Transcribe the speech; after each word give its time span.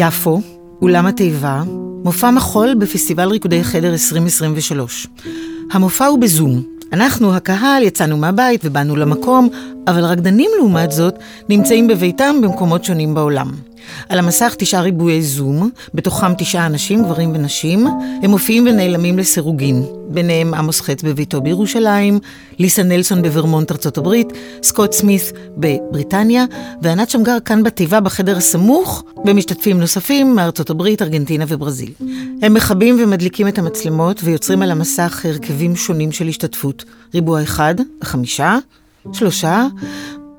יפו, 0.00 0.40
אולם 0.82 1.06
התיבה, 1.06 1.62
מופע 2.04 2.30
מחול 2.30 2.74
בפסטיבל 2.74 3.28
ריקודי 3.28 3.64
חדר 3.64 3.92
2023. 3.92 5.06
המופע 5.72 6.06
הוא 6.06 6.18
בזום. 6.18 6.62
אנחנו, 6.92 7.34
הקהל, 7.34 7.82
יצאנו 7.82 8.16
מהבית 8.16 8.60
ובאנו 8.64 8.96
למקום, 8.96 9.48
אבל 9.88 10.04
רקדנים 10.04 10.50
לעומת 10.58 10.92
זאת 10.92 11.14
נמצאים 11.48 11.88
בביתם 11.88 12.36
במקומות 12.42 12.84
שונים 12.84 13.14
בעולם. 13.14 13.50
על 14.08 14.18
המסך 14.18 14.54
תשעה 14.58 14.80
ריבועי 14.80 15.22
זום, 15.22 15.70
בתוכם 15.94 16.34
תשעה 16.34 16.66
אנשים, 16.66 17.04
גברים 17.04 17.30
ונשים. 17.34 17.86
הם 18.22 18.30
מופיעים 18.30 18.66
ונעלמים 18.66 19.18
לסירוגין. 19.18 19.84
ביניהם 20.08 20.54
עמוס 20.54 20.80
חץ 20.80 21.02
בביתו 21.02 21.40
בירושלים, 21.40 22.18
ליסה 22.58 22.82
נלסון 22.82 23.22
בוורמונט 23.22 23.70
ארצות 23.70 23.98
הברית, 23.98 24.32
סקוט 24.62 24.92
סמית 24.92 25.32
בבריטניה, 25.56 26.44
וענת 26.82 27.10
שמגר 27.10 27.36
כאן 27.44 27.62
בתיבה 27.62 28.00
בחדר 28.00 28.36
הסמוך, 28.36 29.04
ומשתתפים 29.26 29.80
נוספים 29.80 30.34
מארצות 30.34 30.70
הברית, 30.70 31.02
ארגנטינה 31.02 31.44
וברזיל. 31.48 31.92
הם 32.42 32.54
מכבים 32.54 32.96
ומדליקים 33.02 33.48
את 33.48 33.58
המצלמות 33.58 34.20
ויוצרים 34.24 34.62
על 34.62 34.70
המסך 34.70 35.26
הרכבים 35.28 35.76
שונים 35.76 36.12
של 36.12 36.28
השתתפות. 36.28 36.84
ריבוע 37.14 37.42
אחד, 37.42 37.74
חמישה, 38.04 38.58
שלושה. 39.12 39.66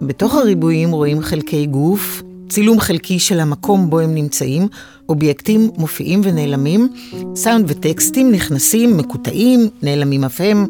בתוך 0.01 0.35
הריבועים 0.35 0.91
רואים 0.91 1.21
חלקי 1.21 1.65
גוף, 1.65 2.21
צילום 2.51 2.79
חלקי 2.79 3.19
של 3.19 3.39
המקום 3.39 3.89
בו 3.89 3.99
הם 3.99 4.15
נמצאים, 4.15 4.67
אובייקטים 5.09 5.71
מופיעים 5.77 6.21
ונעלמים, 6.23 6.89
סאונד 7.35 7.65
וטקסטים 7.67 8.31
נכנסים, 8.31 8.97
מקוטעים, 8.97 9.69
נעלמים 9.81 10.23
אף 10.23 10.41
הם. 10.41 10.67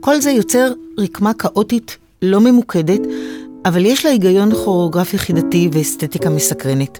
כל 0.00 0.20
זה 0.20 0.30
יוצר 0.30 0.72
רקמה 0.98 1.34
כאוטית 1.34 1.96
לא 2.22 2.40
ממוקדת, 2.40 3.00
אבל 3.64 3.86
יש 3.86 4.04
לה 4.04 4.10
היגיון 4.10 4.54
כוריאוגרפי 4.54 5.16
יחידתי 5.16 5.68
ואסתטיקה 5.72 6.30
מסקרנת. 6.30 6.98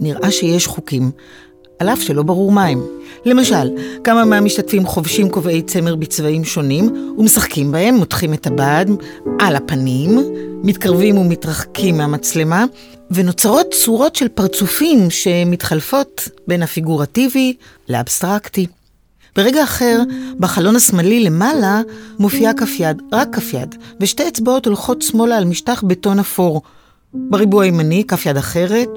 נראה 0.00 0.30
שיש 0.30 0.66
חוקים, 0.66 1.10
על 1.78 1.88
אף 1.88 2.02
שלא 2.02 2.22
ברור 2.22 2.52
מה 2.52 2.64
הם. 2.64 2.80
למשל, 3.24 3.70
כמה 4.04 4.24
מהמשתתפים 4.24 4.86
חובשים 4.86 5.28
קובעי 5.28 5.62
צמר 5.62 5.94
בצבעים 5.94 6.44
שונים 6.44 7.14
ומשחקים 7.18 7.72
בהם, 7.72 7.94
מותחים 7.94 8.34
את 8.34 8.46
הבד 8.46 8.86
על 9.40 9.56
הפנים, 9.56 10.18
מתקרבים 10.62 11.18
ומתרחקים 11.18 11.96
מהמצלמה, 11.96 12.64
ונוצרות 13.10 13.66
צורות 13.70 14.16
של 14.16 14.28
פרצופים 14.28 15.10
שמתחלפות 15.10 16.28
בין 16.48 16.62
הפיגורטיבי 16.62 17.56
לאבסטרקטי. 17.88 18.66
ברגע 19.36 19.64
אחר, 19.64 20.02
בחלון 20.38 20.76
השמאלי 20.76 21.20
למעלה 21.20 21.80
מופיעה 22.18 22.54
כף 22.54 22.70
יד, 22.78 23.02
רק 23.12 23.28
כף 23.36 23.54
יד, 23.54 23.74
ושתי 24.00 24.28
אצבעות 24.28 24.66
הולכות 24.66 25.02
שמאלה 25.02 25.36
על 25.36 25.44
משטח 25.44 25.82
בטון 25.82 26.18
אפור. 26.18 26.62
בריבוע 27.14 27.64
הימני, 27.64 28.04
כף 28.08 28.26
יד 28.26 28.36
אחרת, 28.36 28.88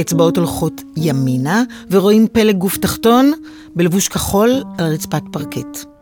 אצבעות 0.00 0.36
הולכות 0.36 0.82
ימינה, 0.96 1.62
ורואים 1.90 2.26
פלג 2.32 2.56
גוף 2.56 2.76
תחתון 2.76 3.32
בלבוש 3.76 4.08
כחול 4.08 4.62
על 4.78 4.92
רצפת 4.92 5.22
פרקט. 5.32 5.97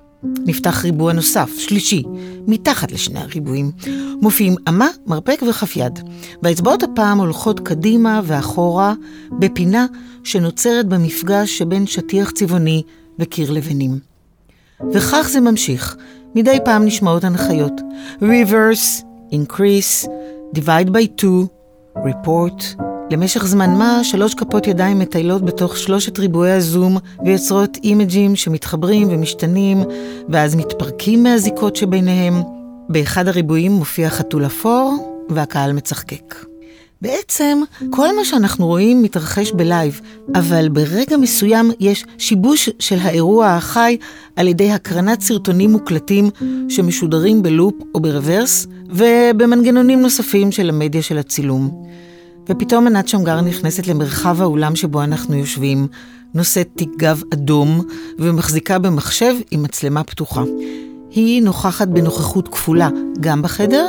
נפתח 0.46 0.84
ריבוע 0.84 1.12
נוסף, 1.12 1.50
שלישי, 1.58 2.02
מתחת 2.46 2.92
לשני 2.92 3.20
הריבועים. 3.20 3.70
מופיעים 4.22 4.54
אמה, 4.68 4.88
מרפק 5.06 5.42
וכף 5.48 5.76
יד. 5.76 5.98
והאצבעות 6.42 6.82
הפעם 6.82 7.18
הולכות 7.18 7.60
קדימה 7.60 8.20
ואחורה 8.24 8.94
בפינה 9.38 9.86
שנוצרת 10.24 10.86
במפגש 10.86 11.58
שבין 11.58 11.86
שטיח 11.86 12.30
צבעוני 12.30 12.82
וקיר 13.18 13.50
לבנים. 13.50 13.98
וכך 14.92 15.28
זה 15.32 15.40
ממשיך. 15.40 15.96
מדי 16.34 16.58
פעם 16.64 16.84
נשמעות 16.84 17.24
הנחיות. 17.24 17.72
reverse, 18.20 19.04
increase, 19.32 20.08
divide 20.54 20.90
by 20.90 21.22
two, 21.22 21.46
report. 21.96 22.86
למשך 23.10 23.46
זמן 23.46 23.78
מה, 23.78 24.04
שלוש 24.04 24.34
כפות 24.34 24.66
ידיים 24.66 24.98
מטיילות 24.98 25.44
בתוך 25.44 25.76
שלושת 25.76 26.18
ריבועי 26.18 26.52
הזום 26.52 26.96
ויוצרות 27.24 27.78
אימג'ים 27.84 28.36
שמתחברים 28.36 29.08
ומשתנים, 29.10 29.82
ואז 30.28 30.54
מתפרקים 30.54 31.22
מהזיקות 31.22 31.76
שביניהם. 31.76 32.42
באחד 32.88 33.28
הריבועים 33.28 33.72
מופיע 33.72 34.10
חתול 34.10 34.46
אפור, 34.46 35.24
והקהל 35.28 35.72
מצחקק. 35.72 36.34
בעצם, 37.02 37.62
כל 37.90 38.16
מה 38.16 38.24
שאנחנו 38.24 38.66
רואים 38.66 39.02
מתרחש 39.02 39.52
בלייב, 39.52 40.00
אבל 40.34 40.68
ברגע 40.68 41.16
מסוים 41.16 41.70
יש 41.80 42.04
שיבוש 42.18 42.70
של 42.78 42.98
האירוע 43.02 43.46
החי 43.46 43.96
על 44.36 44.48
ידי 44.48 44.70
הקרנת 44.70 45.20
סרטונים 45.20 45.72
מוקלטים 45.72 46.30
שמשודרים 46.68 47.42
בלופ 47.42 47.74
או 47.94 48.00
ברוורס, 48.00 48.66
ובמנגנונים 48.88 50.00
נוספים 50.00 50.52
של 50.52 50.68
המדיה 50.68 51.02
של 51.02 51.18
הצילום. 51.18 51.86
ופתאום 52.48 52.86
ענת 52.86 53.08
שמגר 53.08 53.40
נכנסת 53.40 53.86
למרחב 53.86 54.42
האולם 54.42 54.76
שבו 54.76 55.02
אנחנו 55.02 55.34
יושבים, 55.34 55.86
נושאת 56.34 56.68
תיק 56.76 56.90
גב 56.96 57.22
אדום 57.34 57.80
ומחזיקה 58.18 58.78
במחשב 58.78 59.34
עם 59.50 59.62
מצלמה 59.62 60.04
פתוחה. 60.04 60.42
היא 61.10 61.42
נוכחת 61.42 61.88
בנוכחות 61.88 62.48
כפולה, 62.48 62.88
גם 63.20 63.42
בחדר 63.42 63.88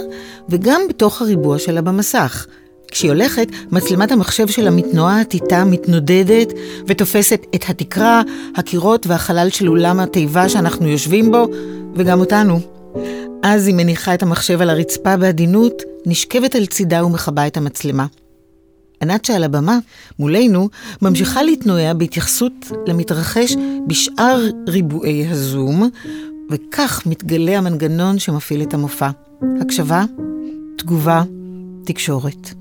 וגם 0.50 0.81
בתוך 0.90 1.22
הריבוע 1.22 1.59
שלה 1.59 1.81
במסך. 1.81 2.45
כשהיא 2.91 3.12
הולכת, 3.12 3.47
מצלמת 3.72 4.12
המחשב 4.12 4.47
שלה 4.47 4.69
מתנועת 4.69 5.34
איתה, 5.34 5.66
מתנודדת, 5.66 6.53
ותופסת 6.88 7.41
את 7.56 7.63
התקרה, 7.69 8.22
הקירות 8.56 9.07
והחלל 9.07 9.50
של 9.50 9.69
אולם 9.69 10.00
התיבה 10.00 10.50
שאנחנו 10.50 10.88
יושבים 10.88 11.31
בו, 11.31 11.47
וגם 11.95 12.19
אותנו. 12.19 12.59
אז 13.44 13.68
היא 13.68 13.75
מניחה 13.75 14.13
את 14.13 14.24
המחשב 14.24 14.62
על 14.62 14.69
הרצפה 14.69 15.18
בעדינות, 15.18 15.84
נשכבת 16.06 16.56
על 16.56 16.66
צידה 16.66 17.06
ומכבה 17.06 17.47
את 17.47 17.57
המצלמה. 17.57 18.06
ענת 19.01 19.25
שעל 19.25 19.43
הבמה, 19.43 19.79
מולנו, 20.19 20.69
ממשיכה 21.01 21.43
להתנועע 21.43 21.93
בהתייחסות 21.93 22.71
למתרחש 22.87 23.55
בשאר 23.87 24.45
ריבועי 24.67 25.27
הזום, 25.27 25.89
וכך 26.51 27.03
מתגלה 27.05 27.57
המנגנון 27.57 28.19
שמפעיל 28.19 28.61
את 28.61 28.73
המופע. 28.73 29.09
הקשבה, 29.61 30.03
תגובה, 30.77 31.23
תקשורת. 31.85 32.53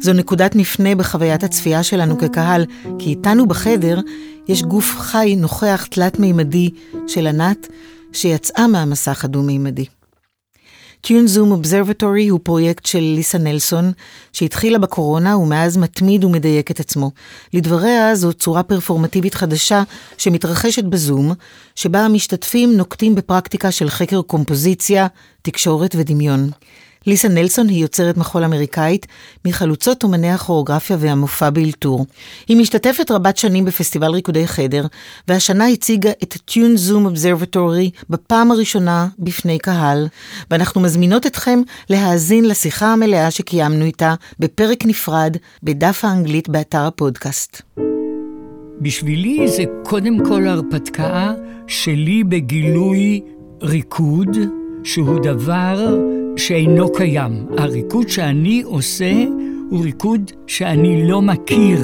זו 0.00 0.12
נקודת 0.12 0.54
מפנה 0.56 0.94
בחוויית 0.94 1.44
הצפייה 1.44 1.82
שלנו 1.82 2.18
כקהל, 2.18 2.64
כי 2.98 3.10
איתנו 3.10 3.46
בחדר 3.46 4.00
יש 4.48 4.62
גוף 4.62 4.96
חי, 4.98 5.36
נוכח, 5.36 5.86
תלת-מימדי 5.90 6.70
של 7.06 7.26
ענת, 7.26 7.68
שיצאה 8.12 8.66
מהמסך 8.66 9.24
הדו-מימדי. 9.24 9.84
טיון 11.06 11.26
זום 11.26 11.50
אובזרבטורי 11.50 12.28
הוא 12.28 12.40
פרויקט 12.42 12.86
של 12.86 12.98
ליסה 12.98 13.38
נלסון, 13.38 13.92
שהתחילה 14.32 14.78
בקורונה 14.78 15.36
ומאז 15.36 15.76
מתמיד 15.76 16.24
ומדייק 16.24 16.70
את 16.70 16.80
עצמו. 16.80 17.10
לדבריה 17.54 18.14
זו 18.14 18.32
צורה 18.32 18.62
פרפורמטיבית 18.62 19.34
חדשה 19.34 19.82
שמתרחשת 20.18 20.84
בזום, 20.84 21.32
שבה 21.74 22.00
המשתתפים 22.00 22.76
נוקטים 22.76 23.14
בפרקטיקה 23.14 23.70
של 23.70 23.90
חקר 23.90 24.22
קומפוזיציה, 24.22 25.06
תקשורת 25.42 25.94
ודמיון. 25.98 26.50
ליסה 27.06 27.28
נלסון 27.28 27.68
היא 27.68 27.82
יוצרת 27.82 28.16
מחול 28.16 28.44
אמריקאית, 28.44 29.06
מחלוצות 29.44 30.02
אומני 30.02 30.30
הכוריאוגרפיה 30.30 30.96
והמופע 31.00 31.50
באלתור. 31.50 32.06
היא 32.48 32.56
משתתפת 32.56 33.10
רבת 33.10 33.36
שנים 33.36 33.64
בפסטיבל 33.64 34.10
ריקודי 34.10 34.46
חדר, 34.46 34.86
והשנה 35.28 35.68
הציגה 35.68 36.10
את 36.22 36.36
טיון 36.44 36.76
זום 36.76 37.06
אובזרבטורי 37.06 37.90
בפעם 38.10 38.50
הראשונה 38.50 39.08
בפני 39.18 39.58
קהל, 39.58 40.08
ואנחנו 40.50 40.80
מזמינות 40.80 41.26
אתכם 41.26 41.62
להאזין 41.90 42.44
לשיחה 42.44 42.92
המלאה 42.92 43.30
שקיימנו 43.30 43.84
איתה 43.84 44.14
בפרק 44.38 44.86
נפרד 44.86 45.36
בדף 45.62 46.04
האנגלית 46.04 46.48
באתר 46.48 46.86
הפודקאסט. 46.86 47.62
בשבילי 48.80 49.48
זה 49.48 49.64
קודם 49.84 50.24
כל 50.24 50.46
הרפתקה 50.46 51.32
שלי 51.66 52.24
בגילוי 52.24 53.20
ריקוד, 53.62 54.36
שהוא 54.84 55.20
דבר 55.22 55.96
שאינו 56.36 56.92
קיים. 56.92 57.46
הריקוד 57.58 58.08
שאני 58.08 58.62
עושה 58.64 59.12
הוא 59.70 59.84
ריקוד 59.84 60.30
שאני 60.46 61.08
לא 61.08 61.22
מכיר, 61.22 61.80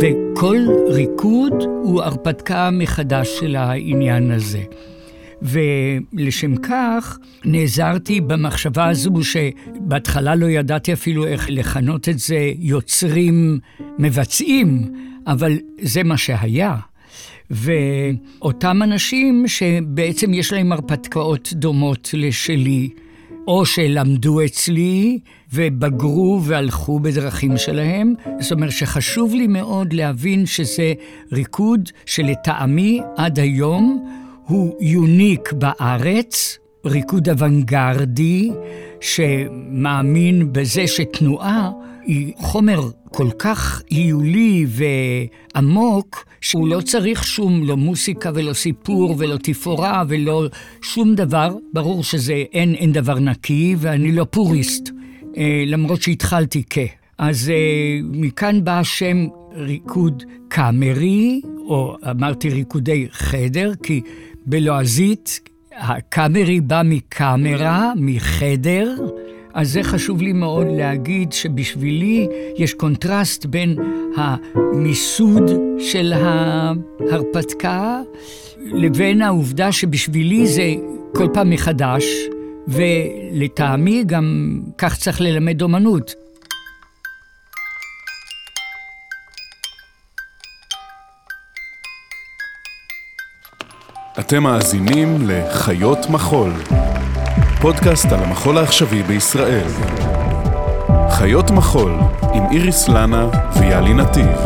וכל 0.00 0.56
ריקוד 0.88 1.52
הוא 1.82 2.02
הרפתקה 2.02 2.70
מחדש 2.72 3.28
של 3.40 3.56
העניין 3.56 4.30
הזה. 4.30 4.62
ולשם 5.42 6.56
כך 6.56 7.18
נעזרתי 7.44 8.20
במחשבה 8.20 8.88
הזו 8.88 9.10
שבהתחלה 9.22 10.34
לא 10.34 10.46
ידעתי 10.46 10.92
אפילו 10.92 11.26
איך 11.26 11.46
לכנות 11.50 12.08
את 12.08 12.18
זה 12.18 12.52
יוצרים 12.58 13.58
מבצעים, 13.98 14.92
אבל 15.26 15.58
זה 15.80 16.02
מה 16.02 16.16
שהיה. 16.16 16.76
ואותם 17.50 18.82
אנשים 18.82 19.44
שבעצם 19.48 20.34
יש 20.34 20.52
להם 20.52 20.72
הרפתקאות 20.72 21.52
דומות 21.52 22.10
לשלי, 22.14 22.90
או 23.46 23.66
שלמדו 23.66 24.44
אצלי 24.44 25.18
ובגרו 25.52 26.40
והלכו 26.44 27.00
בדרכים 27.00 27.56
שלהם. 27.56 28.14
זאת 28.40 28.52
אומרת 28.52 28.70
שחשוב 28.70 29.34
לי 29.34 29.46
מאוד 29.46 29.92
להבין 29.92 30.46
שזה 30.46 30.92
ריקוד 31.32 31.88
שלטעמי 32.06 33.00
עד 33.16 33.38
היום 33.38 34.08
הוא 34.46 34.76
יוניק 34.80 35.52
בארץ, 35.52 36.58
ריקוד 36.84 37.28
אוונגרדי, 37.28 38.50
שמאמין 39.00 40.52
בזה 40.52 40.86
שתנועה 40.86 41.70
היא 42.06 42.32
חומר 42.36 42.80
כל 43.10 43.30
כך 43.38 43.82
היולי 43.90 44.66
ועמוק, 44.68 46.24
שהוא 46.44 46.68
לא 46.68 46.80
צריך 46.80 47.24
שום, 47.26 47.64
לא 47.64 47.76
מוסיקה 47.76 48.30
ולא 48.34 48.52
סיפור 48.52 49.14
ולא 49.18 49.36
תפאורה 49.42 50.02
ולא 50.08 50.46
שום 50.82 51.14
דבר. 51.14 51.56
ברור 51.72 52.04
שזה 52.04 52.32
אין, 52.52 52.74
אין 52.74 52.92
דבר 52.92 53.18
נקי, 53.18 53.76
ואני 53.78 54.12
לא 54.12 54.26
פוריסט, 54.30 54.90
אה, 55.36 55.64
למרות 55.66 56.02
שהתחלתי 56.02 56.62
כ... 56.70 56.78
אז 57.18 57.50
אה, 57.50 57.98
מכאן 58.02 58.64
בא 58.64 58.78
השם 58.78 59.26
ריקוד 59.54 60.22
קאמרי, 60.48 61.40
או 61.68 61.96
אמרתי 62.10 62.48
ריקודי 62.48 63.06
חדר, 63.10 63.72
כי 63.82 64.00
בלועזית 64.46 65.40
הקאמרי 65.76 66.60
בא 66.60 66.82
מקאמרה, 66.84 67.92
מחדר. 67.96 68.96
אז 69.54 69.72
זה 69.72 69.82
חשוב 69.82 70.22
לי 70.22 70.32
מאוד 70.32 70.66
להגיד 70.70 71.32
שבשבילי 71.32 72.28
יש 72.56 72.74
קונטרסט 72.74 73.46
בין 73.46 73.76
המיסוד 74.16 75.50
של 75.78 76.12
ההרפתקה 76.12 78.00
לבין 78.58 79.22
העובדה 79.22 79.72
שבשבילי 79.72 80.46
זה 80.46 80.74
כל 81.16 81.28
פעם 81.34 81.50
מחדש, 81.50 82.04
ולטעמי 82.68 84.04
גם 84.06 84.60
כך 84.78 84.96
צריך 84.96 85.20
ללמד 85.20 85.62
אומנות. 85.62 86.14
אתם 94.18 94.42
מאזינים 94.42 95.16
לחיות 95.28 95.98
מחול, 96.10 96.52
פודקאסט 97.64 98.12
על 98.12 98.22
המחול 98.22 98.58
העכשווי 98.58 99.02
בישראל. 99.02 99.66
חיות 101.10 101.50
מחול 101.50 101.92
עם 102.34 102.42
איריס 102.50 102.88
לנה 102.88 103.28
ויאלי 103.60 103.94
נתיב. 103.94 104.38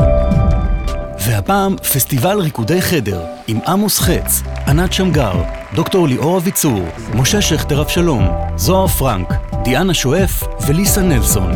והפעם 1.26 1.76
פסטיבל 1.76 2.40
ריקודי 2.40 2.82
חדר 2.82 3.20
עם 3.46 3.58
עמוס 3.66 3.98
חץ, 3.98 4.42
ענת 4.68 4.92
שמגר, 4.92 5.32
דוקטור 5.74 6.08
ליאור 6.08 6.38
אביצור, 6.38 6.80
משה 7.14 7.42
שכטר 7.42 7.82
אבשלום, 7.82 8.28
זוהר 8.56 8.86
פרנק, 8.86 9.34
דיאנה 9.64 9.94
שואף 9.94 10.42
וליסה 10.66 11.02
נלסון. 11.02 11.52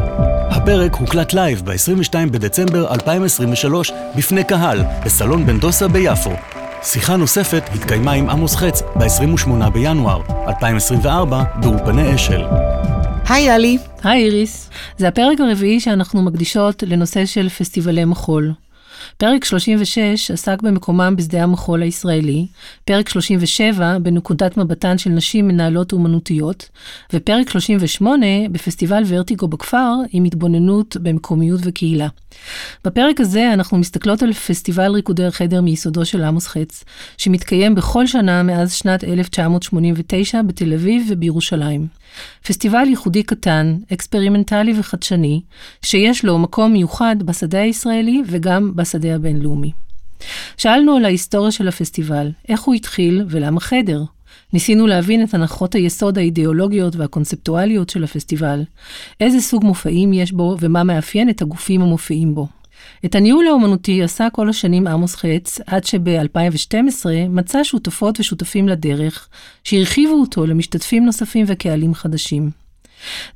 הפרק 0.51 0.95
הוקלט 0.95 1.33
לייב 1.33 1.63
ב-22 1.65 2.15
בדצמבר 2.31 2.93
2023 2.93 3.93
בפני 4.17 4.45
קהל 4.45 4.83
בסלון 5.05 5.47
בן 5.47 5.59
דוסה 5.59 5.89
ביפו. 5.89 6.33
שיחה 6.85 7.17
נוספת 7.17 7.63
התקיימה 7.75 8.13
עם 8.13 8.31
עמוס 8.31 8.57
חץ 8.57 8.83
ב-28 8.83 9.71
בינואר 9.71 10.21
2024 10.49 11.43
באולפני 11.61 12.15
אשל. 12.15 12.43
היי 13.29 13.45
יאלי. 13.45 13.79
היי 14.05 14.25
איריס. 14.25 14.71
זה 14.99 15.09
הפרק 15.09 15.41
הרביעי 15.41 15.81
שאנחנו 15.81 16.23
מקדישות 16.23 16.83
לנושא 16.87 17.27
של 17.27 17.49
פסטיבלי 17.49 18.05
מחול. 18.05 18.53
פרק 19.17 19.45
36 19.45 20.31
עסק 20.31 20.63
במקומם 20.63 21.15
בשדה 21.17 21.43
המחול 21.43 21.83
הישראלי, 21.83 22.47
פרק 22.85 23.09
37 23.09 23.99
בנקודת 23.99 24.57
מבטן 24.57 24.99
של 24.99 25.11
נשים 25.11 25.49
מנהלות 25.49 25.93
אומנותיות, 25.93 26.69
ופרק 27.13 27.51
38 27.51 28.27
בפסטיבל 28.53 29.03
ורטיגו 29.07 29.49
בכפר 29.49 29.95
עם 30.13 30.25
התבוננות 30.25 30.97
במקומיות 30.97 31.61
וקהילה. 31.65 32.09
בפרק 32.85 33.21
הזה 33.21 33.53
אנחנו 33.53 33.79
מסתכלות 33.79 34.23
על 34.23 34.33
פסטיבל 34.33 34.93
ריקודי 34.93 35.25
החדר 35.25 35.61
מיסודו 35.61 36.05
של 36.05 36.25
עמוס 36.25 36.47
חץ, 36.47 36.85
שמתקיים 37.19 37.75
בכל 37.75 38.07
שנה 38.07 38.43
מאז 38.43 38.73
שנת 38.73 39.05
1989 39.05 40.43
בתל 40.43 40.73
אביב 40.73 41.07
ובירושלים. 41.11 41.87
פסטיבל 42.47 42.89
ייחודי 42.89 43.23
קטן, 43.23 43.77
אקספרימנטלי 43.93 44.75
וחדשני, 44.79 45.41
שיש 45.83 46.25
לו 46.25 46.39
מקום 46.39 46.73
מיוחד 46.73 47.17
בשדה 47.25 47.61
הישראלי 47.61 48.23
וגם 48.27 48.73
בשדה 48.77 48.92
הבינלאומי. 48.95 49.73
שאלנו 50.57 50.97
על 50.97 51.05
ההיסטוריה 51.05 51.51
של 51.51 51.69
הפסטיבל, 51.69 52.31
איך 52.49 52.63
הוא 52.63 52.75
התחיל 52.75 53.25
ולמה 53.29 53.61
חדר. 53.61 54.03
ניסינו 54.53 54.87
להבין 54.87 55.23
את 55.23 55.35
הנחות 55.35 55.75
היסוד 55.75 56.19
האידיאולוגיות 56.19 56.97
והקונספטואליות 56.97 57.91
של 57.91 58.05
הפסטיבל, 58.05 58.63
איזה 59.21 59.41
סוג 59.41 59.65
מופעים 59.65 60.13
יש 60.13 60.33
בו 60.33 60.57
ומה 60.61 60.85
מאפיין 60.85 61.31
את 61.31 61.43
הגופים 61.43 61.83
המופיעים 61.83 62.35
בו. 62.35 62.49
את 63.05 63.15
הניהול 63.15 63.47
האומנותי 63.47 64.03
עשה 64.03 64.29
כל 64.33 64.49
השנים 64.49 64.87
עמוס 64.87 65.15
חץ, 65.15 65.61
עד 65.67 65.85
שב-2012 65.85 67.07
מצא 67.29 67.65
שותפות 67.65 68.21
ושותפים 68.21 68.69
לדרך, 68.69 69.29
שהרחיבו 69.65 70.15
אותו 70.15 70.47
למשתתפים 70.47 71.05
נוספים 71.05 71.45
וקהלים 71.49 71.95
חדשים. 71.95 72.51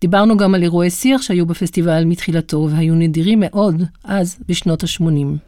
דיברנו 0.00 0.36
גם 0.36 0.54
על 0.54 0.62
אירועי 0.62 0.90
שיח 0.90 1.22
שהיו 1.22 1.46
בפסטיבל 1.46 2.04
מתחילתו 2.04 2.68
והיו 2.70 2.94
נדירים 2.94 3.40
מאוד 3.40 3.82
אז, 4.04 4.36
בשנות 4.48 4.84
ה-80. 4.84 5.45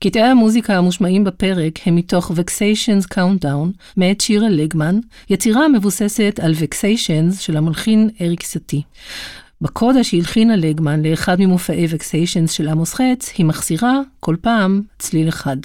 קטעי 0.00 0.22
המוזיקה 0.22 0.76
המושמעים 0.76 1.24
בפרק 1.24 1.78
הם 1.86 1.96
מתוך 1.96 2.30
Vexations 2.30 3.14
Countdown, 3.14 3.68
מאת 3.96 4.20
שירה 4.20 4.48
לגמן, 4.48 4.98
יצירה 5.30 5.64
המבוססת 5.64 6.40
על 6.42 6.52
Vexations 6.52 7.34
של 7.40 7.56
המלחין 7.56 8.10
אריק 8.20 8.42
סטי. 8.42 8.82
בקודה 9.60 10.04
שהלחינה 10.04 10.56
לגמן 10.56 11.02
לאחד 11.02 11.36
ממופעי 11.40 11.86
וקסיישנס 11.90 12.52
של 12.52 12.68
עמוס 12.68 12.94
חץ, 12.94 13.32
היא 13.38 13.46
מחסירה 13.46 14.00
כל 14.20 14.36
פעם 14.40 14.82
צליל 14.98 15.28
אחד. 15.28 15.56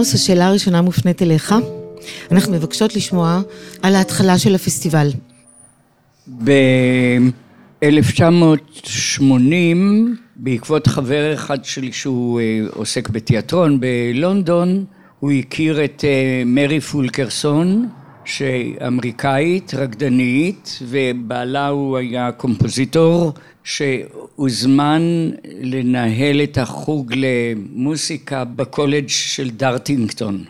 עמוס, 0.00 0.14
השאלה 0.14 0.46
הראשונה 0.46 0.82
מופנית 0.82 1.22
אליך. 1.22 1.54
אנחנו 2.32 2.52
מבקשות 2.52 2.96
לשמוע 2.96 3.40
על 3.82 3.94
ההתחלה 3.94 4.38
של 4.38 4.54
הפסטיבל. 4.54 5.08
ב-1980 6.44 9.22
בעקבות 10.36 10.86
חבר 10.86 11.34
אחד 11.34 11.64
שלי 11.64 11.92
שהוא 11.92 12.40
אה, 12.40 12.60
עוסק 12.74 13.08
בתיאטרון 13.08 13.80
בלונדון, 13.80 14.84
הוא 15.18 15.32
הכיר 15.32 15.84
את 15.84 16.04
אה, 16.04 16.42
מרי 16.46 16.80
פולקרסון, 16.80 17.88
שאמריקאית, 18.30 19.74
רקדנית, 19.74 20.78
ובעלה 20.82 21.68
הוא 21.68 21.96
היה 21.96 22.32
קומפוזיטור, 22.32 23.32
שהוזמן 23.64 25.30
לנהל 25.60 26.42
את 26.42 26.58
החוג 26.58 27.12
למוסיקה 27.16 28.44
בקולג' 28.44 29.08
של 29.08 29.50
דרטינגטון. 29.50 30.44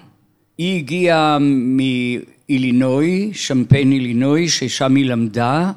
היא 0.59 0.79
הגיעה 0.79 1.39
מאילינוי, 1.41 3.31
שמפיין 3.33 3.93
אילינוי, 3.93 4.49
ששם 4.49 4.97
היא 4.97 5.05
למדה, 5.05 5.73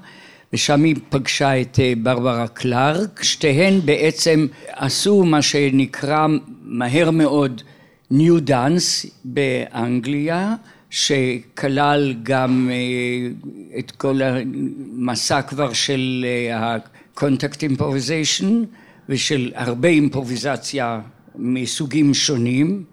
ושם 0.54 0.84
היא 0.84 0.96
פגשה 1.10 1.62
את 1.62 1.80
אה, 1.80 1.94
ברברה 1.98 2.48
קלארק, 2.48 3.24
שתיהן 3.24 3.80
בעצם 3.86 4.48
עשו 4.72 5.24
מה 5.24 5.42
שנקרא 5.42 6.28
מהר 6.64 7.12
מאוד 7.12 7.62
ניו 8.12 8.40
דאנס 8.40 9.06
באנגליה, 9.26 10.56
שכלל 10.94 12.14
גם 12.24 12.70
אה, 12.72 13.30
את 13.80 13.92
כל 13.92 14.22
המסע 14.22 15.42
כבר 15.42 15.74
של 15.74 16.26
ה-contact 16.54 17.58
improvisation 17.58 18.46
ושל 19.10 19.52
הרבה 19.56 19.88
אימפרוביזציה 19.88 21.02
מסוגים 21.36 22.14
שונים, 22.14 22.84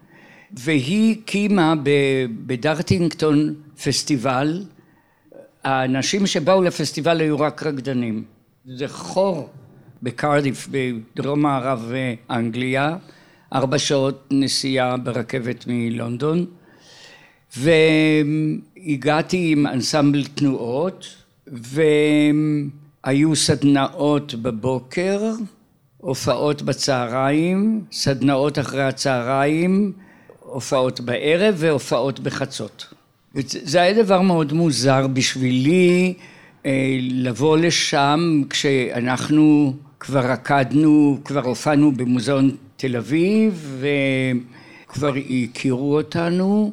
והיא 0.53 1.17
הקימה 1.23 1.75
בדרטינגטון 2.47 3.55
פסטיבל 3.85 4.65
האנשים 5.65 6.27
שבאו 6.27 6.63
לפסטיבל 6.63 7.21
היו 7.21 7.41
רק 7.41 7.63
רקדנים. 7.63 8.25
זה 8.67 8.89
חור 8.89 9.49
בקרדיף 10.03 10.69
בדרום 10.71 11.41
מערב 11.43 11.93
אנגליה, 12.31 12.97
ארבע 13.55 13.79
שעות 13.79 14.29
נסיעה 14.31 14.97
ברכבת 14.97 15.65
מלונדון, 15.67 16.47
והגעתי 17.57 19.53
עם 19.53 19.67
אנסמבל 19.67 20.25
תנועות, 20.25 21.07
והיו 21.47 23.37
סדנאות 23.37 24.35
בבוקר, 24.35 25.33
הופעות 25.97 26.63
בצהריים, 26.63 27.85
סדנאות 27.93 28.59
אחרי 28.59 28.83
הצהריים, 28.83 29.93
הופעות 30.41 31.01
בערב 31.01 31.55
והופעות 31.59 32.21
בחצות. 32.21 32.95
זה 33.45 33.83
היה 33.83 34.03
דבר 34.03 34.21
מאוד 34.21 34.53
מוזר 34.53 35.07
בשבילי 35.07 36.15
אה, 36.67 36.99
לבוא 37.01 37.59
לשם 37.59 38.43
כשאנחנו 38.51 39.75
כבר 40.01 40.31
רקדנו, 40.31 41.19
כבר 41.25 41.45
הופענו 41.45 41.93
במוזיאון 41.93 42.57
תל 42.77 42.97
אביב 42.97 43.83
וכבר 44.89 45.13
הכירו 45.45 45.97
אותנו, 45.97 46.73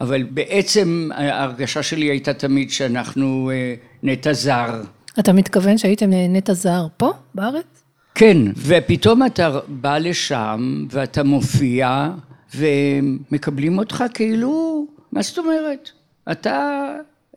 אבל 0.00 0.22
בעצם 0.22 1.08
ההרגשה 1.14 1.82
שלי 1.82 2.06
הייתה 2.06 2.34
תמיד 2.34 2.70
שאנחנו 2.70 3.50
אה, 3.54 3.74
נטע 4.02 4.32
זר. 4.32 4.82
אתה 5.18 5.32
מתכוון 5.32 5.78
שהייתם 5.78 6.10
נטע 6.10 6.52
זר 6.52 6.86
פה, 6.96 7.12
בארץ? 7.34 7.84
כן, 8.14 8.36
ופתאום 8.56 9.26
אתה 9.26 9.58
בא 9.68 9.98
לשם 9.98 10.86
ואתה 10.90 11.22
מופיע 11.22 12.10
ומקבלים 12.56 13.78
אותך 13.78 14.04
כאילו, 14.14 14.86
מה 15.12 15.22
זאת 15.22 15.38
אומרת? 15.38 15.90
אתה 16.32 16.86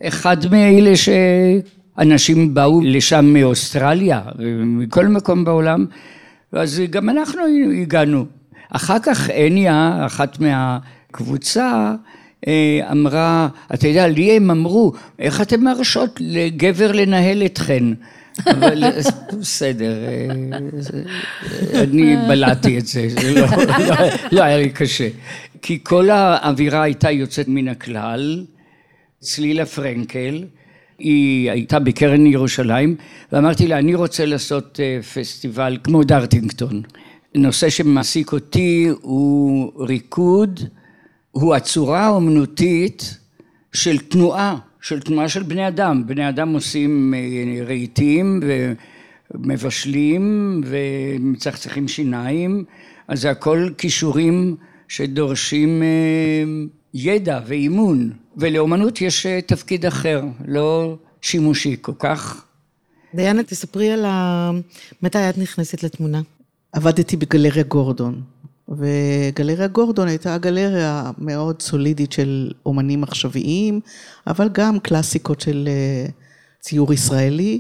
אחד 0.04 0.38
מאלה 0.52 0.92
שאנשים 0.96 2.54
באו 2.54 2.82
לשם 2.82 3.26
מאוסטרליה, 3.26 4.22
מכל 4.66 5.08
מקום 5.08 5.46
בעולם, 5.46 5.86
אז 6.52 6.82
גם 6.90 7.10
אנחנו 7.10 7.42
הגענו. 7.82 8.26
אחר 8.70 9.00
כך 9.00 9.30
הניה, 9.34 10.04
אחת 10.06 10.38
מהקבוצה, 10.40 11.72
אה, 11.72 11.96
אמרה, 12.92 13.48
אתה 13.74 13.88
יודע, 13.88 14.08
לי 14.08 14.32
הם 14.32 14.52
אמרו, 14.52 14.94
איך 15.20 15.42
אתם 15.42 15.64
מרשות 15.64 16.20
לגבר 16.20 16.92
לנהל 16.92 17.46
אתכן? 17.46 17.84
אבל 18.46 18.84
בסדר, 19.40 19.94
אה, 20.08 20.58
אני 21.84 22.16
בלעתי 22.28 22.78
את 22.78 22.88
זה, 22.88 23.08
זה 23.10 23.32
לא, 23.34 23.48
לא, 23.88 23.96
לא 24.32 24.44
היה 24.44 24.58
לי 24.58 24.70
קשה. 24.70 25.08
כי 25.62 25.80
כל 25.84 26.10
האווירה 26.10 26.84
הייתה 26.84 27.12
יוצאת 27.12 27.48
מן 27.48 27.68
הכלל, 27.68 28.46
צלילה 29.20 29.66
פרנקל, 29.66 30.44
היא 31.00 31.52
הייתה 31.52 31.80
בקרן 31.80 32.26
ירושלים, 32.26 32.96
ואמרתי 33.32 33.68
לה, 33.68 33.80
אני 33.80 33.96
רוצה 33.96 34.26
לעשות 34.26 34.80
אה, 34.84 35.00
פסטיבל 35.04 35.78
כמו 35.84 36.04
דרטינגטון. 36.04 36.82
נושא 37.36 37.70
שמעסיק 37.70 38.32
אותי 38.32 38.90
הוא 39.02 39.72
ריקוד, 39.86 40.60
הוא 41.42 41.56
הצורה 41.56 42.06
האומנותית 42.06 43.18
של 43.74 43.98
תנועה, 43.98 44.58
של 44.82 45.00
תנועה 45.00 45.30
של 45.30 45.44
בני 45.44 45.68
אדם. 45.68 46.08
בני 46.08 46.30
אדם 46.30 46.54
עושים 46.54 47.14
אה, 47.14 47.66
רהיטים 47.66 48.40
ומבשלים 49.34 50.62
ומצחצחים 50.66 51.88
שיניים, 51.88 52.64
אז 53.08 53.22
זה 53.22 53.30
הכל 53.30 53.70
כישורים 53.78 54.56
שדורשים 54.88 55.84
אה, 55.84 56.44
ידע 56.94 57.40
ואימון. 57.48 58.12
ולאומנות 58.38 59.02
יש 59.02 59.26
אה, 59.26 59.42
תפקיד 59.42 59.86
אחר, 59.86 60.24
לא 60.48 60.98
שימושי 61.22 61.76
כל 61.82 61.94
כך. 62.00 62.46
דיאנה, 63.16 63.44
תספרי 63.44 63.92
על 63.92 64.06
ה... 64.06 64.52
מתי 65.02 65.30
את 65.30 65.38
נכנסת 65.38 65.84
לתמונה? 65.84 66.22
עבדתי 66.72 67.18
בגלריה 67.18 67.64
גורדון, 67.64 68.22
וגלריה 68.70 69.68
גורדון 69.68 70.08
הייתה 70.08 70.38
גלריה 70.38 71.12
מאוד 71.18 71.62
סולידית 71.62 72.12
של 72.12 72.52
אומנים 72.66 73.04
עכשוויים, 73.04 73.80
אבל 74.28 74.50
גם 74.52 74.80
קלאסיקות 74.80 75.42
של 75.42 75.70
אה, 75.72 76.06
ציור 76.60 76.94
ישראלי, 76.94 77.60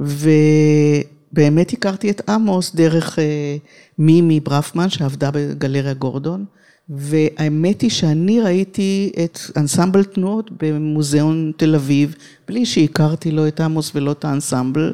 ובאמת 0.00 1.72
הכרתי 1.72 2.10
את 2.10 2.28
עמוס 2.28 2.74
דרך 2.74 3.18
אה, 3.18 3.56
מימי 3.98 4.40
ברפמן 4.40 4.88
שעבדה 4.90 5.30
בגלריה 5.30 5.94
גורדון. 5.94 6.44
והאמת 6.90 7.80
היא 7.80 7.90
שאני 7.90 8.40
ראיתי 8.40 9.12
את 9.24 9.38
אנסמבל 9.56 10.04
תנועות 10.04 10.50
במוזיאון 10.62 11.52
תל 11.56 11.74
אביב, 11.74 12.14
בלי 12.48 12.66
שהכרתי 12.66 13.30
לא 13.30 13.48
את 13.48 13.60
עמוס 13.60 13.92
ולא 13.94 14.12
את 14.12 14.24
האנסמבל, 14.24 14.92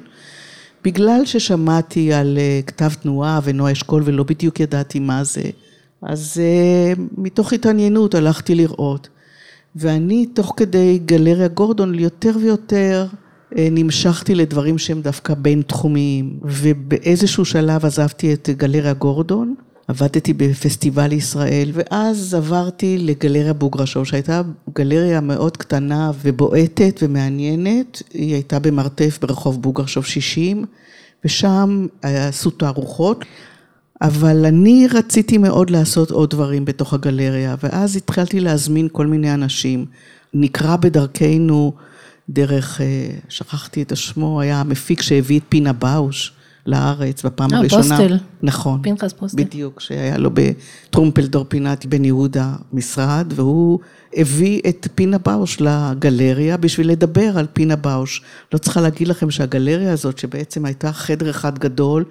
בגלל 0.84 1.24
ששמעתי 1.24 2.12
על 2.12 2.38
אה, 2.38 2.60
כתב 2.66 2.90
תנועה 3.02 3.40
ונועה 3.44 3.72
אשכול 3.72 4.02
ולא 4.04 4.22
בדיוק 4.22 4.60
ידעתי 4.60 4.98
מה 4.98 5.24
זה, 5.24 5.42
אז 6.02 6.40
אה, 6.40 6.92
מתוך 7.18 7.52
התעניינות 7.52 8.14
הלכתי 8.14 8.54
לראות. 8.54 9.08
ואני 9.76 10.26
תוך 10.26 10.54
כדי 10.56 10.98
גלריה 11.06 11.48
גורדון 11.48 11.98
יותר 11.98 12.32
ויותר 12.40 13.06
אה, 13.58 13.68
נמשכתי 13.70 14.34
לדברים 14.34 14.78
שהם 14.78 15.00
דווקא 15.00 15.34
בינתחומיים, 15.34 16.38
ובאיזשהו 16.42 17.44
שלב 17.44 17.84
עזבתי 17.84 18.32
את 18.32 18.48
גלריה 18.56 18.92
גורדון. 18.92 19.54
עבדתי 19.88 20.32
בפסטיבל 20.32 21.12
ישראל, 21.12 21.70
ואז 21.72 22.34
עברתי 22.34 22.98
לגלריה 22.98 23.52
בוגרשוב, 23.52 24.04
שהייתה 24.04 24.42
גלריה 24.74 25.20
מאוד 25.20 25.56
קטנה 25.56 26.10
ובועטת 26.22 27.00
ומעניינת. 27.02 28.02
היא 28.14 28.34
הייתה 28.34 28.58
במרתף 28.58 29.18
ברחוב 29.22 29.62
בוגרשוב 29.62 30.04
60, 30.04 30.64
ושם 31.24 31.86
עשו 32.02 32.50
תערוכות. 32.50 33.24
אבל 34.02 34.46
אני 34.46 34.86
רציתי 34.90 35.38
מאוד 35.38 35.70
לעשות 35.70 36.10
עוד 36.10 36.30
דברים 36.30 36.64
בתוך 36.64 36.94
הגלריה, 36.94 37.54
ואז 37.62 37.96
התחלתי 37.96 38.40
להזמין 38.40 38.88
כל 38.92 39.06
מיני 39.06 39.34
אנשים. 39.34 39.86
נקרא 40.34 40.76
בדרכנו 40.76 41.72
דרך, 42.28 42.80
אה, 42.80 42.86
שכחתי 43.28 43.82
את 43.82 43.92
השמו, 43.92 44.40
היה 44.40 44.60
המפיק 44.60 45.02
שהביא 45.02 45.38
את 45.38 45.44
פינה 45.48 45.72
באוש. 45.72 46.33
לארץ 46.66 47.22
בפעם 47.22 47.52
אה, 47.52 47.58
הראשונה. 47.58 47.82
פוסטל. 47.82 48.18
נכון. 48.42 48.80
פנחס 48.82 49.12
פוסטל. 49.12 49.44
בדיוק, 49.44 49.80
שהיה 49.80 50.18
לו 50.18 50.30
בטרומפלדור 50.34 51.44
פינת 51.48 51.86
בן 51.86 52.04
יהודה 52.04 52.52
משרד, 52.72 53.32
והוא 53.36 53.78
הביא 54.16 54.60
את 54.68 54.88
פינה 54.94 55.18
באוש 55.18 55.60
לגלריה 55.60 56.56
בשביל 56.56 56.90
לדבר 56.90 57.38
על 57.38 57.46
פינה 57.52 57.76
באוש. 57.76 58.22
לא 58.52 58.58
צריכה 58.58 58.80
להגיד 58.80 59.08
לכם 59.08 59.30
שהגלריה 59.30 59.92
הזאת, 59.92 60.18
שבעצם 60.18 60.64
הייתה 60.64 60.92
חדר 60.92 61.30
אחד 61.30 61.58
גדול, 61.58 62.04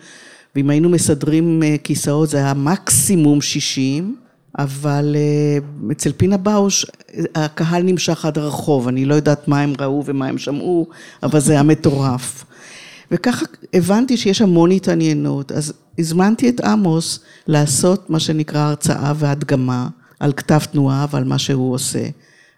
ואם 0.56 0.70
היינו 0.70 0.90
מסדרים 0.90 1.64
אה, 1.64 1.76
כיסאות 1.84 2.30
זה 2.30 2.38
היה 2.38 2.54
מקסימום 2.54 3.42
60, 3.42 4.16
אבל 4.60 5.16
אה, 5.16 5.92
אצל 5.92 6.12
פינה 6.12 6.38
באוש 6.38 6.86
הקהל 7.36 7.84
נמשך 7.84 8.26
עד 8.26 8.38
הרחוב, 8.38 8.88
אני 8.88 9.06
לא 9.06 9.16
יודעת 9.16 9.48
מה 9.48 9.62
הם 9.62 9.74
ראו 9.80 10.04
ומה 10.06 10.28
הם 10.28 10.38
שמעו, 10.38 10.88
אבל 11.24 11.40
זה 11.40 11.54
היה 11.54 11.64
מטורף. 11.64 12.46
וככה 13.12 13.46
הבנתי 13.74 14.18
שיש 14.18 14.42
המון 14.42 14.72
התעניינות, 14.72 15.52
אז 15.52 15.74
הזמנתי 16.00 16.50
את 16.50 16.62
עמוס 16.62 17.20
לעשות 17.48 18.10
מה 18.10 18.20
שנקרא 18.20 18.60
הרצאה 18.60 19.14
והדגמה 19.16 19.88
על 20.20 20.34
כתב 20.34 20.60
תנועה 20.72 21.06
ועל 21.12 21.24
מה 21.24 21.40
שהוא 21.40 21.74
עושה. 21.74 22.04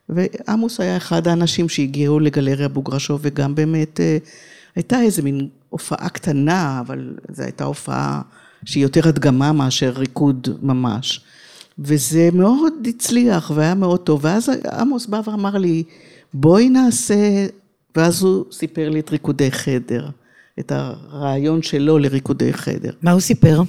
ועמוס 0.09 0.79
היה 0.79 0.97
אחד 0.97 1.27
האנשים 1.27 1.69
שהגיעו 1.69 2.19
לגלריה 2.19 2.67
בוגרשוב, 2.67 3.19
וגם 3.23 3.55
באמת 3.55 3.99
אה, 3.99 4.17
הייתה 4.75 5.01
איזה 5.01 5.21
מין 5.21 5.47
הופעה 5.69 6.09
קטנה, 6.09 6.79
אבל 6.79 7.13
זו 7.31 7.43
הייתה 7.43 7.63
הופעה 7.63 8.21
שהיא 8.65 8.83
יותר 8.83 9.07
הדגמה 9.07 9.51
מאשר 9.51 9.93
ריקוד 9.95 10.47
ממש. 10.61 11.21
וזה 11.79 12.29
מאוד 12.33 12.73
הצליח 12.87 13.51
והיה 13.55 13.75
מאוד 13.75 13.99
טוב. 13.99 14.19
ואז 14.23 14.49
עמוס 14.79 15.05
בא 15.05 15.21
ואמר 15.25 15.57
לי, 15.57 15.83
בואי 16.33 16.69
נעשה, 16.69 17.47
ואז 17.95 18.23
הוא 18.23 18.45
סיפר 18.51 18.89
לי 18.89 18.99
את 18.99 19.09
ריקודי 19.09 19.51
חדר. 19.51 20.09
את 20.59 20.71
הרעיון 20.71 21.62
שלו 21.62 21.97
לריקודי 21.97 22.53
חדר. 22.53 22.91
מה 23.01 23.12
הוא 23.12 23.19
סיפר? 23.19 23.62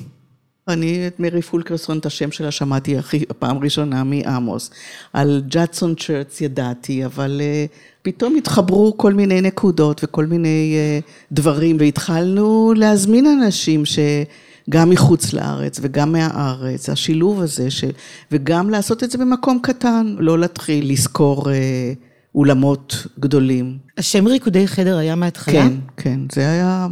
אני 0.69 1.07
את 1.07 1.21
מרי 1.21 1.43
פולקרסון, 1.43 1.99
את 1.99 2.07
השם 2.07 2.31
שלה 2.31 2.51
שמעתי 2.51 2.99
הכי, 2.99 3.25
פעם 3.39 3.59
ראשונה 3.59 4.05
מעמוס. 4.05 4.71
על 5.13 5.43
ג'אדסון 5.49 5.95
צ'רץ 5.95 6.41
ידעתי, 6.41 7.05
אבל 7.05 7.41
uh, 7.41 7.77
פתאום 8.03 8.37
התחברו 8.37 8.95
כל 8.97 9.15
מיני 9.15 9.41
נקודות 9.41 10.05
וכל 10.05 10.27
מיני 10.27 10.77
uh, 11.03 11.33
דברים, 11.33 11.77
והתחלנו 11.81 12.73
להזמין 12.77 13.27
אנשים 13.27 13.83
שגם 13.85 14.91
מחוץ 14.91 15.33
לארץ 15.33 15.79
וגם 15.83 16.13
מהארץ, 16.13 16.89
השילוב 16.89 17.41
הזה, 17.41 17.71
ש... 17.71 17.85
וגם 18.33 18.71
לעשות 18.71 19.05
את 19.05 19.11
זה 19.11 19.19
במקום 19.19 19.59
קטן, 19.63 20.17
לא 20.19 20.39
להתחיל 20.39 20.93
לזכור... 20.93 21.43
Uh, 21.43 22.06
אולמות 22.37 23.07
גדולים. 23.21 23.79
השם 23.99 24.27
ריקודי 24.27 24.67
חדר 24.67 24.97
היה 24.97 25.15
מההתחלה? 25.15 25.55
כן, 25.55 25.73
כן, 25.97 26.21
זה 26.33 26.51
היה 26.51 26.87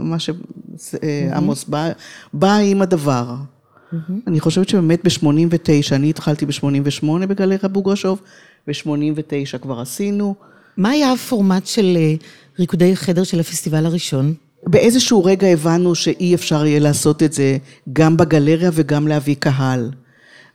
מה 0.00 0.16
שעמוס 0.18 1.64
בא, 1.64 1.88
בא 2.32 2.56
עם 2.56 2.82
הדבר. 2.82 3.34
אני 4.26 4.40
חושבת 4.40 4.68
שבאמת 4.68 5.04
ב-89, 5.04 5.94
אני 5.94 6.10
התחלתי 6.10 6.46
ב-88 6.46 7.26
בגלריה 7.28 7.68
בוגרשוב, 7.72 8.20
ב-89 8.66 9.58
כבר 9.58 9.80
עשינו. 9.80 10.34
מה 10.76 10.90
היה 10.90 11.12
הפורמט 11.12 11.66
של 11.66 11.96
אה, 11.96 12.14
ריקודי 12.58 12.96
חדר 12.96 13.24
של 13.24 13.40
הפסטיבל 13.40 13.86
הראשון? 13.86 14.34
באיזשהו 14.66 15.24
רגע 15.24 15.46
הבנו 15.46 15.94
שאי 15.94 16.34
אפשר 16.34 16.66
יהיה 16.66 16.80
לעשות 16.80 17.22
את 17.22 17.32
זה 17.32 17.58
גם 17.92 18.16
בגלריה 18.16 18.70
וגם 18.72 19.08
להביא 19.08 19.36
קהל. 19.38 19.90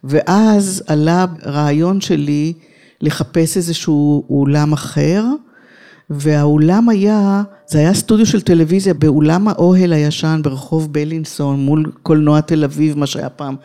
ואז 0.03 0.83
עלה 0.87 1.25
רעיון 1.45 2.01
שלי 2.01 2.53
לחפש 3.01 3.57
איזשהו 3.57 4.25
אולם 4.29 4.73
אחר, 4.73 5.23
והאולם 6.09 6.89
היה, 6.89 7.43
זה 7.67 7.79
היה 7.79 7.93
סטודיו 7.93 8.25
של 8.25 8.41
טלוויזיה 8.41 8.93
באולם 8.93 9.47
האוהל 9.47 9.93
הישן 9.93 10.39
ברחוב 10.43 10.93
בלינסון 10.93 11.59
מול 11.59 11.91
קולנוע 12.03 12.41
תל 12.41 12.63
אביב, 12.63 12.97
מה 12.97 13.07
שהיה 13.07 13.29
פעם, 13.29 13.55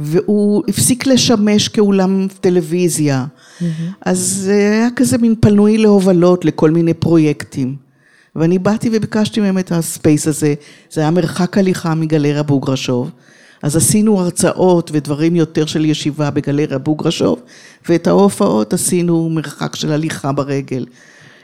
והוא 0.00 0.62
הפסיק 0.68 1.06
לשמש 1.06 1.68
כאולם 1.68 2.26
טלוויזיה. 2.40 3.26
Mm-hmm. 3.26 3.64
אז 4.06 4.18
זה 4.18 4.52
היה 4.52 4.88
כזה 4.96 5.18
מין 5.18 5.34
פנוי 5.40 5.78
להובלות 5.78 6.44
לכל 6.44 6.70
מיני 6.70 6.94
פרויקטים. 6.94 7.76
ואני 8.36 8.58
באתי 8.58 8.90
וביקשתי 8.92 9.40
מהם 9.40 9.58
את 9.58 9.72
הספייס 9.72 10.28
הזה, 10.28 10.54
זה 10.90 11.00
היה 11.00 11.10
מרחק 11.10 11.58
הליכה 11.58 11.94
מגלריה 11.94 12.42
בוגרשוב. 12.42 13.10
אז 13.62 13.76
עשינו 13.76 14.20
הרצאות 14.20 14.90
ודברים 14.94 15.36
יותר 15.36 15.66
של 15.66 15.84
ישיבה 15.84 16.30
בגלריה 16.30 16.78
בוגרשוב, 16.78 17.42
ואת 17.88 18.06
ההופעות 18.06 18.72
עשינו 18.72 19.30
מרחק 19.30 19.76
של 19.76 19.92
הליכה 19.92 20.32
ברגל. 20.32 20.86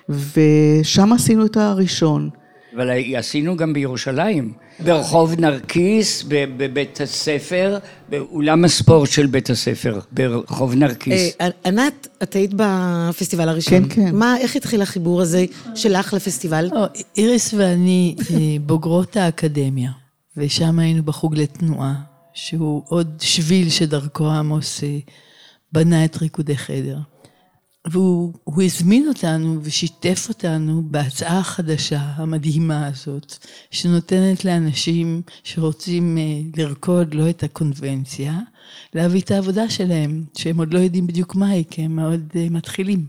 ושם 0.09 1.13
עשינו 1.13 1.47
את 1.47 1.57
הראשון. 1.57 2.31
אבל 2.77 2.91
עשינו 3.17 3.57
גם 3.57 3.73
בירושלים, 3.73 4.53
ברחוב 4.81 5.41
נרקיס, 5.41 6.25
בבית 6.29 7.01
הספר, 7.01 7.79
באולם 8.09 8.65
הספורט 8.65 9.11
של 9.11 9.27
בית 9.27 9.51
הספר, 9.51 10.01
ברחוב 10.13 10.75
נרקיס. 10.75 11.37
אה, 11.41 11.49
ענת, 11.65 12.09
את 12.23 12.35
היית 12.35 12.51
בפסטיבל 12.57 13.49
הראשון. 13.49 13.89
כן, 13.89 13.95
כן. 13.95 14.15
מה, 14.15 14.37
איך 14.41 14.57
התחיל 14.57 14.83
החיבור 14.83 15.23
הזה 15.23 15.45
שלך 15.75 16.15
לפסטיבל? 16.15 16.69
לא, 16.73 16.85
איריס 17.17 17.55
ואני 17.55 18.15
אה, 18.19 18.37
בוגרות 18.61 19.17
האקדמיה, 19.17 19.91
ושם 20.37 20.79
היינו 20.79 21.03
בחוג 21.03 21.37
לתנועה, 21.37 21.95
שהוא 22.35 22.83
עוד 22.89 23.17
שביל 23.21 23.71
שדרכו 23.71 24.31
עמוס 24.31 24.85
אה, 24.85 24.99
בנה 25.73 26.05
את 26.05 26.17
ריקודי 26.17 26.57
חדר. 26.57 26.99
והוא 27.91 28.63
הזמין 28.63 29.09
אותנו 29.09 29.59
ושיתף 29.63 30.27
אותנו 30.29 30.83
בהצעה 30.91 31.39
החדשה 31.39 32.01
המדהימה 32.01 32.87
הזאת, 32.87 33.37
שנותנת 33.71 34.45
לאנשים 34.45 35.23
שרוצים 35.45 36.19
אה, 36.19 36.63
לרקוד 36.63 37.15
לא 37.15 37.31
את 37.31 37.43
הקונבנציה, 37.43 38.41
להביא 38.95 39.21
את 39.21 39.31
העבודה 39.31 39.71
שלהם, 39.71 40.25
שהם 40.35 40.59
עוד 40.59 40.75
לא 40.75 40.79
יודעים 40.79 41.07
בדיוק 41.07 41.35
מה 41.35 41.49
היא, 41.49 41.65
כי 41.71 41.83
הם 41.83 41.97
מאוד 41.97 42.21
אה, 42.37 42.47
מתחילים. 42.51 43.07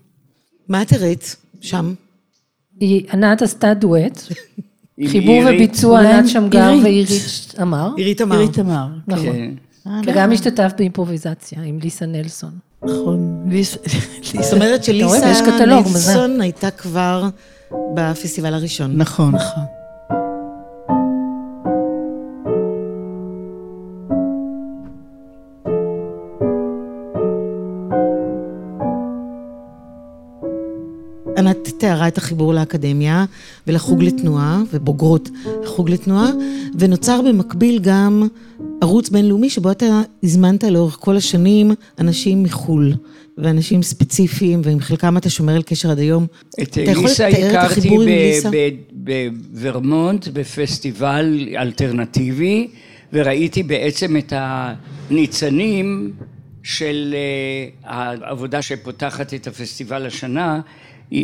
מה 0.67 0.81
את 0.81 0.93
הראית 0.93 1.35
שם? 1.61 1.93
ענת 3.13 3.41
עשתה 3.41 3.73
דואט, 3.73 4.21
חיבור 5.05 5.43
וביצוע 5.49 5.99
ענת 5.99 6.29
שמגר 6.29 6.73
ועירית 6.83 7.55
אמר. 7.61 7.89
עירית 7.97 8.21
אמר. 8.21 8.35
עירית 8.39 8.59
אמר, 8.59 8.87
כן. 9.09 9.15
כן. 9.23 9.51
וגם 10.05 10.31
השתתף 10.31 10.71
באימפרוביזציה 10.77 11.61
עם 11.63 11.79
ליסה 11.83 12.05
נלסון. 12.05 12.51
נכון, 12.83 13.49
זאת 14.41 14.53
אומרת 14.53 14.83
שליסה. 14.83 15.31
נילסון 15.65 16.41
הייתה 16.41 16.71
כבר 16.71 17.29
בפסטיבל 17.95 18.53
הראשון. 18.53 18.97
נכון. 18.97 19.35
נכון. 19.35 19.63
את 32.07 32.17
החיבור 32.17 32.53
לאקדמיה 32.53 33.25
ולחוג 33.67 34.03
לתנועה, 34.03 34.61
ובוגרות 34.73 35.29
החוג 35.63 35.89
לתנועה, 35.89 36.31
ונוצר 36.79 37.21
במקביל 37.21 37.79
גם 37.79 38.27
ערוץ 38.81 39.09
בינלאומי 39.09 39.49
שבו 39.49 39.71
אתה 39.71 40.01
הזמנת 40.23 40.63
לאורך 40.63 40.97
כל 40.99 41.17
השנים 41.17 41.71
אנשים 41.99 42.43
מחו"ל, 42.43 42.93
ואנשים 43.37 43.83
ספציפיים, 43.83 44.61
ועם 44.63 44.79
חלקם 44.79 45.17
אתה 45.17 45.29
שומר 45.29 45.55
על 45.55 45.63
קשר 45.63 45.91
עד 45.91 45.99
היום. 45.99 46.25
את 46.61 46.67
אתה 46.67 46.81
יכול 46.81 47.05
אליסה 47.05 47.29
לתאר 47.29 47.49
את 47.49 47.55
הכרתי 47.55 47.79
החיבור 47.79 48.01
עם 48.01 48.07
אליסה? 48.07 48.49
ב- 48.51 48.69
בוורמונט, 48.91 50.27
בפסטיבל 50.27 51.47
אלטרנטיבי, 51.57 52.67
וראיתי 53.13 53.63
בעצם 53.63 54.17
את 54.17 54.33
הניצנים 54.35 56.11
של 56.63 57.15
אה, 57.15 57.69
העבודה 57.83 58.61
שפותחת 58.61 59.33
את 59.33 59.47
הפסטיבל 59.47 60.05
השנה, 60.05 60.61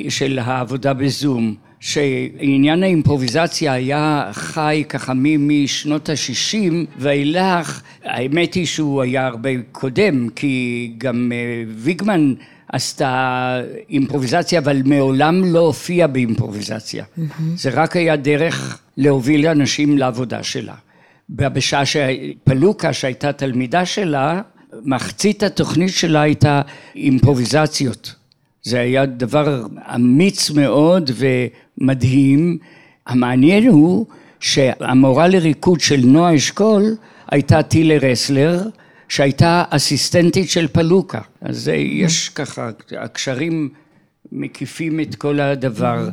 של 0.09 0.39
העבודה 0.39 0.93
בזום. 0.93 1.55
שעניין 1.79 2.83
האימפרוביזציה 2.83 3.73
היה 3.73 4.29
חי 4.31 4.83
ככה 4.89 5.13
משנות 5.15 6.09
ה-60 6.09 6.73
ואילך, 6.97 7.81
האמת 8.03 8.53
היא 8.53 8.65
שהוא 8.65 9.01
היה 9.01 9.27
הרבה 9.27 9.49
קודם, 9.71 10.29
כי 10.35 10.93
גם 10.97 11.31
אה, 11.35 11.63
ויגמן 11.75 12.33
עשתה 12.73 13.61
אימפרוביזציה, 13.89 14.59
אבל 14.59 14.81
מעולם 14.85 15.53
לא 15.53 15.59
הופיעה 15.59 16.07
באימפרוביזציה. 16.07 17.05
זה 17.55 17.69
רק 17.69 17.95
היה 17.95 18.15
דרך 18.15 18.79
להוביל 18.97 19.47
אנשים 19.47 19.97
לעבודה 19.97 20.43
שלה. 20.43 20.75
בשעה 21.29 21.83
שפלוקה, 21.85 22.93
שהייתה 22.93 23.31
תלמידה 23.31 23.85
שלה, 23.85 24.41
מחצית 24.85 25.43
התוכנית 25.43 25.93
שלה 25.93 26.21
הייתה 26.21 26.61
אימפרוביזציות. 26.95 28.15
זה 28.63 28.79
היה 28.79 29.05
דבר 29.05 29.65
אמיץ 29.95 30.49
מאוד 30.49 31.11
ומדהים. 31.15 32.57
המעניין 33.07 33.67
הוא 33.67 34.05
שהמורה 34.39 35.27
לריקוד 35.27 35.79
של 35.79 36.01
נועה 36.03 36.35
אשכול 36.35 36.95
הייתה 37.31 37.63
טילה 37.63 37.97
רסלר, 37.97 38.61
שהייתה 39.09 39.63
אסיסטנטית 39.69 40.49
של 40.49 40.67
פלוקה. 40.67 41.21
אז 41.41 41.71
יש 41.75 42.29
ככה, 42.29 42.69
הקשרים 42.97 43.69
מקיפים 44.31 44.99
את 44.99 45.15
כל 45.15 45.39
הדבר. 45.39 46.09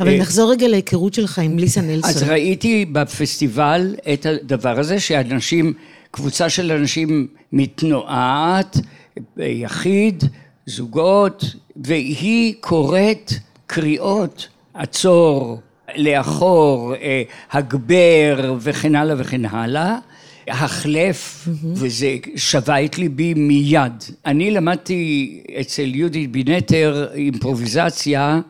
אבל 0.00 0.08
אה, 0.08 0.18
נחזור 0.18 0.52
רגע 0.52 0.68
להיכרות 0.68 1.14
שלך 1.14 1.38
עם 1.38 1.58
ליסה 1.58 1.80
אז 1.80 1.86
נלסון. 1.86 2.28
ראיתי 2.28 2.84
בפסטיבל 2.92 3.94
את 4.12 4.26
הדבר 4.26 4.78
הזה, 4.80 5.00
שאנשים, 5.00 5.72
קבוצה 6.10 6.48
של 6.48 6.72
אנשים 6.72 7.26
מתנועת, 7.52 8.76
יחיד, 9.36 10.24
זוגות, 10.66 11.44
והיא 11.76 12.54
קוראת 12.60 13.32
קריאות, 13.66 14.48
עצור, 14.74 15.60
לאחור, 15.96 16.94
אה, 16.94 17.22
הגבר 17.52 18.54
וכן 18.60 18.94
הלאה 18.94 19.14
וכן 19.18 19.44
הלאה. 19.44 19.98
החלף, 20.48 21.48
וזה 21.64 22.16
שבה 22.36 22.84
את 22.84 22.98
ליבי 22.98 23.34
מיד. 23.34 24.04
אני 24.26 24.50
למדתי 24.50 25.40
אצל 25.60 25.94
יהודית 25.94 26.32
בינטר 26.32 27.08
אימפרוביזציה, 27.14 28.40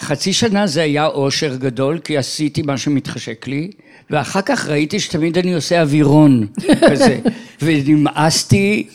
חצי 0.00 0.32
שנה 0.32 0.66
זה 0.66 0.82
היה 0.82 1.06
אושר 1.06 1.56
גדול, 1.56 1.98
כי 1.98 2.18
עשיתי 2.18 2.62
מה 2.62 2.78
שמתחשק 2.78 3.46
לי, 3.46 3.70
ואחר 4.10 4.40
כך 4.42 4.68
ראיתי 4.68 5.00
שתמיד 5.00 5.38
אני 5.38 5.54
עושה 5.54 5.80
אווירון 5.80 6.46
כזה, 6.90 7.18
ונמאסתי 7.62 8.88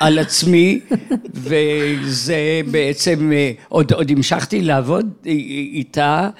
על 0.00 0.18
עצמי, 0.18 0.80
וזה 1.34 2.60
בעצם, 2.70 3.32
אה, 3.32 3.52
עוד, 3.68 3.92
עוד 3.92 4.10
המשכתי 4.10 4.62
לעבוד 4.62 5.10
איתה, 5.24 6.30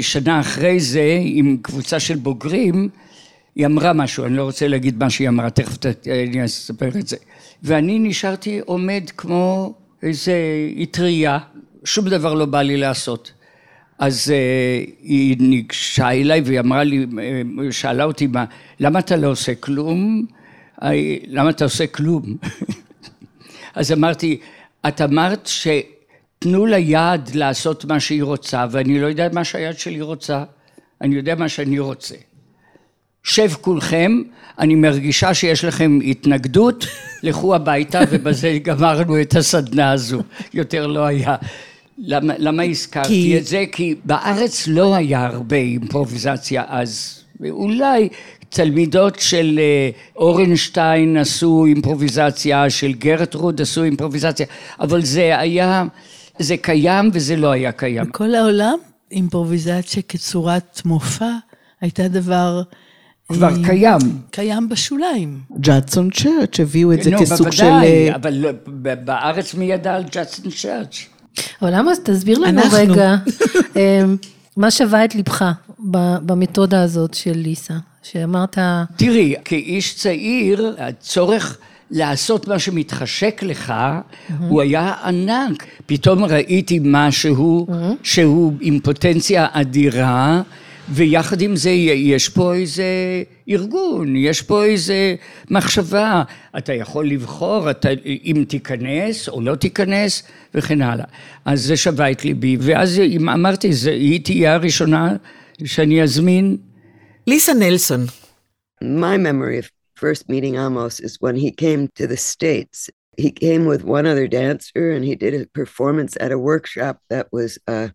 שנה 0.00 0.40
אחרי 0.40 0.80
זה, 0.80 1.18
עם 1.20 1.56
קבוצה 1.62 2.00
של 2.00 2.16
בוגרים, 2.16 2.88
היא 3.56 3.66
אמרה 3.66 3.92
משהו, 3.92 4.24
אני 4.24 4.36
לא 4.36 4.42
רוצה 4.42 4.68
להגיד 4.68 4.98
מה 4.98 5.10
שהיא 5.10 5.28
אמרה, 5.28 5.50
תכף 5.50 5.76
אני 6.06 6.44
אספר 6.44 6.88
את 6.88 7.06
זה. 7.06 7.16
ואני 7.62 7.98
נשארתי 7.98 8.60
עומד 8.64 9.02
כמו 9.16 9.74
איזה 10.02 10.34
אטריה, 10.82 11.38
שום 11.84 12.08
דבר 12.08 12.34
לא 12.34 12.44
בא 12.44 12.62
לי 12.62 12.76
לעשות. 12.76 13.32
אז 13.98 14.32
uh, 14.32 14.90
היא 15.02 15.36
ניגשה 15.40 16.10
אליי 16.10 16.40
והיא 16.44 16.60
אמרה 16.60 16.84
לי, 16.84 17.06
אה, 17.18 17.72
שאלה 17.72 18.04
אותי, 18.04 18.26
מה, 18.26 18.44
למה 18.80 18.98
אתה 18.98 19.16
לא 19.16 19.28
עושה 19.28 19.54
כלום? 19.54 20.26
למה 21.26 21.50
אתה 21.50 21.64
עושה 21.64 21.86
כלום? 21.86 22.22
אז 23.76 23.92
אמרתי, 23.92 24.38
את 24.88 25.00
אמרת 25.00 25.46
שתנו 25.46 26.66
לה 26.66 26.78
יד 26.78 27.30
לעשות 27.34 27.84
מה 27.84 28.00
שהיא 28.00 28.22
רוצה, 28.22 28.66
ואני 28.70 29.00
לא 29.00 29.06
יודע 29.06 29.28
מה 29.32 29.44
שהיד 29.44 29.78
שלי 29.78 30.00
רוצה, 30.00 30.44
אני 31.00 31.14
יודע 31.14 31.34
מה 31.34 31.48
שאני 31.48 31.78
רוצה. 31.78 32.14
שב 33.22 33.52
כולכם, 33.60 34.22
אני 34.58 34.74
מרגישה 34.74 35.34
שיש 35.34 35.64
לכם 35.64 35.98
התנגדות, 36.04 36.86
לכו 37.22 37.54
הביתה 37.54 38.00
ובזה 38.10 38.58
גמרנו 38.62 39.20
את 39.20 39.36
הסדנה 39.36 39.92
הזו, 39.92 40.22
יותר 40.54 40.86
לא 40.86 41.04
היה. 41.04 41.36
למה, 41.98 42.34
למה 42.38 42.62
הזכרתי 42.62 43.08
כי- 43.08 43.38
את 43.38 43.46
זה? 43.46 43.64
כי 43.72 43.94
בארץ 44.04 44.66
לא 44.68 44.94
היה 44.94 45.26
הרבה 45.26 45.56
אימפרוביזציה 45.56 46.64
אז, 46.68 47.22
ואולי 47.40 48.08
תלמידות 48.48 49.20
של 49.20 49.60
אה, 49.62 49.90
אורנשטיין 50.16 51.16
עשו 51.16 51.64
אימפרוביזציה, 51.66 52.70
של 52.70 52.92
גרטרוד 52.92 53.60
עשו 53.60 53.82
אימפרוביזציה, 53.82 54.46
אבל 54.80 55.04
זה 55.04 55.38
היה, 55.38 55.84
זה 56.38 56.56
קיים 56.56 57.10
וזה 57.12 57.36
לא 57.36 57.50
היה 57.50 57.72
קיים. 57.72 58.04
בכל 58.04 58.34
העולם, 58.34 58.78
אימפרוביזציה 59.12 60.02
כצורת 60.08 60.82
מופע 60.84 61.30
הייתה 61.80 62.08
דבר... 62.08 62.62
כבר 63.32 63.48
אה, 63.48 63.64
קיים. 63.66 63.98
קיים 64.30 64.68
בשוליים. 64.68 65.40
ג'אדסון 65.60 66.10
צ'רץ' 66.10 66.60
הביאו 66.60 66.92
את 66.92 67.02
זה 67.02 67.10
נו, 67.10 67.18
כסוג 67.18 67.50
של... 67.50 67.64
בוודאי, 67.64 68.10
אה, 68.10 68.14
אבל 68.14 68.34
לא- 68.34 68.50
בארץ 69.04 69.54
מי 69.54 69.64
ידע 69.64 69.94
על 69.94 70.04
ג'סטין 70.12 70.50
צ'רץ'? 70.50 71.06
אבל 71.62 71.74
למה, 71.74 71.92
תסביר 72.04 72.38
לנו 72.38 72.60
אנחנו. 72.60 72.78
רגע, 72.78 73.16
מה 74.56 74.70
שווה 74.70 75.04
את 75.04 75.14
ליבך 75.14 75.44
במתודה 75.78 76.82
הזאת 76.82 77.14
של 77.14 77.32
ליסה, 77.34 77.74
שאמרת, 78.02 78.58
תראי, 78.96 79.34
כאיש 79.44 79.94
צעיר, 79.94 80.74
הצורך 80.78 81.58
לעשות 81.90 82.48
מה 82.48 82.58
שמתחשק 82.58 83.42
לך, 83.42 83.74
הוא 84.48 84.62
היה 84.62 84.94
ענק. 85.04 85.66
פתאום 85.86 86.24
ראיתי 86.24 86.80
משהו 86.82 87.66
שהוא 88.02 88.52
עם 88.60 88.80
פוטנציה 88.80 89.46
אדירה, 89.52 90.42
ויחד 90.88 91.40
עם 91.40 91.56
זה 91.56 91.70
יש 91.70 92.28
פה 92.28 92.54
איזה 92.54 92.84
ארגון, 93.48 94.16
יש 94.16 94.42
פה 94.42 94.64
איזה 94.64 95.14
מחשבה. 95.50 96.22
אתה 96.58 96.72
יכול 96.72 97.08
לבחור 97.08 97.70
אתה, 97.70 97.88
אם 98.24 98.44
תיכנס 98.48 99.28
או 99.28 99.40
לא 99.40 99.54
תיכנס, 99.54 100.22
וכן 100.54 100.82
הלאה. 100.82 101.04
אז 101.44 101.62
זה 101.62 101.76
שווה 101.76 102.10
את 102.10 102.24
ליבי. 102.24 102.56
ואז 102.60 102.98
אם 102.98 103.28
אמרתי, 103.28 103.72
זה, 103.72 103.90
היא 103.90 104.20
תהיה 104.24 104.54
הראשונה 104.54 105.16
שאני 105.65 106.03
אזמין. 106.03 106.57
ליסה 107.27 107.53
נלסון. 107.53 108.05
My 108.83 109.17
memory 109.17 109.59
of 109.59 109.69
first 109.95 110.27
meeting 110.27 110.57
Amos 110.57 110.99
is 110.99 111.17
when 111.19 111.35
he 111.35 111.51
came 111.51 111.87
to 111.99 112.07
the 112.07 112.17
States. 112.17 112.89
He 113.17 113.31
came 113.31 113.65
with 113.65 113.83
one 113.83 114.05
other 114.07 114.27
dancer 114.27 114.91
and 114.91 115.05
he 115.05 115.15
did 115.15 115.33
a 115.35 115.45
performance 115.61 116.17
at 116.19 116.31
a 116.31 116.39
workshop 116.39 116.95
that 117.09 117.27
was 117.31 117.59
a 117.67 117.91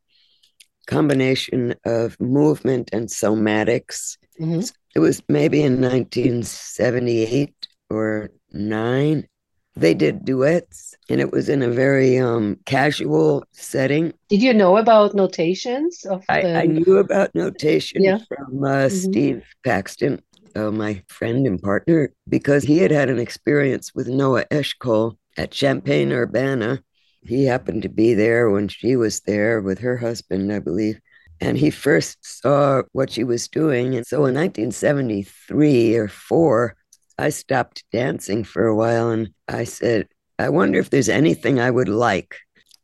combination 0.86 1.74
of 1.84 2.20
movement 2.20 2.90
and 2.92 3.08
somatics. 3.08 4.16
Mm-hmm. 4.40 4.60
It 4.94 5.00
was 5.00 5.22
maybe 5.28 5.62
in 5.62 5.80
1978 5.80 7.54
or 7.90 8.30
9. 8.52 9.26
They 9.74 9.94
did 9.94 10.24
duets 10.24 10.89
and 11.11 11.19
it 11.19 11.31
was 11.31 11.49
in 11.49 11.61
a 11.61 11.69
very 11.69 12.17
um, 12.17 12.57
casual 12.65 13.43
setting. 13.51 14.13
Did 14.29 14.41
you 14.41 14.53
know 14.53 14.77
about 14.77 15.13
notations? 15.13 16.05
Of 16.05 16.21
the... 16.27 16.33
I, 16.33 16.61
I 16.61 16.65
knew 16.67 16.99
about 16.99 17.35
notation 17.35 18.01
yeah. 18.01 18.19
from 18.29 18.63
uh, 18.63 18.67
mm-hmm. 18.67 18.95
Steve 18.95 19.43
Paxton, 19.65 20.21
uh, 20.55 20.71
my 20.71 21.03
friend 21.09 21.45
and 21.45 21.61
partner, 21.61 22.13
because 22.29 22.63
he 22.63 22.77
had 22.77 22.91
had 22.91 23.09
an 23.09 23.19
experience 23.19 23.93
with 23.93 24.07
Noah 24.07 24.45
Eshkol 24.51 25.17
at 25.35 25.51
Champaign 25.51 26.13
Urbana. 26.13 26.81
He 27.23 27.43
happened 27.43 27.81
to 27.83 27.89
be 27.89 28.13
there 28.13 28.49
when 28.49 28.69
she 28.69 28.95
was 28.95 29.19
there 29.21 29.59
with 29.59 29.79
her 29.79 29.97
husband, 29.97 30.51
I 30.51 30.59
believe. 30.59 30.99
And 31.41 31.57
he 31.57 31.71
first 31.71 32.19
saw 32.21 32.83
what 32.93 33.09
she 33.09 33.25
was 33.25 33.49
doing. 33.49 33.95
And 33.95 34.07
so 34.07 34.17
in 34.17 34.35
1973 34.35 35.95
or 35.95 36.07
four, 36.07 36.77
I 37.17 37.29
stopped 37.29 37.83
dancing 37.91 38.43
for 38.45 38.65
a 38.65 38.75
while 38.75 39.09
and 39.09 39.31
I 39.47 39.65
said, 39.65 40.07
I 40.41 40.49
wonder 40.49 40.79
if 40.79 40.89
there's 40.89 41.09
anything 41.09 41.59
I 41.59 41.69
would 41.69 41.87
like. 41.87 42.35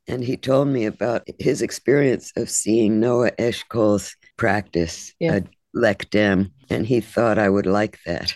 And 0.07 0.23
he 0.23 0.37
told 0.37 0.67
me 0.67 0.85
about 0.85 1.27
his 1.39 1.61
experience 1.63 2.31
of 2.37 2.49
seeing 2.49 2.99
Noah 2.99 3.31
Eshkol's 3.31 4.15
practice 4.37 5.13
yeah. 5.19 5.31
Uh, 5.31 5.35
at 5.37 5.47
Lekdem, 5.75 6.51
and 6.69 6.85
he 6.85 7.01
thought 7.01 7.37
I 7.37 7.49
would 7.49 7.65
like 7.65 7.99
that, 8.05 8.35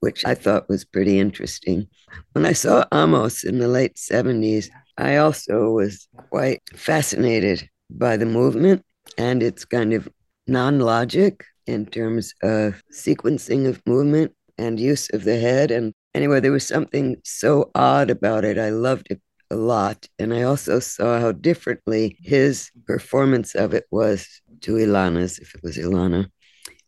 which 0.00 0.24
I 0.24 0.34
thought 0.34 0.68
was 0.68 0.84
pretty 0.84 1.18
interesting. 1.18 1.88
When 2.32 2.44
I 2.44 2.52
saw 2.52 2.84
Amos 2.92 3.44
in 3.44 3.58
the 3.58 3.68
late 3.68 3.96
70s, 3.96 4.70
I 4.96 5.16
also 5.16 5.70
was 5.70 6.08
quite 6.30 6.62
fascinated 6.74 7.68
by 7.90 8.16
the 8.16 8.26
movement 8.26 8.82
and 9.18 9.42
its 9.42 9.64
kind 9.64 9.92
of 9.92 10.08
non 10.46 10.80
logic 10.80 11.44
in 11.66 11.86
terms 11.86 12.34
of 12.42 12.82
sequencing 12.92 13.66
of 13.66 13.86
movement 13.86 14.32
and 14.58 14.80
use 14.80 15.08
of 15.10 15.24
the 15.24 15.38
head. 15.38 15.70
And 15.70 15.92
anyway, 16.14 16.40
there 16.40 16.52
was 16.52 16.66
something 16.66 17.16
so 17.24 17.70
odd 17.74 18.10
about 18.10 18.44
it. 18.44 18.58
I 18.58 18.70
loved 18.70 19.08
it 19.10 19.20
a 19.50 19.56
lot. 19.56 20.08
And 20.18 20.32
I 20.32 20.42
also 20.42 20.80
saw 20.80 21.20
how 21.20 21.32
differently 21.32 22.16
his 22.20 22.70
performance 22.86 23.54
of 23.54 23.74
it 23.74 23.84
was 23.90 24.26
to 24.62 24.74
Ilana's, 24.74 25.38
if 25.38 25.54
it 25.54 25.62
was 25.62 25.76
Ilana. 25.76 26.28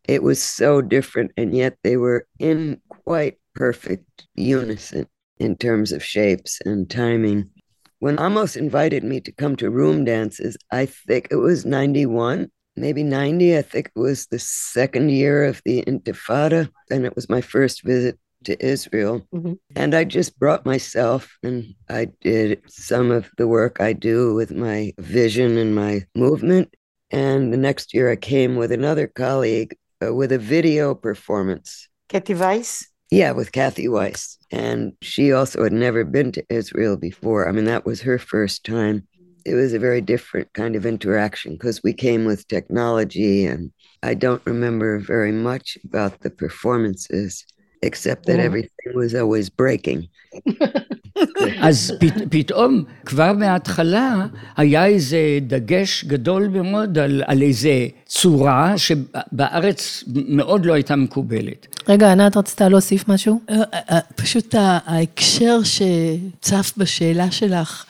It 0.04 0.22
was 0.22 0.40
so 0.40 0.80
different, 0.80 1.32
and 1.36 1.54
yet 1.54 1.76
they 1.82 1.96
were 1.96 2.26
in 2.38 2.80
quite 2.88 3.38
perfect 3.54 4.26
unison 4.34 5.06
in 5.38 5.56
terms 5.56 5.92
of 5.92 6.04
shapes 6.04 6.60
and 6.64 6.88
timing. 6.88 7.50
When 7.98 8.20
Amos 8.20 8.56
invited 8.56 9.02
me 9.02 9.20
to 9.22 9.32
come 9.32 9.56
to 9.56 9.70
room 9.70 10.04
dances, 10.04 10.56
I 10.70 10.86
think 10.86 11.28
it 11.30 11.36
was 11.36 11.66
91 11.66 12.50
maybe 12.76 13.02
90. 13.02 13.56
I 13.56 13.62
think 13.62 13.90
it 13.94 13.98
was 13.98 14.26
the 14.26 14.38
second 14.38 15.10
year 15.10 15.44
of 15.44 15.62
the 15.64 15.82
Intifada, 15.84 16.70
and 16.90 17.04
it 17.04 17.16
was 17.16 17.28
my 17.28 17.40
first 17.40 17.82
visit 17.82 18.18
to 18.44 18.64
Israel. 18.64 19.26
Mm-hmm. 19.34 19.54
And 19.74 19.94
I 19.94 20.04
just 20.04 20.38
brought 20.38 20.66
myself 20.66 21.36
and 21.42 21.74
I 21.88 22.06
did 22.20 22.62
some 22.68 23.10
of 23.10 23.30
the 23.36 23.48
work 23.48 23.80
I 23.80 23.92
do 23.92 24.34
with 24.34 24.52
my 24.52 24.92
vision 24.98 25.58
and 25.58 25.74
my 25.74 26.04
movement. 26.14 26.74
And 27.10 27.52
the 27.52 27.58
next 27.58 27.94
year 27.94 28.10
I 28.10 28.16
came 28.16 28.56
with 28.56 28.72
another 28.72 29.06
colleague 29.06 29.76
uh, 30.04 30.14
with 30.14 30.32
a 30.32 30.38
video 30.38 30.94
performance. 30.94 31.88
Kathy 32.08 32.34
Weiss? 32.34 32.86
Yeah, 33.10 33.32
with 33.32 33.52
Kathy 33.52 33.88
Weiss. 33.88 34.38
And 34.50 34.92
she 35.02 35.32
also 35.32 35.62
had 35.62 35.72
never 35.72 36.04
been 36.04 36.32
to 36.32 36.44
Israel 36.50 36.96
before. 36.96 37.48
I 37.48 37.52
mean, 37.52 37.64
that 37.66 37.86
was 37.86 38.02
her 38.02 38.18
first 38.18 38.64
time 38.64 39.06
it 39.46 39.54
was 39.54 39.72
a 39.72 39.78
very 39.78 40.00
different 40.00 40.52
kind 40.54 40.74
of 40.74 40.84
interaction 40.84 41.52
because 41.52 41.80
we 41.84 41.92
came 41.92 42.24
with 42.24 42.48
technology 42.48 43.46
and 43.46 43.70
I 44.02 44.14
don't 44.14 44.44
remember 44.44 44.98
very 44.98 45.30
much 45.30 45.78
about 45.84 46.20
the 46.20 46.30
performances 46.30 47.46
except 47.90 48.22
that 48.26 48.38
everything 48.48 48.90
was 48.94 49.14
always 49.14 49.48
breaking. 49.62 50.00
אז 51.60 51.92
פתאום, 52.30 52.84
כבר 53.06 53.32
מההתחלה, 53.32 54.26
היה 54.56 54.86
איזה 54.86 55.18
דגש 55.40 56.04
גדול 56.04 56.48
מאוד 56.48 56.98
על, 56.98 57.22
על 57.26 57.42
איזה 57.42 57.86
צורה 58.06 58.78
שבארץ 58.78 60.04
מאוד 60.28 60.66
לא 60.66 60.72
הייתה 60.72 60.96
מקובלת. 60.96 61.66
רגע, 61.88 62.12
ענת 62.12 62.36
רצתה 62.36 62.68
להוסיף 62.68 63.08
משהו? 63.08 63.40
אה, 63.50 63.56
אה, 63.56 63.78
אה, 63.90 63.98
פשוט 64.16 64.54
ההקשר 64.58 65.58
שצף 65.62 66.72
בשאלה 66.76 67.30
שלך, 67.30 67.84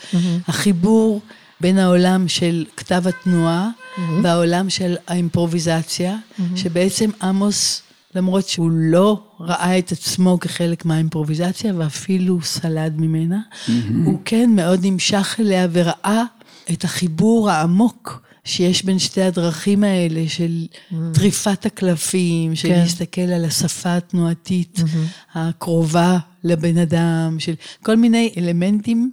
החיבור 0.48 1.20
בין 1.60 1.78
העולם 1.78 2.28
של 2.28 2.64
כתב 2.76 3.02
התנועה 3.06 3.70
mm-hmm. 3.70 4.00
והעולם 4.22 4.70
של 4.70 4.96
האימפרוביזציה, 5.06 6.16
mm-hmm. 6.16 6.42
שבעצם 6.56 7.10
עמוס, 7.22 7.82
למרות 8.16 8.48
שהוא 8.48 8.70
לא 8.70 9.22
ראה 9.40 9.78
את 9.78 9.92
עצמו 9.92 10.40
כחלק 10.40 10.84
מהאימפרוביזציה 10.84 11.72
ואפילו 11.76 12.42
סלד 12.42 13.00
ממנה, 13.00 13.40
mm-hmm. 13.50 13.70
הוא 14.04 14.18
כן 14.24 14.50
מאוד 14.50 14.80
נמשך 14.82 15.36
אליה 15.40 15.68
וראה 15.72 16.22
את 16.72 16.84
החיבור 16.84 17.50
העמוק 17.50 18.22
שיש 18.44 18.84
בין 18.84 18.98
שתי 18.98 19.22
הדרכים 19.22 19.84
האלה 19.84 20.28
של 20.28 20.66
mm. 20.70 20.94
טריפת 21.14 21.66
הקלפים, 21.66 22.56
של 22.56 22.68
כן. 22.68 22.78
להסתכל 22.78 23.20
על 23.20 23.44
השפה 23.44 23.96
התנועתית 23.96 24.78
mm-hmm. 24.78 25.38
הקרובה 25.38 26.18
לבן 26.44 26.78
אדם, 26.78 27.36
של 27.38 27.54
כל 27.82 27.96
מיני 27.96 28.32
אלמנטים 28.36 29.10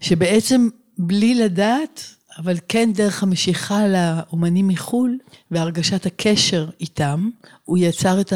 שבעצם 0.00 0.68
בלי 0.98 1.34
לדעת, 1.34 2.14
אבל 2.38 2.56
כן 2.68 2.90
דרך 2.94 3.22
המשיכה 3.22 3.80
לאומנים 3.88 4.68
מחו"ל 4.68 5.18
והרגשת 5.50 6.06
הקשר 6.06 6.68
איתם, 6.80 7.30
הוא 7.64 7.78
יצר 7.78 8.20
את 8.20 8.32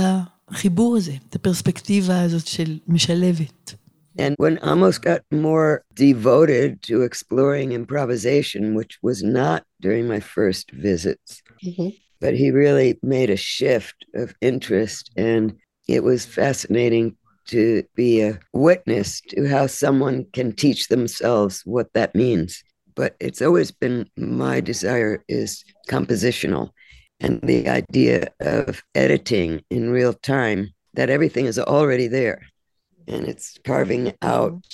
החיבור 0.51 0.97
הזה, 0.97 1.13
את 1.29 1.35
הפרספקטיבה 1.35 2.23
הזאת 2.23 2.47
של 2.47 2.79
משלבת. 2.89 3.75
And 4.17 4.37
when 4.39 4.59
Amos 4.63 4.99
got 4.99 5.23
more 5.33 5.83
devoted 5.95 6.83
to 6.83 7.03
exploring 7.03 7.73
improvisation, 7.73 8.75
which 8.75 8.99
was 9.03 9.25
not 9.25 9.65
during 9.81 10.07
my 10.07 10.21
first 10.21 10.71
visits, 10.71 11.43
mm-hmm. 11.65 11.89
but 12.21 12.35
he 12.35 12.51
really 12.51 12.99
made 13.03 13.31
a 13.31 13.37
shift 13.37 14.07
of 14.15 14.35
interest. 14.41 15.11
And 15.17 15.57
it 15.89 16.05
was 16.05 16.25
fascinating 16.25 17.17
to 17.47 17.83
be 17.95 18.23
a 18.23 18.39
witness 18.53 19.21
to 19.31 19.47
how 19.47 19.67
someone 19.67 20.27
can 20.33 20.53
teach 20.53 20.89
themselves 20.89 21.63
what 21.65 21.93
that 21.93 22.15
means. 22.15 22.64
But 22.97 23.17
it's 23.21 23.43
always 23.43 23.71
been 23.71 24.09
my 24.17 24.61
desire 24.61 25.25
is 25.29 25.65
compositional 25.89 26.71
and 27.21 27.41
the 27.43 27.69
idea 27.69 28.29
of 28.41 28.83
editing 28.95 29.63
in 29.71 29.91
real 29.91 30.13
time 30.13 30.71
that 30.95 31.11
everything 31.11 31.47
is 31.47 31.59
already 31.59 32.07
there. 32.07 32.43
And 33.09 33.27
it's 33.27 33.59
carving 33.65 34.07
mm-hmm. 34.07 34.29
out, 34.29 34.65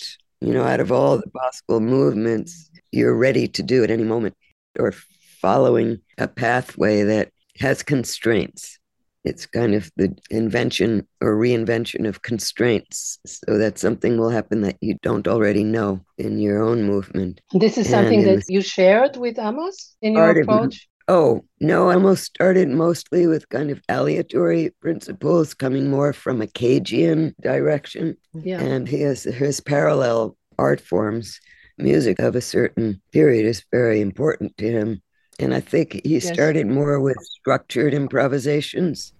you 0.41 0.53
know, 0.53 0.65
out 0.65 0.81
of 0.81 0.93
all 0.93 1.17
the 1.17 1.31
possible 1.31 1.81
movements, 1.81 2.71
you're 2.93 3.15
ready 3.15 3.49
to 3.49 3.63
do 3.63 3.85
at 3.85 3.91
any 3.91 4.05
moment 4.05 4.37
or 4.79 4.93
following 5.41 6.01
a 6.19 6.29
pathway 6.29 7.03
that 7.03 7.31
has 7.59 7.83
constraints 7.83 8.80
it's 9.25 9.47
kind 9.47 9.75
of 9.75 9.91
the 9.97 10.17
invention 10.31 11.07
or 11.21 11.37
reinvention 11.37 12.09
of 12.09 12.23
constraints 12.23 13.19
so 13.27 13.59
that 13.59 13.79
something 13.79 14.19
will 14.19 14.31
happen 14.31 14.63
that 14.63 14.77
you 14.81 14.97
don't 15.03 15.29
already 15.29 15.65
know 15.65 16.01
in 16.19 16.39
your 16.39 16.63
own 16.63 16.83
movement. 16.85 17.41
This 17.53 17.77
is 17.77 17.89
something 17.89 18.25
that 18.25 18.45
you 18.49 18.63
shared 18.63 19.17
with 19.17 19.39
Amos 19.39 19.97
in 20.01 20.15
your 20.15 20.41
approach? 20.41 20.89
Of, 21.07 21.15
oh, 21.15 21.45
no, 21.61 21.93
Amos 21.93 22.23
started 22.23 22.69
mostly 22.69 23.27
with 23.27 23.49
kind 23.51 23.71
of 23.71 23.81
aleatory 23.89 24.73
principles 24.81 25.53
coming 25.53 25.91
more 25.91 26.13
from 26.13 26.41
a 26.41 26.47
Cagean 26.47 27.35
direction. 27.43 28.17
Yeah. 28.33 28.61
And 28.61 28.89
he 28.89 29.03
has 29.03 29.25
his 29.25 29.61
parallel 29.61 30.37
art 30.59 30.81
forms. 30.81 31.41
Music 31.77 32.19
of 32.19 32.37
a 32.37 32.43
certain 32.43 33.01
period 33.13 33.47
is 33.47 33.65
very 33.71 34.01
important 34.01 34.57
to 34.59 34.71
him 34.71 35.03
And 35.40 35.55
I 35.55 35.61
think 35.61 35.88
he 36.05 36.14
yes. 36.20 36.29
started 36.29 36.66
more 36.66 37.00
with 37.00 37.16
structured 37.38 37.94
improvisations. 37.94 39.12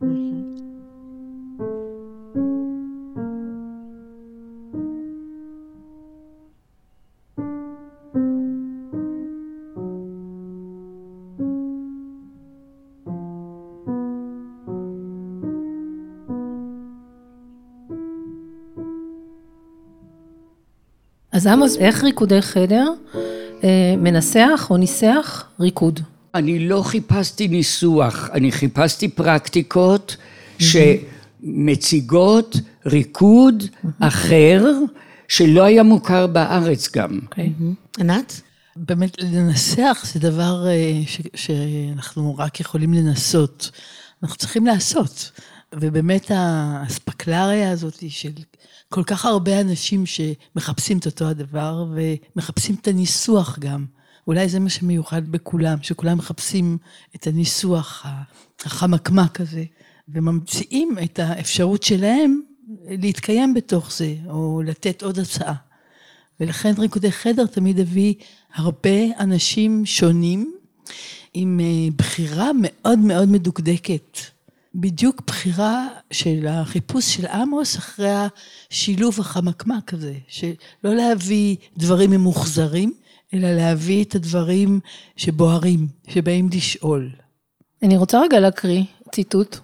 אז 21.33 21.47
עמוס, 21.47 21.77
איך 21.77 22.05
ריקודי 22.05 22.43
חדר 22.43 22.93
אה, 23.15 23.40
מנסח 23.99 24.67
או 24.71 24.77
ניסח 24.77 25.45
ריקוד? 25.61 26.01
אני 26.35 26.69
לא 26.69 26.83
חיפשתי 26.83 27.49
ניסוח, 27.49 28.31
אני 28.33 28.53
חיפשתי 28.53 29.09
פרקטיקות 29.09 30.17
שמציגות 30.59 32.57
ריקוד 32.87 33.65
אחר, 34.01 34.65
שלא 35.29 35.63
היה 35.63 35.83
מוכר 35.83 36.27
בארץ 36.27 36.97
גם. 36.97 37.19
אוקיי. 37.23 37.53
ענת? 37.99 38.41
באמת, 38.77 39.17
לנסח 39.23 40.05
זה 40.13 40.21
דבר 40.21 40.67
אה, 40.69 41.01
שאנחנו 41.35 42.37
רק 42.39 42.61
יכולים 42.61 42.95
לנסות. 42.95 43.71
אנחנו 44.23 44.37
צריכים 44.37 44.67
לעשות. 44.67 45.31
ובאמת 45.75 46.31
האספקלריה 46.35 47.71
הזאת 47.71 48.05
של 48.09 48.31
כל 48.89 49.05
כך 49.05 49.25
הרבה 49.25 49.61
אנשים 49.61 50.05
שמחפשים 50.07 50.99
את 50.99 51.07
אותו 51.07 51.29
הדבר 51.29 51.87
ומחפשים 51.95 52.77
את 52.81 52.89
הניסוח 52.89 53.59
גם. 53.59 53.85
אולי 54.27 54.49
זה 54.49 54.61
מה 54.61 54.71
שמיוחד 54.71 55.29
בכולם, 55.29 55.79
שכולם 55.83 56.19
מחפשים 56.19 56.79
את 57.17 57.27
הניסוח 57.27 58.07
החמקמק 58.65 59.41
הזה, 59.41 59.65
וממציאים 60.09 60.97
את 61.05 61.19
האפשרות 61.19 61.83
שלהם 61.83 62.41
להתקיים 62.89 63.55
בתוך 63.55 63.93
זה, 63.93 64.15
או 64.29 64.63
לתת 64.65 65.03
עוד 65.03 65.19
הצעה. 65.19 65.55
ולכן 66.41 66.75
ריקודי 66.79 67.13
חדר 67.13 67.47
תמיד 67.47 67.81
הביא 67.81 68.15
הרבה 68.55 69.19
אנשים 69.21 69.87
שונים, 69.87 70.55
עם 71.35 71.61
אה, 71.61 71.89
בחירה 71.97 72.51
מאוד 72.63 72.99
מאוד 72.99 73.29
מדוקדקת. 73.29 74.19
בדיוק 74.75 75.23
בחירה 75.27 75.87
של 76.11 76.47
החיפוש 76.49 77.15
של 77.15 77.27
עמוס 77.27 77.77
אחרי 77.77 78.11
השילוב 78.71 79.21
החמקמק 79.21 79.95
הזה, 79.95 80.15
שלא 80.29 80.95
להביא 80.95 81.57
דברים 81.77 82.11
ממוחזרים, 82.11 82.93
אלא 83.35 83.51
להביא 83.53 84.05
את 84.05 84.15
הדברים 84.15 84.81
שבוערים, 85.17 85.87
שבאים 86.09 86.49
לשאול. 86.53 87.11
אני 87.83 87.97
רוצה 87.97 88.21
רגע 88.21 88.41
להקריא 88.41 88.83
ציטוט. 89.13 89.59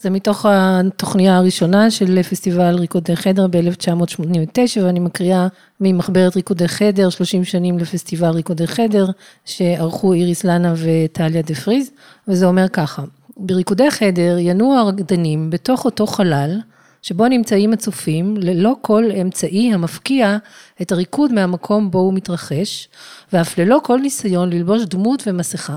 זה 0.00 0.10
מתוך 0.10 0.46
התוכניה 0.48 1.36
הראשונה 1.36 1.90
של 1.90 2.22
פסטיבל 2.22 2.74
ריקודי 2.74 3.16
חדר 3.16 3.46
ב-1989, 3.46 4.80
ואני 4.82 5.00
מקריאה 5.00 5.48
ממחברת 5.80 6.36
ריקודי 6.36 6.68
חדר, 6.68 7.10
30 7.10 7.44
שנים 7.44 7.78
לפסטיבל 7.78 8.30
ריקודי 8.30 8.66
חדר, 8.66 9.06
שערכו 9.44 10.12
איריס 10.12 10.44
לנה 10.44 10.74
וטליה 10.76 11.42
דה 11.42 11.54
פריז, 11.54 11.90
וזה 12.28 12.46
אומר 12.46 12.68
ככה, 12.68 13.04
בריקודי 13.42 13.90
חדר 13.90 14.36
ינועו 14.38 14.74
הרקדנים 14.74 15.50
בתוך 15.50 15.84
אותו 15.84 16.06
חלל, 16.06 16.60
שבו 17.02 17.28
נמצאים 17.28 17.72
הצופים 17.72 18.36
ללא 18.36 18.76
כל 18.80 19.04
אמצעי 19.20 19.74
המפקיע 19.74 20.36
את 20.82 20.92
הריקוד 20.92 21.32
מהמקום 21.32 21.90
בו 21.90 21.98
הוא 21.98 22.14
מתרחש, 22.14 22.88
ואף 23.32 23.58
ללא 23.58 23.80
כל 23.84 24.00
ניסיון 24.00 24.52
ללבוש 24.52 24.82
דמות 24.82 25.22
ומסכה. 25.26 25.76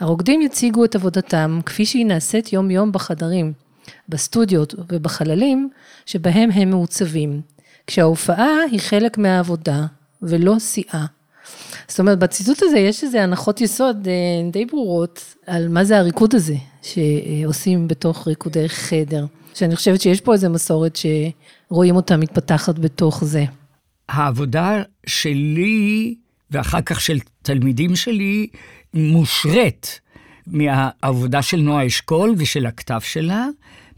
הרוקדים 0.00 0.42
יציגו 0.42 0.84
את 0.84 0.94
עבודתם 0.94 1.60
כפי 1.66 1.86
שהיא 1.86 2.06
נעשית 2.06 2.52
יום-יום 2.52 2.92
בחדרים, 2.92 3.52
בסטודיות 4.08 4.74
ובחללים 4.92 5.68
שבהם 6.06 6.50
הם 6.50 6.70
מעוצבים, 6.70 7.40
כשההופעה 7.86 8.60
היא 8.70 8.80
חלק 8.80 9.18
מהעבודה 9.18 9.86
ולא 10.22 10.54
סיעה. 10.58 11.06
זאת 11.88 12.00
אומרת, 12.00 12.18
בציטוט 12.18 12.62
הזה 12.62 12.78
יש 12.78 13.04
איזה 13.04 13.22
הנחות 13.22 13.60
יסוד 13.60 14.08
אה, 14.08 14.50
די 14.52 14.64
ברורות 14.64 15.34
על 15.46 15.68
מה 15.68 15.84
זה 15.84 15.98
הריקוד 15.98 16.34
הזה 16.34 16.56
שעושים 16.82 17.88
בתוך 17.88 18.28
ריקודי 18.28 18.68
חדר. 18.68 19.26
שאני 19.56 19.76
חושבת 19.76 20.00
שיש 20.00 20.20
פה 20.20 20.32
איזו 20.32 20.50
מסורת 20.50 20.98
שרואים 21.70 21.96
אותה 21.96 22.16
מתפתחת 22.16 22.78
בתוך 22.78 23.24
זה. 23.24 23.44
העבודה 24.08 24.82
שלי, 25.06 26.14
ואחר 26.50 26.82
כך 26.82 27.00
של 27.00 27.18
תלמידים 27.42 27.96
שלי, 27.96 28.46
מושרת 28.94 29.88
מהעבודה 30.46 31.42
של 31.42 31.56
נועה 31.56 31.86
אשכול 31.86 32.34
ושל 32.38 32.66
הכתב 32.66 33.00
שלה, 33.02 33.46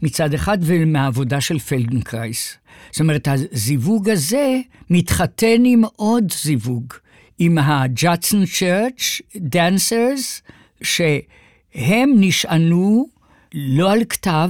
מצד 0.01 0.33
אחד, 0.33 0.57
ומהעבודה 0.61 1.41
של 1.41 1.59
פלדנקרייס. 1.59 2.57
זאת 2.91 2.99
אומרת, 2.99 3.27
הזיווג 3.27 4.09
הזה 4.09 4.59
מתחתן 4.89 5.61
עם 5.65 5.81
עוד 5.95 6.31
זיווג, 6.43 6.93
עם 7.39 7.57
ה 7.57 7.70
Judson 7.70 8.45
Church 8.45 9.21
dancers, 9.35 10.41
שהם 10.81 12.13
נשענו 12.15 13.07
לא 13.53 13.91
על 13.91 14.03
כתב, 14.09 14.49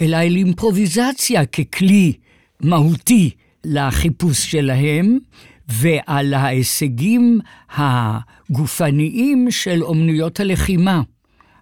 אלא 0.00 0.16
על 0.16 0.36
אימפרוביזציה 0.36 1.46
ככלי 1.46 2.12
מהותי 2.60 3.30
לחיפוש 3.64 4.50
שלהם, 4.50 5.18
ועל 5.68 6.34
ההישגים 6.34 7.40
הגופניים 7.76 9.50
של 9.50 9.82
אומנויות 9.82 10.40
הלחימה. 10.40 11.02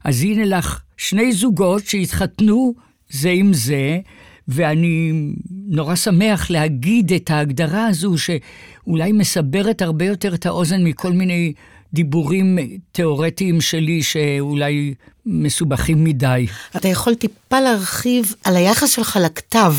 אז 0.05 0.23
הנה 0.23 0.45
לך 0.45 0.83
שני 0.97 1.33
זוגות 1.33 1.87
שהתחתנו 1.87 2.75
זה 3.11 3.31
עם 3.31 3.53
זה, 3.53 4.01
ואני 4.49 5.13
נורא 5.51 5.95
שמח 5.95 6.51
להגיד 6.51 7.13
את 7.13 7.31
ההגדרה 7.31 7.87
הזו, 7.87 8.15
שאולי 8.19 9.13
מסברת 9.13 9.83
הרבה 9.83 10.05
יותר 10.05 10.35
את 10.35 10.47
האוזן 10.47 10.85
מכל 10.85 11.13
מיני 11.13 11.53
דיבורים 11.95 12.59
תיאורטיים 12.93 13.61
שלי 13.61 14.03
שאולי 14.03 14.95
מסובכים 15.27 16.05
מדי. 16.05 16.47
אתה 16.77 16.89
יכול 16.89 17.15
טיפה 17.15 17.61
להרחיב 17.61 18.35
על 18.45 18.57
היחס 18.57 18.91
שלך 18.91 19.19
לכתב, 19.23 19.75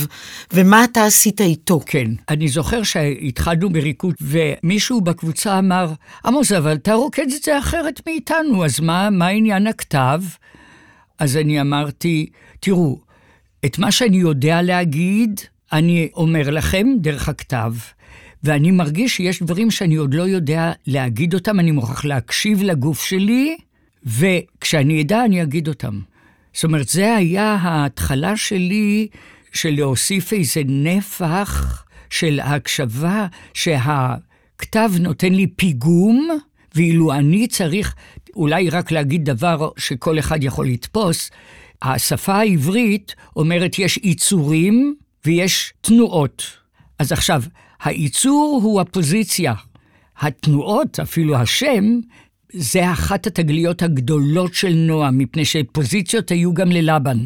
ומה 0.53 0.83
אתה 0.83 1.05
עשית 1.05 1.41
איתו. 1.41 1.79
כן, 1.85 2.07
אני 2.29 2.47
זוכר 2.47 2.83
שהתחלנו 2.83 3.69
בריקוד, 3.69 4.15
ומישהו 4.21 5.01
בקבוצה 5.01 5.59
אמר, 5.59 5.93
עמוס, 6.25 6.51
אבל 6.51 6.73
אתה 6.73 6.93
רוקד 6.93 7.27
את 7.35 7.43
זה 7.43 7.59
אחרת 7.59 8.01
מאיתנו, 8.07 8.65
אז 8.65 8.79
מה, 8.79 9.09
מה 9.09 9.27
עניין 9.27 9.67
הכתב? 9.67 10.21
אז 11.19 11.37
אני 11.37 11.61
אמרתי, 11.61 12.25
תראו, 12.59 12.99
את 13.65 13.79
מה 13.79 13.91
שאני 13.91 14.17
יודע 14.17 14.61
להגיד, 14.61 15.41
אני 15.71 16.09
אומר 16.13 16.49
לכם 16.49 16.87
דרך 17.01 17.29
הכתב. 17.29 17.73
ואני 18.43 18.71
מרגיש 18.71 19.15
שיש 19.15 19.43
דברים 19.43 19.71
שאני 19.71 19.95
עוד 19.95 20.13
לא 20.13 20.23
יודע 20.23 20.71
להגיד 20.87 21.33
אותם, 21.33 21.59
אני 21.59 21.71
מוכרח 21.71 22.05
להקשיב 22.05 22.63
לגוף 22.63 23.03
שלי, 23.03 23.57
וכשאני 24.05 25.01
אדע, 25.01 25.25
אני 25.25 25.43
אגיד 25.43 25.67
אותם. 25.67 25.99
זאת 26.53 26.63
אומרת, 26.63 26.89
זה 26.89 27.15
היה 27.15 27.57
ההתחלה 27.61 28.37
שלי 28.37 29.07
של 29.53 29.69
להוסיף 29.69 30.33
איזה 30.33 30.61
נפח 30.65 31.83
של 32.09 32.39
הקשבה, 32.43 33.27
שהכתב 33.53 34.91
נותן 34.99 35.33
לי 35.33 35.47
פיגום, 35.47 36.29
ואילו 36.75 37.13
אני 37.13 37.47
צריך 37.47 37.95
אולי 38.35 38.69
רק 38.69 38.91
להגיד 38.91 39.25
דבר 39.25 39.69
שכל 39.77 40.19
אחד 40.19 40.43
יכול 40.43 40.67
לתפוס, 40.67 41.31
השפה 41.83 42.35
העברית 42.35 43.15
אומרת 43.35 43.79
יש 43.79 43.97
עיצורים 43.97 44.95
ויש 45.25 45.73
תנועות. 45.81 46.43
אז 46.99 47.11
עכשיו, 47.11 47.43
הייצור 47.83 48.59
הוא 48.63 48.81
הפוזיציה. 48.81 49.53
התנועות, 50.19 50.99
אפילו 50.99 51.35
השם, 51.35 51.99
זה 52.53 52.91
אחת 52.91 53.27
התגליות 53.27 53.81
הגדולות 53.81 54.53
של 54.53 54.73
נועה, 54.73 55.11
מפני 55.11 55.45
שפוזיציות 55.45 56.31
היו 56.31 56.53
גם 56.53 56.71
ללבן. 56.71 57.17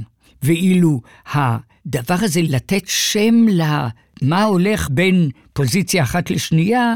ואילו 0.43 1.01
הדבר 1.25 2.15
הזה, 2.19 2.41
לתת 2.43 2.83
שם 2.87 3.45
למה 3.49 4.43
הולך 4.43 4.89
בין 4.91 5.29
פוזיציה 5.53 6.03
אחת 6.03 6.29
לשנייה, 6.29 6.95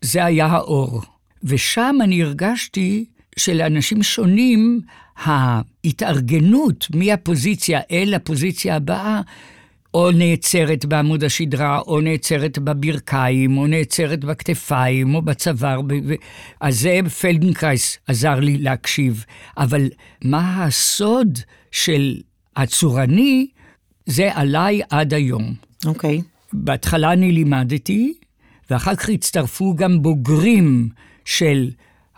זה 0.00 0.24
היה 0.24 0.46
האור. 0.46 1.02
ושם 1.44 1.96
אני 2.02 2.22
הרגשתי 2.22 3.04
שלאנשים 3.40 4.02
שונים, 4.02 4.80
ההתארגנות 5.16 6.86
מהפוזיציה 6.94 7.80
אל 7.90 8.14
הפוזיציה 8.14 8.76
הבאה 8.76 9.20
או 9.94 10.10
נעצרת 10.10 10.84
בעמוד 10.84 11.24
השדרה, 11.24 11.78
או 11.78 12.00
נעצרת 12.00 12.58
בברכיים, 12.58 13.58
או 13.58 13.66
נעצרת 13.66 14.24
בכתפיים, 14.24 15.14
או 15.14 15.22
בצוואר. 15.22 15.80
אז 16.60 16.80
זה 16.80 17.00
פלדנקרייס 17.20 17.98
עזר 18.06 18.40
לי 18.40 18.58
להקשיב. 18.58 19.24
אבל 19.56 19.88
מה 20.24 20.64
הסוד 20.64 21.38
של 21.70 22.20
הצורני, 22.56 23.46
זה 24.06 24.30
עליי 24.34 24.80
עד 24.90 25.14
היום. 25.14 25.54
אוקיי. 25.86 26.18
Okay. 26.18 26.22
בהתחלה 26.52 27.12
אני 27.12 27.32
לימדתי, 27.32 28.14
ואחר 28.70 28.94
כך 28.94 29.08
הצטרפו 29.08 29.74
גם 29.74 30.02
בוגרים 30.02 30.88
של 31.24 31.70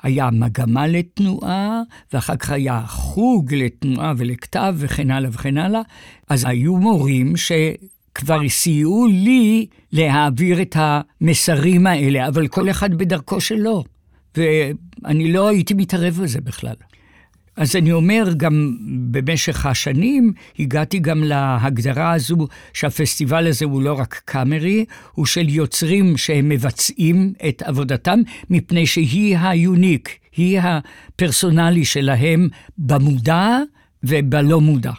היה 0.02 0.30
מגמה 0.30 0.86
לתנועה, 0.86 1.82
ואחר 2.12 2.36
כך 2.36 2.50
היה 2.50 2.82
חוג 2.86 3.54
לתנועה 3.54 4.12
ולכתב 4.16 4.74
וכן 4.78 5.10
הלאה 5.10 5.30
וכן 5.32 5.58
הלאה. 5.58 5.80
אז 6.28 6.44
היו 6.44 6.76
מורים 6.76 7.34
שכבר 7.36 8.48
סייעו 8.48 9.06
לי 9.06 9.66
להעביר 9.92 10.62
את 10.62 10.76
המסרים 10.78 11.86
האלה, 11.86 12.28
אבל 12.28 12.48
כל 12.48 12.70
אחד 12.70 12.94
בדרכו 12.94 13.40
שלו. 13.40 13.84
ואני 14.36 15.32
לא 15.32 15.48
הייתי 15.48 15.74
מתערב 15.74 16.20
בזה 16.22 16.40
בכלל. 16.40 16.74
אז 17.56 17.76
אני 17.76 17.92
אומר, 17.92 18.24
גם 18.36 18.76
במשך 19.10 19.66
השנים 19.66 20.32
הגעתי 20.58 20.98
גם 20.98 21.24
להגדרה 21.24 22.12
הזו 22.12 22.48
שהפסטיבל 22.72 23.46
הזה 23.46 23.64
הוא 23.64 23.82
לא 23.82 23.98
רק 23.98 24.22
קאמרי, 24.24 24.84
הוא 25.12 25.26
של 25.26 25.48
יוצרים 25.48 26.16
שהם 26.16 26.48
מבצעים 26.48 27.32
את 27.48 27.62
עבודתם, 27.62 28.20
מפני 28.50 28.86
שהיא 28.86 29.38
היוניק, 29.38 30.18
היא 30.36 30.60
הפרסונלי 30.60 31.84
שלהם 31.84 32.48
במודע 32.78 33.58
ובלא 34.04 34.60
מודע. 34.60 34.92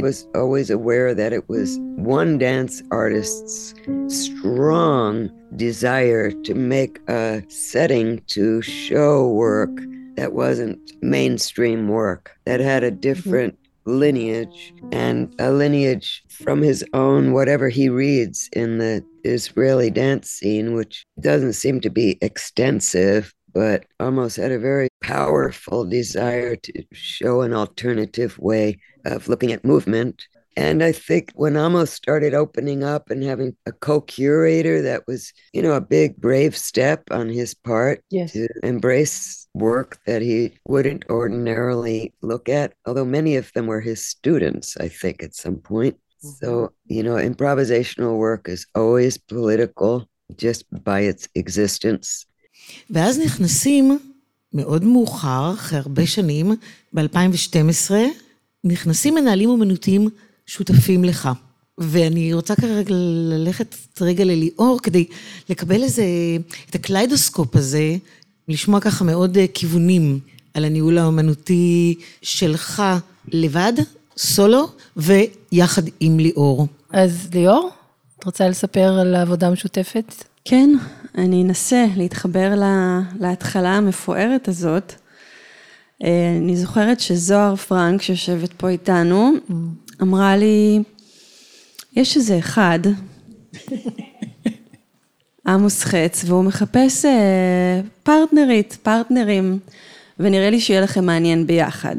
I 0.00 0.02
was 0.02 0.26
always 0.34 0.70
aware 0.70 1.14
that 1.14 1.34
it 1.34 1.46
was 1.50 1.76
one 1.96 2.38
dance 2.38 2.82
artist's 2.90 3.74
strong 4.06 5.30
desire 5.56 6.30
to 6.30 6.54
make 6.54 6.98
a 7.06 7.42
setting 7.48 8.22
to 8.28 8.62
show 8.62 9.28
work 9.28 9.68
that 10.16 10.32
wasn't 10.32 10.78
mainstream 11.02 11.88
work, 11.88 12.30
that 12.46 12.60
had 12.60 12.82
a 12.82 12.90
different 12.90 13.58
lineage 13.84 14.72
and 14.90 15.34
a 15.38 15.52
lineage 15.52 16.22
from 16.30 16.62
his 16.62 16.82
own, 16.94 17.34
whatever 17.34 17.68
he 17.68 17.90
reads 17.90 18.48
in 18.54 18.78
the 18.78 19.04
Israeli 19.24 19.90
dance 19.90 20.30
scene, 20.30 20.72
which 20.72 21.04
doesn't 21.20 21.52
seem 21.52 21.78
to 21.82 21.90
be 21.90 22.16
extensive, 22.22 23.34
but 23.52 23.84
almost 23.98 24.36
had 24.36 24.52
a 24.52 24.58
very 24.58 24.88
powerful 25.02 25.84
desire 25.84 26.56
to 26.56 26.84
show 26.92 27.42
an 27.42 27.52
alternative 27.52 28.38
way 28.38 28.78
of 29.04 29.28
looking 29.28 29.52
at 29.52 29.64
movement. 29.64 30.26
And 30.56 30.82
I 30.82 30.92
think 30.92 31.30
when 31.34 31.56
Amos 31.56 31.92
started 31.92 32.34
opening 32.34 32.82
up 32.82 33.08
and 33.08 33.22
having 33.22 33.56
a 33.66 33.72
co 33.72 34.00
curator, 34.00 34.82
that 34.82 35.06
was, 35.06 35.32
you 35.52 35.62
know, 35.62 35.72
a 35.72 35.80
big, 35.80 36.16
brave 36.16 36.56
step 36.56 37.04
on 37.10 37.28
his 37.28 37.54
part 37.54 38.04
yes. 38.10 38.32
to 38.32 38.48
embrace 38.62 39.46
work 39.54 39.98
that 40.06 40.22
he 40.22 40.52
wouldn't 40.66 41.04
ordinarily 41.08 42.12
look 42.20 42.48
at, 42.48 42.74
although 42.84 43.04
many 43.04 43.36
of 43.36 43.52
them 43.52 43.66
were 43.66 43.80
his 43.80 44.04
students, 44.04 44.76
I 44.76 44.88
think, 44.88 45.22
at 45.22 45.34
some 45.34 45.56
point. 45.56 45.96
Mm-hmm. 46.24 46.44
So, 46.44 46.72
you 46.86 47.02
know, 47.02 47.14
improvisational 47.14 48.16
work 48.16 48.48
is 48.48 48.66
always 48.74 49.16
political 49.18 50.08
just 50.36 50.64
by 50.84 51.00
its 51.00 51.28
existence. 51.34 52.26
ואז 52.90 53.18
נכנסים 53.18 53.98
מאוד 54.54 54.84
מאוחר, 54.84 55.52
אחרי 55.54 55.78
הרבה 55.78 56.06
שנים, 56.06 56.52
ב-2012, 56.92 57.90
נכנסים 58.64 59.14
מנהלים 59.14 59.48
אומנותיים 59.48 60.08
שותפים 60.46 61.04
לך. 61.04 61.28
ואני 61.78 62.34
רוצה 62.34 62.56
כרגע 62.56 62.94
ללכת 63.30 63.76
רגע 64.00 64.24
לליאור 64.24 64.78
כדי 64.82 65.04
לקבל 65.48 65.82
איזה, 65.82 66.04
את 66.70 66.74
הקליידוסקופ 66.74 67.56
הזה, 67.56 67.96
לשמוע 68.48 68.80
ככה 68.80 69.04
מאוד 69.04 69.38
כיוונים 69.54 70.18
על 70.54 70.64
הניהול 70.64 70.98
האומנותי 70.98 71.94
שלך 72.22 72.82
לבד, 73.32 73.72
סולו, 74.16 74.68
ויחד 74.96 75.82
עם 76.00 76.20
ליאור. 76.20 76.66
אז 76.90 77.28
ליאור, 77.34 77.70
את 78.18 78.24
רוצה 78.24 78.48
לספר 78.48 78.98
על 79.00 79.14
העבודה 79.14 79.46
המשותפת? 79.46 80.24
כן, 80.44 80.70
אני 81.18 81.42
אנסה 81.42 81.86
להתחבר 81.96 82.54
להתחלה 83.20 83.76
המפוארת 83.76 84.48
הזאת. 84.48 84.92
אה, 86.04 86.36
אני 86.36 86.56
זוכרת 86.56 87.00
שזוהר 87.00 87.56
פרנק, 87.56 88.02
שיושבת 88.02 88.52
פה 88.52 88.68
איתנו, 88.68 89.32
אמרה 90.02 90.36
לי, 90.36 90.82
יש 91.96 92.16
איזה 92.16 92.38
אחד, 92.38 92.78
עמוס 95.46 95.84
חץ, 95.84 96.24
והוא 96.26 96.44
מחפש 96.44 97.04
אה, 97.04 97.80
פרטנרית, 98.02 98.76
פרטנרים, 98.82 99.58
ונראה 100.18 100.50
לי 100.50 100.60
שיהיה 100.60 100.80
לכם 100.80 101.04
מעניין 101.04 101.46
ביחד. 101.46 101.96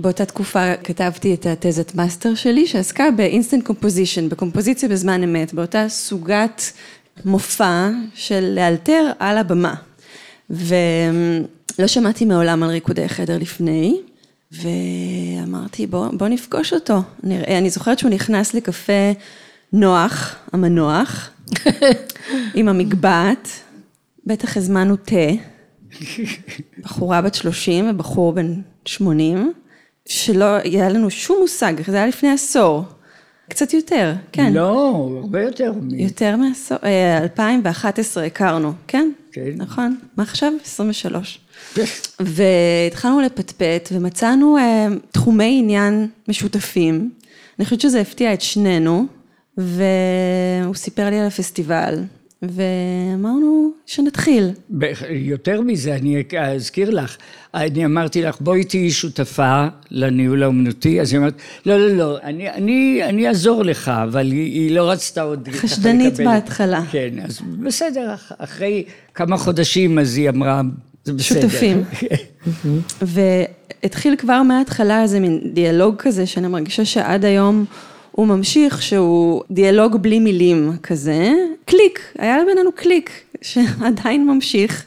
ובאותה 0.00 0.24
תקופה 0.24 0.76
כתבתי 0.84 1.34
את 1.34 1.46
התזת 1.46 1.94
מאסטר 1.94 2.34
שלי, 2.34 2.66
שעסקה 2.66 3.10
ב 3.10 3.17
instant 3.17 3.64
composition, 3.64 4.28
בקומפוזיציה 4.28 4.88
בזמן 4.88 5.22
אמת, 5.22 5.54
באותה 5.54 5.88
סוגת 5.88 6.62
מופע 7.24 7.88
של 8.14 8.52
לאלתר 8.54 9.10
על 9.18 9.38
הבמה. 9.38 9.74
ולא 10.50 11.86
שמעתי 11.86 12.24
מעולם 12.24 12.62
על 12.62 12.70
ריקודי 12.70 13.08
חדר 13.08 13.38
לפני, 13.38 14.00
ואמרתי, 14.52 15.86
בוא, 15.86 16.08
בוא 16.12 16.28
נפגוש 16.28 16.72
אותו. 16.72 17.02
נראה, 17.22 17.58
אני 17.58 17.70
זוכרת 17.70 17.98
שהוא 17.98 18.10
נכנס 18.10 18.54
לקפה 18.54 19.12
נוח, 19.72 20.36
המנוח, 20.52 21.30
עם 22.54 22.68
המגבעת, 22.68 23.48
בטח 24.26 24.56
הזמנו 24.56 24.96
תה, 24.96 25.30
בחורה 26.78 27.22
בת 27.22 27.34
30 27.34 27.90
ובחור 27.90 28.32
בן 28.32 28.60
80, 28.84 29.52
שלא 30.10 30.56
היה 30.56 30.88
לנו 30.88 31.10
שום 31.10 31.38
מושג, 31.40 31.72
זה 31.86 31.96
היה 31.96 32.06
לפני 32.06 32.30
עשור. 32.30 32.84
קצת 33.48 33.74
יותר, 33.74 34.12
כן. 34.32 34.52
לא, 34.52 35.10
הרבה 35.20 35.42
יותר. 35.42 35.72
יותר 35.92 36.36
מעשור, 36.36 36.78
2011 37.22 38.22
אה, 38.22 38.26
הכרנו, 38.26 38.72
כן? 38.86 39.10
כן. 39.32 39.50
נכון. 39.56 39.96
מה 40.16 40.22
עכשיו? 40.22 40.52
23. 40.64 41.40
והתחלנו 42.20 43.20
לפטפט 43.20 43.88
ומצאנו 43.92 44.56
אה, 44.56 44.86
תחומי 45.10 45.58
עניין 45.58 46.08
משותפים. 46.28 47.10
אני 47.58 47.64
חושבת 47.64 47.80
שזה 47.80 48.00
הפתיע 48.00 48.34
את 48.34 48.40
שנינו, 48.40 49.06
והוא 49.56 50.74
סיפר 50.74 51.10
לי 51.10 51.18
על 51.18 51.26
הפסטיבל. 51.26 52.04
ואמרנו 52.42 53.72
שנתחיל. 53.86 54.50
יותר 55.10 55.60
מזה, 55.60 55.94
אני 55.94 56.22
אזכיר 56.56 56.90
לך, 56.90 57.16
אני 57.54 57.84
אמרתי 57.84 58.22
לך, 58.22 58.36
בואי 58.40 58.64
תהיי 58.64 58.90
שותפה 58.90 59.66
לניהול 59.90 60.42
האומנותי, 60.42 61.00
אז 61.00 61.12
היא 61.12 61.20
אמרת, 61.20 61.34
לא, 61.66 61.78
לא, 61.78 61.96
לא, 61.96 62.18
אני, 62.22 62.50
אני, 62.50 63.00
אני 63.04 63.28
אעזור 63.28 63.62
לך, 63.62 63.88
אבל 63.88 64.32
היא, 64.32 64.52
היא 64.52 64.76
לא 64.76 64.90
רצתה 64.90 65.22
עוד... 65.22 65.48
חשדנית 65.52 66.20
בהתחלה. 66.20 66.82
כן, 66.90 67.10
אז 67.24 67.40
בסדר, 67.62 68.14
אחרי 68.38 68.84
כמה 69.14 69.36
חודשים 69.36 69.98
אז 69.98 70.16
היא 70.16 70.28
אמרה, 70.28 70.62
זה 71.04 71.12
בסדר. 71.12 71.40
שותפים. 71.40 71.84
והתחיל 73.82 74.16
כבר 74.16 74.42
מההתחלה 74.42 75.02
איזה 75.02 75.20
מין 75.20 75.40
דיאלוג 75.52 75.94
כזה, 75.98 76.26
שאני 76.26 76.48
מרגישה 76.48 76.84
שעד 76.84 77.24
היום... 77.24 77.64
הוא 78.20 78.26
ממשיך 78.26 78.82
שהוא 78.82 79.42
דיאלוג 79.50 79.96
בלי 79.96 80.18
מילים 80.18 80.72
כזה, 80.82 81.32
קליק, 81.64 82.12
היה 82.18 82.36
בינינו 82.46 82.72
קליק 82.72 83.10
שעדיין 83.42 84.26
ממשיך. 84.26 84.84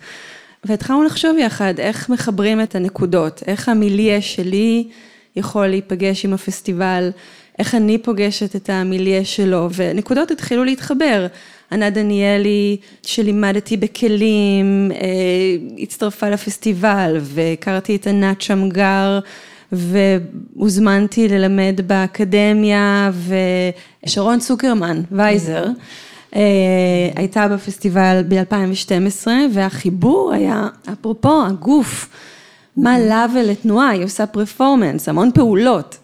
והתחלנו 0.64 1.04
לחשוב 1.04 1.38
יחד 1.38 1.74
איך 1.80 2.10
מחברים 2.10 2.62
את 2.62 2.76
הנקודות, 2.76 3.44
איך 3.48 3.70
המיליה 3.70 4.22
שלי 4.22 4.88
יכול 5.36 5.68
להיפגש 5.68 6.26
עם 6.26 6.34
הפסטיבל, 6.34 7.10
איך 7.60 7.76
אני 7.76 7.98
פוגשת 7.98 8.56
את 8.56 8.70
המיליה 8.70 9.26
שלו, 9.26 9.70
ונקודות 9.76 10.32
התחילו 10.32 10.64
להתחבר. 10.64 11.28
ענה 11.72 11.90
דניאלי, 11.90 12.78
שלימדתי 13.04 13.78
בכלים, 13.78 14.92
אה, 14.92 15.00
הצטרפה 15.80 16.30
לפסטיבל, 16.30 17.18
והכרתי 17.22 17.96
את 17.96 18.08
ענת 18.08 18.42
שמגר. 18.42 19.20
והוזמנתי 19.74 21.28
ללמד 21.28 21.80
באקדמיה, 21.88 23.12
ושרון 24.06 24.40
צוקרמן, 24.40 25.02
וייזר, 25.12 25.66
אה, 26.36 26.42
הייתה 27.16 27.48
בפסטיבל 27.48 28.24
ב-2012, 28.28 29.28
והחיבור 29.54 30.32
היה, 30.34 30.68
אפרופו, 30.94 31.46
הגוף, 31.46 32.10
מה 32.78 33.00
לה 33.00 33.26
ולתנועה, 33.36 33.90
היא 33.90 34.04
עושה 34.04 34.26
פרפורמנס, 34.26 35.10
המון 35.10 35.32
פעולות, 35.34 35.98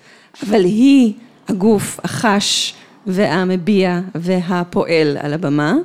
אבל 0.47 0.63
היא 0.63 1.13
הגוף, 1.47 1.99
החש 2.03 2.73
והמביע 3.07 3.99
והפועל 4.15 5.17
על 5.19 5.33
הבמה, 5.33 5.75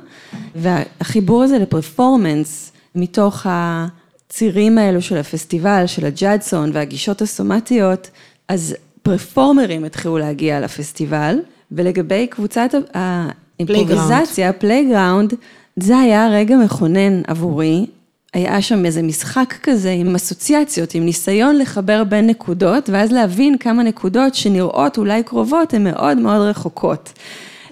והחיבור 0.55 1.43
הזה 1.43 1.59
לפרפורמנס, 1.59 2.71
מתוך 2.95 3.45
ה... 3.45 3.87
הצירים 4.27 4.77
האלו 4.77 5.01
של 5.01 5.17
הפסטיבל, 5.17 5.83
של 5.87 6.05
הג'אדסון 6.05 6.71
והגישות 6.73 7.21
הסומטיות, 7.21 8.09
אז 8.47 8.75
פרפורמרים 9.03 9.83
התחילו 9.83 10.17
להגיע 10.17 10.59
לפסטיבל, 10.59 11.39
ולגבי 11.71 12.27
קבוצת 12.27 12.69
האימפרוביזציה, 12.93 14.53
Playground, 14.53 15.33
זה 15.75 15.97
היה 15.97 16.27
רגע 16.31 16.55
מכונן 16.57 17.21
עבורי. 17.27 17.85
היה 18.33 18.61
שם 18.61 18.85
איזה 18.85 19.01
משחק 19.01 19.53
כזה 19.63 19.91
עם 19.91 20.15
אסוציאציות, 20.15 20.95
עם 20.95 21.05
ניסיון 21.05 21.57
לחבר 21.57 22.03
בין 22.03 22.27
נקודות, 22.27 22.89
ואז 22.89 23.11
להבין 23.11 23.57
כמה 23.57 23.83
נקודות 23.83 24.35
שנראות 24.35 24.97
אולי 24.97 25.23
קרובות, 25.23 25.73
הן 25.73 25.83
מאוד 25.83 26.17
מאוד 26.17 26.41
רחוקות. 26.41 27.13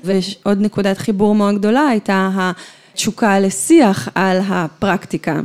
ועוד 0.04 0.62
נקודת 0.62 0.97
חיבור 0.97 1.36
מאוד 1.36 1.56
גדולה 1.56 1.88
הייתה 1.88 2.30
התשוקה 2.93 3.39
לשיח 3.39 4.10
על 4.16 4.39
הפרקטיקה. 4.47 5.39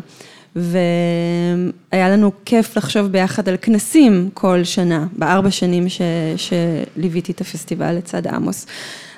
והיה 0.59 2.09
לנו 2.09 2.33
כיף 2.45 2.77
לחשוב 2.77 3.07
ביחד 3.07 3.49
על 3.49 3.57
כנסים 3.63 4.29
כל 4.35 4.65
שנה, 4.65 5.07
בארבע 5.13 5.51
שנים 5.51 5.89
ש... 5.89 6.01
שליוויתי 6.37 7.33
את 7.33 7.41
הפסטיבל 7.41 7.93
לצד 7.93 8.27
עמוס. 8.27 8.67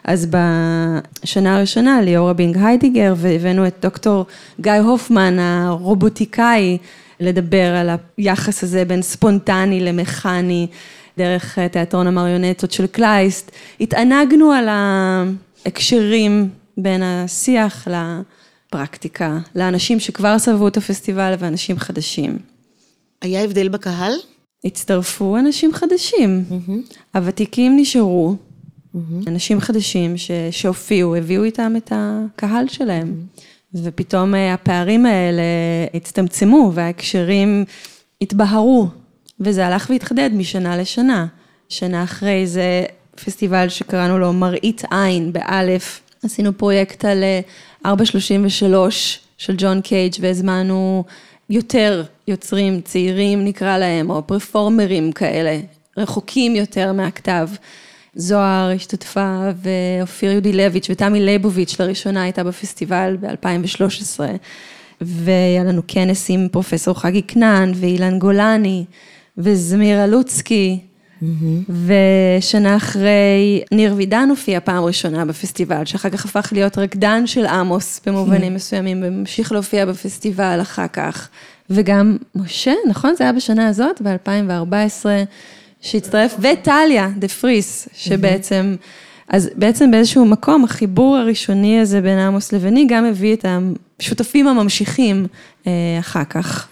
אז 0.05 0.27
בשנה 0.27 1.57
הראשונה 1.57 2.03
ליאורה 2.03 2.33
בינג 2.33 2.57
היידיגר, 2.59 3.15
והבאנו 3.17 3.67
את 3.67 3.75
דוקטור 3.83 4.27
גיא 4.61 4.73
הופמן, 4.73 5.39
הרובוטיקאי, 5.39 6.79
לדבר 7.21 7.77
על 7.77 7.91
היחס 8.17 8.65
הזה 8.65 8.85
בין 8.85 9.03
ספונטני 9.03 9.81
למכני, 9.81 10.67
דרך 11.19 11.59
תיאטרון 11.59 12.07
המריונטות 12.07 12.71
של 12.71 12.87
קלייסט. 12.87 13.51
התענגנו 13.81 14.53
על 14.53 14.69
ההקשרים 14.69 16.49
בין 16.77 17.03
השיח 17.03 17.89
לפרקטיקה, 18.75 19.39
לאנשים 19.55 20.01
שכבר 20.01 20.39
סבבו 20.39 20.69
את 20.69 20.77
הפסטיבל 20.77 21.35
ואנשים 21.39 21.79
חדשים. 21.79 22.39
היה 23.23 23.45
הבדל 23.45 23.69
בקהל? 23.69 24.13
הצטרפו 24.65 25.37
אנשים 25.37 25.73
חדשים. 25.73 26.45
Mm-hmm. 26.51 26.95
הוותיקים 27.15 27.77
נשארו, 27.77 28.35
mm-hmm. 28.35 28.99
אנשים 29.27 29.61
חדשים 29.61 30.15
שהופיעו, 30.51 31.17
הביאו 31.17 31.45
איתם 31.45 31.75
את 31.77 31.93
הקהל 31.95 32.69
שלהם. 32.69 33.15
Mm-hmm. 33.15 33.79
ופתאום 33.83 34.35
אה, 34.35 34.55
הפערים 34.55 35.07
האלה 35.07 35.43
הצטמצמו 35.95 36.73
וההקשרים 36.75 37.65
התבהרו, 38.23 38.89
וזה 39.41 39.67
הלך 39.67 39.91
והתחדד 39.91 40.31
משנה 40.33 40.77
לשנה. 40.77 41.27
שנה 41.69 42.05
אחרי 42.05 42.47
זה 42.47 42.85
פסטיבל 43.25 43.69
שקראנו 43.69 44.19
לו 44.19 44.33
מראית 44.33 44.83
עין, 44.91 45.33
באלף, 45.33 46.01
עשינו 46.25 46.59
פרויקט 46.59 47.05
על 47.05 47.25
433 47.87 49.17
אה, 49.17 49.21
של 49.39 49.55
ג'ון 49.59 49.81
קייג' 49.81 50.15
והזמנו 50.21 51.05
יותר 51.51 52.03
יוצרים 52.29 52.81
צעירים 52.81 53.45
נקרא 53.45 53.79
להם, 53.79 54.11
או 54.11 54.27
פרפורמרים 54.27 55.13
כאלה, 55.13 55.61
רחוקים 55.97 56.57
יותר 56.57 56.93
מהכתב. 56.93 57.49
זוהר 58.15 58.71
השתתפה 58.71 59.49
ואופיר 59.63 60.33
יודילביץ' 60.33 60.91
ותמי 60.91 61.21
ליבוביץ' 61.21 61.81
לראשונה 61.81 62.23
הייתה 62.23 62.45
בפסטיבל 62.45 63.17
ב-2013 63.21 64.21
והיה 65.01 65.65
לנו 65.65 65.83
כנס 65.89 66.27
עם 66.31 66.49
פרופסור 66.53 67.01
חגי 67.01 67.23
כנען 67.23 67.73
ואילן 67.75 68.19
גולני 68.19 68.85
וזמירה 69.39 70.07
לוצקי 70.07 70.79
mm-hmm. 71.23 71.73
ושנה 72.39 72.77
אחרי 72.77 73.63
ניר 73.73 73.95
וידן 73.97 74.27
הופיע 74.31 74.61
פעם 74.61 74.85
ראשונה 74.85 75.25
בפסטיבל 75.25 75.85
שאחר 75.85 76.11
כך 76.11 76.25
הפך 76.25 76.49
להיות 76.53 76.79
רקדן 76.79 77.27
של 77.27 77.47
עמוס 77.47 78.01
במובנים 78.07 78.53
mm-hmm. 78.53 78.57
מסוימים 78.57 79.03
וממשיך 79.05 79.53
להופיע 79.53 79.87
בפסטיבל 79.87 80.59
אחר 80.63 80.87
כך 80.93 81.29
וגם 81.71 82.17
משה, 82.35 82.73
נכון? 82.89 83.15
זה 83.19 83.25
היה 83.25 83.33
בשנה 83.33 83.69
הזאת, 83.69 84.03
ב-2014. 84.03 85.07
שהצטרף, 85.81 86.37
וטליה 86.39 87.11
דה 87.17 87.29
פריס, 87.29 87.89
שבעצם, 87.95 88.77
אז 89.29 89.51
בעצם 89.55 89.91
באיזשהו 89.91 90.25
מקום, 90.25 90.65
החיבור 90.65 91.17
הראשוני 91.17 91.81
הזה 91.81 92.01
בין 92.01 92.19
עמוס 92.19 92.53
לביני, 92.53 92.87
גם 92.89 93.05
הביא 93.05 93.35
את 93.35 93.45
השותפים 94.01 94.49
הממשיכים 94.49 95.27
אה, 95.67 95.73
אחר 95.99 96.25
כך. 96.25 96.69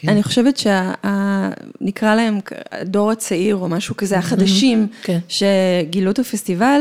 כן. 0.00 0.08
אני 0.08 0.22
חושבת 0.22 0.56
שנקרא 0.56 2.14
להם 2.14 2.38
הדור 2.72 3.10
הצעיר 3.10 3.56
או 3.56 3.68
משהו 3.68 3.96
כזה, 3.96 4.18
החדשים, 4.18 4.86
כן. 5.02 5.18
שגילו 5.28 6.10
את 6.10 6.18
הפסטיבל, 6.18 6.80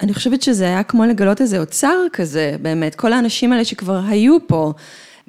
אני 0.00 0.14
חושבת 0.14 0.42
שזה 0.42 0.64
היה 0.64 0.82
כמו 0.82 1.04
לגלות 1.04 1.40
איזה 1.40 1.58
אוצר 1.58 1.96
כזה, 2.12 2.56
באמת, 2.62 2.94
כל 2.94 3.12
האנשים 3.12 3.52
האלה 3.52 3.64
שכבר 3.64 4.00
היו 4.08 4.36
פה. 4.46 4.72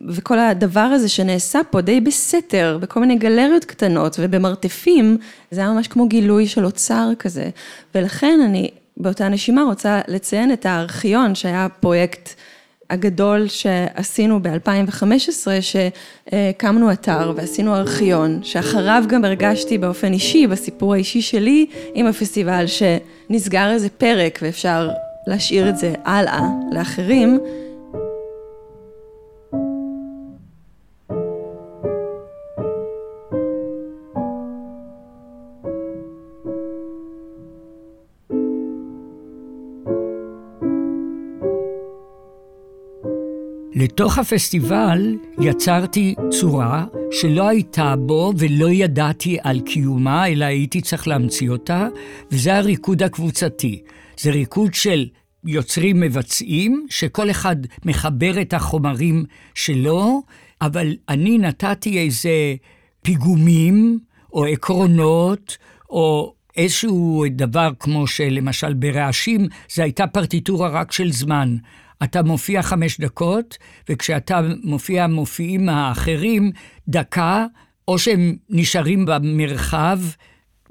וכל 0.08 0.40
הדבר 0.40 0.80
הזה 0.80 1.10
שנעשה 1.10 1.60
פה 1.70 1.82
די 1.82 2.02
בסתר, 2.02 2.78
בכל 2.82 3.00
מיני 3.00 3.16
גלריות 3.16 3.66
קטנות 3.66 4.16
ובמרתפים, 4.20 5.18
זה 5.52 5.62
היה 5.62 5.70
ממש 5.70 5.88
כמו 5.88 6.08
גילוי 6.08 6.48
של 6.48 6.66
אוצר 6.66 7.10
כזה. 7.20 7.50
ולכן 7.96 8.40
אני 8.46 8.70
באותה 8.98 9.30
נשימה 9.30 9.64
רוצה 9.64 10.02
לציין 10.08 10.54
את 10.54 10.66
הארכיון, 10.66 11.36
שהיה 11.36 11.66
הפרויקט 11.66 12.30
הגדול 12.94 13.48
שעשינו 13.48 14.40
ב-2015, 14.42 15.48
שהקמנו 15.62 16.92
אתר 16.92 17.34
ועשינו 17.36 17.76
ארכיון, 17.76 18.40
שאחריו 18.44 19.04
גם 19.08 19.26
הרגשתי 19.26 19.78
באופן 19.78 20.14
אישי, 20.14 20.48
בסיפור 20.48 20.94
האישי 20.94 21.22
שלי 21.22 21.66
עם 21.94 22.06
הפסטיבל, 22.06 22.66
שנסגר 22.68 23.72
איזה 23.72 23.90
פרק 23.90 24.40
ואפשר 24.42 24.90
להשאיר 25.28 25.70
את 25.70 25.78
זה 25.78 25.94
הלאה 26.06 26.42
לאחרים. 26.72 27.40
לתוך 43.84 44.18
הפסטיבל 44.18 45.18
יצרתי 45.40 46.16
צורה 46.30 46.86
שלא 47.12 47.48
הייתה 47.48 47.96
בו 47.96 48.34
ולא 48.38 48.70
ידעתי 48.70 49.38
על 49.44 49.60
קיומה, 49.60 50.28
אלא 50.28 50.46
הייתי 50.46 50.82
צריך 50.82 51.08
להמציא 51.08 51.50
אותה, 51.50 51.88
וזה 52.32 52.58
הריקוד 52.58 53.04
הקבוצתי. 53.04 53.82
זה 54.18 54.32
ריקוד 54.32 54.74
של 54.74 55.08
יוצרים 55.46 56.00
מבצעים, 56.00 56.88
שכל 56.90 57.32
אחד 57.32 57.56
מחבר 57.86 58.42
את 58.42 58.54
החומרים 58.54 59.26
שלו, 59.56 60.22
אבל 60.62 60.96
אני 61.10 61.38
נתתי 61.38 62.00
איזה 62.00 62.56
פיגומים, 63.02 64.00
או 64.34 64.46
עקרונות, 64.46 65.58
או 65.90 66.34
איזשהו 66.58 67.26
דבר 67.32 67.70
כמו 67.80 68.08
שלמשל 68.08 68.74
ברעשים, 68.74 69.48
זו 69.76 69.84
הייתה 69.84 70.08
פרטיטורה 70.08 70.70
רק 70.70 70.92
של 70.92 71.12
זמן. 71.12 71.56
אתה 72.04 72.24
מופיע 72.24 72.62
חמש 72.62 73.00
דקות, 73.00 73.58
וכשאתה 73.90 74.42
מופיע 74.64 75.08
מופיעים 75.08 75.70
האחרים, 75.70 76.52
דקה, 76.88 77.46
או 77.88 78.00
שהם 78.00 78.36
נשארים 78.50 79.06
במרחב 79.06 80.00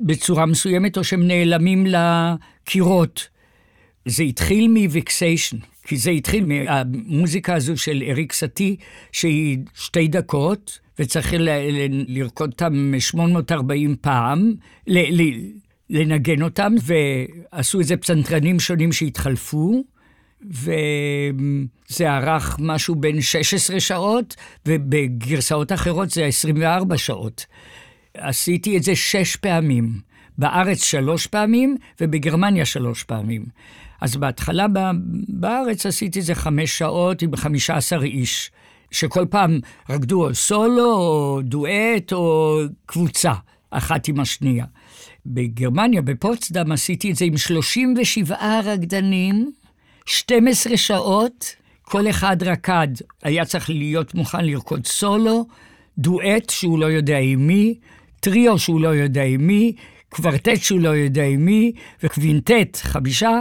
בצורה 0.01 0.47
מסוימת, 0.47 0.99
או 0.99 1.05
שהם 1.05 1.27
נעלמים 1.27 1.87
לקירות. 1.87 3.29
זה 4.07 4.23
התחיל 4.23 4.69
מוויקסיישן, 4.69 5.57
כי 5.87 5.97
זה 5.97 6.11
התחיל 6.11 6.45
מהמוזיקה 6.47 7.55
הזו 7.55 7.77
של 7.77 8.03
אריק 8.09 8.33
סטי, 8.33 8.77
שהיא 9.13 9.59
שתי 9.75 10.09
דקות, 10.09 10.79
וצריך 10.99 11.35
לרקוד 12.09 12.51
אותם 12.51 12.95
840 12.99 13.97
פעם, 14.01 14.53
לנגן 15.91 16.43
אותם, 16.43 16.73
ועשו 16.83 17.79
איזה 17.81 17.97
פסנתרנים 17.97 18.61
שונים 18.61 18.93
שהתחלפו. 18.93 19.85
וזה 20.51 22.17
ארך 22.17 22.57
משהו 22.61 22.95
בין 22.95 23.21
16 23.21 23.81
שעות, 23.81 24.37
ובגרסאות 24.67 25.73
אחרות 25.73 26.11
זה 26.11 26.25
24 26.25 26.99
שעות. 26.99 27.47
עשיתי 28.15 28.77
את 28.77 28.83
זה 28.83 28.97
שש 28.97 29.37
פעמים. 29.37 30.13
בארץ 30.39 30.85
שלוש 30.85 31.27
פעמים, 31.27 31.77
ובגרמניה 32.01 32.67
שלוש 32.67 33.03
פעמים. 33.03 33.45
אז 34.01 34.17
בהתחלה 34.17 34.67
בארץ 35.29 35.87
עשיתי 35.87 36.21
את 36.21 36.25
זה 36.25 36.35
חמש 36.35 36.79
שעות 36.79 37.23
עם 37.23 37.37
חמישה 37.37 37.77
עשר 37.77 38.03
איש, 38.03 38.51
שכל 38.91 39.27
פעם 39.31 39.59
רקדו 39.91 40.29
או 40.29 40.35
סולו, 40.35 40.95
או 40.95 41.41
דואט, 41.43 42.13
או 42.13 42.59
קבוצה, 42.87 43.33
אחת 43.71 44.09
עם 44.09 44.21
השנייה. 44.21 44.65
בגרמניה, 45.27 46.03
בפוצדם, 46.03 46.73
עשיתי 46.73 47.11
את 47.11 47.17
זה 47.17 47.25
עם 47.25 47.37
37 47.37 48.61
רקדנים, 48.65 49.53
12 50.07 50.77
שעות, 50.77 51.57
כל 51.83 52.11
אחד 52.11 52.43
רקד, 52.43 52.89
היה 53.23 53.45
צריך 53.45 53.71
להיות 53.71 54.15
מוכן 54.15 54.45
לרקוד 54.45 54.87
סולו, 54.87 55.47
דואט 55.99 56.51
שהוא 56.51 56.79
לא 56.79 56.87
יודע 56.87 57.19
עם 57.19 57.47
מי, 57.47 57.79
טריו 58.21 58.59
שהוא 58.59 58.81
לא 58.81 58.89
יודע 58.89 59.23
עם 59.23 59.47
מי, 59.47 59.73
קוורטט 60.09 60.57
שהוא 60.63 60.81
לא 60.81 60.89
יודע 60.89 61.25
עם 61.25 61.45
מי, 61.45 61.73
וקווינטט, 62.03 62.77
חמישה, 62.77 63.41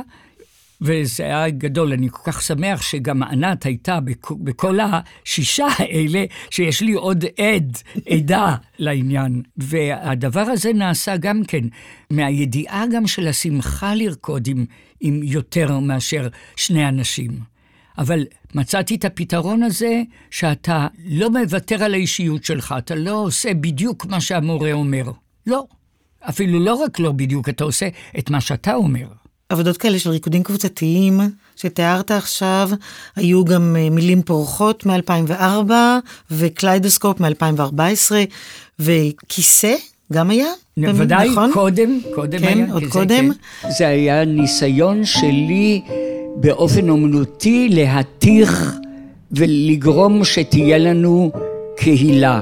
וזה 0.81 1.23
היה 1.23 1.49
גדול. 1.49 1.93
אני 1.93 2.09
כל 2.09 2.31
כך 2.31 2.41
שמח 2.41 2.81
שגם 2.81 3.23
ענת 3.23 3.65
הייתה 3.65 3.99
בכל 4.31 4.79
השישה 4.79 5.67
האלה, 5.77 6.25
שיש 6.49 6.81
לי 6.81 6.93
עוד 6.93 7.25
עד, 7.37 7.77
עדה 8.09 8.55
לעניין. 8.79 9.41
והדבר 9.57 10.41
הזה 10.41 10.73
נעשה 10.73 11.17
גם 11.17 11.43
כן 11.47 11.63
מהידיעה 12.09 12.83
גם 12.93 13.07
של 13.07 13.27
השמחה 13.27 13.95
לרקוד 13.95 14.47
עם, 14.47 14.65
עם 15.01 15.23
יותר 15.23 15.79
מאשר 15.79 16.27
שני 16.55 16.89
אנשים. 16.89 17.31
אבל 17.97 18.25
מצאתי 18.55 18.95
את 18.95 19.05
הפתרון 19.05 19.63
הזה 19.63 20.01
שאתה 20.31 20.87
לא 21.05 21.29
מוותר 21.29 21.83
על 21.83 21.93
האישיות 21.93 22.43
שלך, 22.43 22.75
אתה 22.77 22.95
לא 22.95 23.13
עושה 23.13 23.53
בדיוק 23.53 24.05
מה 24.05 24.21
שהמורה 24.21 24.71
אומר. 24.71 25.11
לא. 25.47 25.65
אפילו 26.29 26.59
לא 26.59 26.75
רק 26.75 26.99
לא 26.99 27.11
בדיוק, 27.11 27.49
אתה 27.49 27.63
עושה 27.63 27.87
את 28.19 28.29
מה 28.29 28.41
שאתה 28.41 28.73
אומר. 28.73 29.20
עבודות 29.51 29.77
כאלה 29.77 29.99
של 29.99 30.09
ריקודים 30.09 30.43
קבוצתיים 30.43 31.19
שתיארת 31.55 32.11
עכשיו, 32.11 32.69
היו 33.15 33.45
גם 33.45 33.75
אה, 33.79 33.89
מילים 33.89 34.21
פורחות 34.21 34.85
מ-2004 34.85 35.71
וקליידוסקופ 36.31 37.19
מ-2014 37.19 38.11
וכיסא 38.79 39.73
גם 40.13 40.29
היה? 40.29 40.47
ודאי, 40.77 41.29
נכון? 41.29 41.51
קודם, 41.53 41.99
קודם 42.15 42.39
כן, 42.39 42.47
היה. 42.47 42.73
עוד 42.73 42.79
כי 42.81 42.87
זה- 42.87 42.91
קודם? 42.93 43.31
כן. 43.61 43.69
זה 43.71 43.87
היה 43.87 44.25
ניסיון 44.25 45.05
שלי 45.05 45.81
באופן 46.35 46.89
אומנותי 46.89 47.69
להתיך 47.71 48.75
ולגרום 49.31 50.23
שתהיה 50.25 50.77
לנו 50.77 51.31
קהילה. 51.77 52.41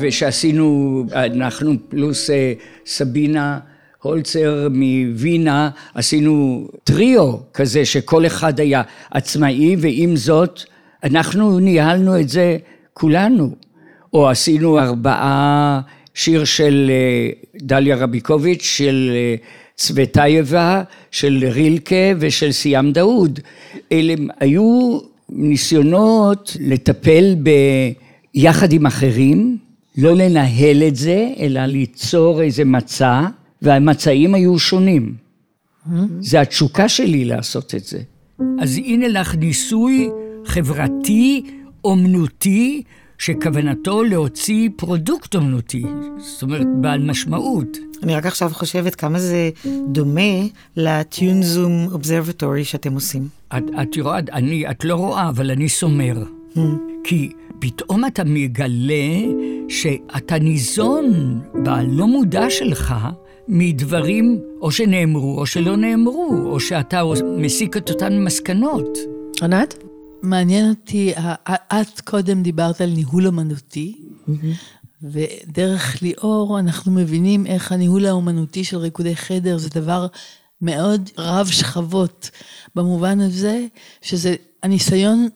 ושעשינו, 0.00 1.04
אנחנו 1.12 1.72
פלוס 1.88 2.30
אה, 2.30 2.52
סבינה 2.86 3.58
הולצר 4.02 4.68
מווינה, 4.70 5.70
עשינו 5.94 6.68
טריו 6.84 7.36
כזה 7.54 7.84
שכל 7.84 8.26
אחד 8.26 8.60
היה 8.60 8.82
עצמאי, 9.10 9.76
ועם 9.78 10.16
זאת, 10.16 10.60
אנחנו 11.04 11.60
ניהלנו 11.60 12.20
את 12.20 12.28
זה 12.28 12.56
כולנו. 12.94 13.54
או 14.12 14.28
עשינו 14.28 14.78
ארבעה, 14.78 15.80
שיר 16.14 16.44
של 16.44 16.90
אה, 16.90 17.30
דליה 17.56 17.96
רביקוביץ', 17.96 18.62
של 18.62 19.10
אה, 19.14 19.34
צוותייבה, 19.76 20.82
של 21.10 21.44
רילקה 21.52 22.12
ושל 22.18 22.52
סיאם 22.52 22.92
דאוד. 22.92 23.40
אלה 23.92 24.14
היו 24.40 24.98
ניסיונות 25.28 26.56
לטפל 26.60 27.34
ביחד 28.34 28.72
עם 28.72 28.86
אחרים, 28.86 29.58
לא 29.98 30.14
לנהל 30.14 30.82
את 30.82 30.96
זה, 30.96 31.28
אלא 31.40 31.66
ליצור 31.66 32.42
איזה 32.42 32.64
מצע, 32.64 33.22
והמצעים 33.62 34.34
היו 34.34 34.58
שונים. 34.58 35.14
זה 36.20 36.40
התשוקה 36.40 36.88
שלי 36.88 37.24
לעשות 37.24 37.74
את 37.74 37.84
זה. 37.84 38.00
אז 38.60 38.76
הנה 38.76 39.08
לך 39.08 39.34
ניסוי 39.34 40.08
חברתי, 40.44 41.42
אומנותי, 41.84 42.82
שכוונתו 43.18 44.02
להוציא 44.02 44.68
פרודוקט 44.76 45.34
אומנותי, 45.34 45.84
זאת 46.18 46.42
אומרת, 46.42 46.66
בעל 46.80 47.00
משמעות. 47.00 47.76
אני 48.02 48.14
רק 48.14 48.26
עכשיו 48.26 48.50
חושבת 48.54 48.94
כמה 48.94 49.18
זה 49.18 49.50
דומה 49.88 50.46
ל 50.76 50.86
Tuning 50.86 51.47
Zoom 51.47 51.88
Observatory 51.92 52.64
שאתם 52.64 52.94
עושים. 52.94 53.28
את, 53.56 53.62
את 53.82 53.98
רואה, 54.00 54.18
אני, 54.32 54.70
את 54.70 54.84
לא 54.84 54.94
רואה, 54.94 55.28
אבל 55.28 55.50
אני 55.50 55.68
סומר. 55.68 56.24
כי 57.04 57.32
פתאום 57.58 58.04
אתה 58.04 58.24
מגלה 58.24 59.18
שאתה 59.68 60.38
ניזון 60.38 61.40
בלא 61.54 62.06
מודע 62.06 62.50
שלך 62.50 62.94
מדברים 63.48 64.40
או 64.60 64.70
שנאמרו 64.70 65.38
או 65.38 65.46
שלא 65.46 65.76
נאמרו, 65.76 66.42
או 66.46 66.60
שאתה 66.60 67.02
מסיק 67.38 67.76
את 67.76 67.90
אותן 67.90 68.24
מסקנות. 68.24 68.98
ענת? 69.42 69.74
מעניין 70.22 70.70
אותי, 70.70 71.12
את 71.48 72.00
קודם 72.00 72.42
דיברת 72.42 72.80
על 72.80 72.90
ניהול 72.90 73.26
אומנותי, 73.26 73.96
ודרך 75.02 76.02
ליאור 76.02 76.58
אנחנו 76.58 76.92
מבינים 76.92 77.46
איך 77.46 77.72
הניהול 77.72 78.06
האומנותי 78.06 78.64
של 78.64 78.76
ריקודי 78.76 79.16
חדר 79.16 79.58
זה 79.58 79.68
דבר 79.74 80.06
מאוד 80.62 81.10
רב 81.18 81.46
שכבות, 81.46 82.30
במובן 82.74 83.20
הזה 83.20 83.66
שזה, 84.02 84.34
הניסיון 84.62 85.28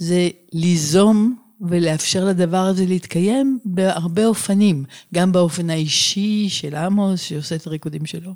זה 0.00 0.28
ליזום 0.52 1.36
ולאפשר 1.60 2.24
לדבר 2.24 2.56
הזה 2.66 2.86
להתקיים 2.86 3.58
בהרבה 3.64 4.26
אופנים, 4.26 4.84
גם 5.14 5.32
באופן 5.32 5.70
האישי 5.70 6.46
של 6.48 6.74
עמוס 6.74 7.20
שעושה 7.20 7.54
את 7.54 7.66
הריקודים 7.66 8.06
שלו, 8.06 8.32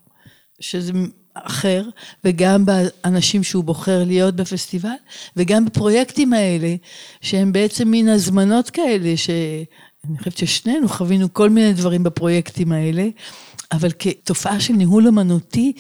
שזה 0.61 0.93
אחר, 1.35 1.85
וגם 2.25 2.65
באנשים 2.67 3.43
שהוא 3.43 3.65
בוחר 3.65 4.05
להיות 4.05 4.37
בפסטיבל, 4.37 4.89
וגם 5.37 5.65
בפרויקטים 5.65 6.33
האלה, 6.33 6.75
שהם 7.21 7.53
בעצם 7.53 7.89
מין 7.89 8.09
הזמנות 8.09 8.71
כאלה, 8.71 9.17
שאני 9.17 10.19
חושבת 10.19 10.37
ששנינו 10.37 10.89
חווינו 10.89 11.35
כל 11.35 11.51
מיני 11.51 11.73
דברים 11.73 12.03
בפרויקטים 12.03 12.73
האלה, 12.73 13.09
אבל 13.73 13.91
כתופעה 13.99 14.61
של 14.61 14.73
ניהול 14.73 15.09
אמנותי 15.09 15.73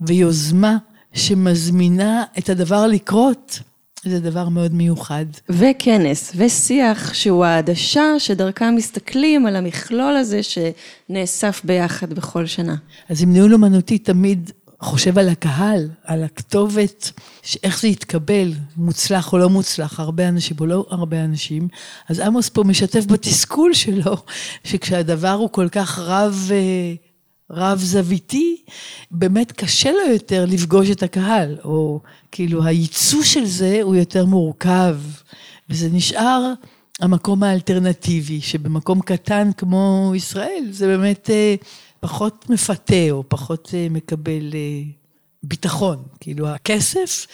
ויוזמה 0.00 0.76
שמזמינה 1.12 2.24
את 2.38 2.48
הדבר 2.48 2.86
לקרות, 2.86 3.58
זה 4.10 4.20
דבר 4.20 4.48
מאוד 4.48 4.74
מיוחד. 4.74 5.24
וכנס, 5.48 6.32
ושיח 6.36 7.14
שהוא 7.14 7.44
העדשה 7.44 8.04
שדרכם 8.18 8.74
מסתכלים 8.76 9.46
על 9.46 9.56
המכלול 9.56 10.16
הזה 10.16 10.40
שנאסף 10.42 11.60
ביחד 11.64 12.12
בכל 12.12 12.46
שנה. 12.46 12.74
אז 13.08 13.22
עם 13.22 13.32
ניהול 13.32 13.54
אמנותי 13.54 13.98
תמיד 13.98 14.50
חושב 14.80 15.18
על 15.18 15.28
הקהל, 15.28 15.88
על 16.04 16.24
הכתובת, 16.24 17.10
איך 17.62 17.80
זה 17.80 17.88
יתקבל, 17.88 18.52
מוצלח 18.76 19.32
או 19.32 19.38
לא 19.38 19.48
מוצלח, 19.48 20.00
הרבה 20.00 20.28
אנשים 20.28 20.56
או 20.60 20.66
לא 20.66 20.86
הרבה 20.90 21.24
אנשים. 21.24 21.68
אז 22.08 22.20
עמוס 22.20 22.48
פה 22.48 22.64
משתף 22.64 23.06
בתסכול 23.06 23.74
שלו, 23.74 24.16
שכשהדבר 24.64 25.32
הוא 25.32 25.50
כל 25.50 25.68
כך 25.68 25.98
רב, 25.98 26.50
רב 26.50 26.52
זוויתי, 27.78 28.56
באמת 29.10 29.52
קשה 29.52 29.92
לו 29.92 30.12
יותר 30.12 30.44
לפגוש 30.48 30.90
את 30.90 31.02
הקהל, 31.02 31.56
או 31.64 32.00
כאילו 32.32 32.64
הייצוא 32.64 33.22
של 33.22 33.44
זה 33.44 33.80
הוא 33.82 33.94
יותר 33.94 34.26
מורכב, 34.26 34.96
וזה 35.70 35.88
נשאר 35.92 36.52
המקום 37.00 37.42
האלטרנטיבי, 37.42 38.40
שבמקום 38.40 39.00
קטן 39.00 39.50
כמו 39.56 40.12
ישראל, 40.16 40.64
זה 40.70 40.86
באמת 40.86 41.30
פחות 42.00 42.50
מפתה 42.50 43.10
או 43.10 43.24
פחות 43.28 43.74
מקבל 43.90 44.52
ביטחון. 45.42 46.02
כאילו 46.20 46.48
הכסף, 46.48 47.26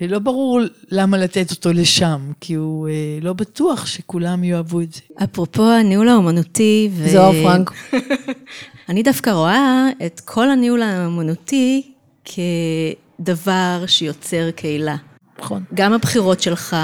לא 0.00 0.18
ברור 0.18 0.60
למה 0.90 1.18
לתת 1.18 1.50
אותו 1.50 1.72
לשם, 1.72 2.32
כי 2.40 2.54
הוא 2.54 2.88
לא 3.22 3.32
בטוח 3.32 3.86
שכולם 3.86 4.44
יאהבו 4.44 4.80
את 4.80 4.92
זה. 4.92 5.00
אפרופו 5.24 5.70
הניהול 5.70 6.08
האומנותי, 6.08 6.90
ו... 6.92 7.08
זוהר 7.08 7.32
פרנק. 7.32 7.72
אני 8.88 9.02
דווקא 9.02 9.30
רואה 9.30 9.88
את 10.06 10.20
כל 10.20 10.50
הניהול 10.50 10.82
האומנותי 10.82 11.92
כדבר 12.24 13.84
שיוצר 13.86 14.50
קהילה. 14.50 14.96
נכון. 15.38 15.62
גם 15.74 15.92
הבחירות 15.92 16.40
שלך, 16.40 16.76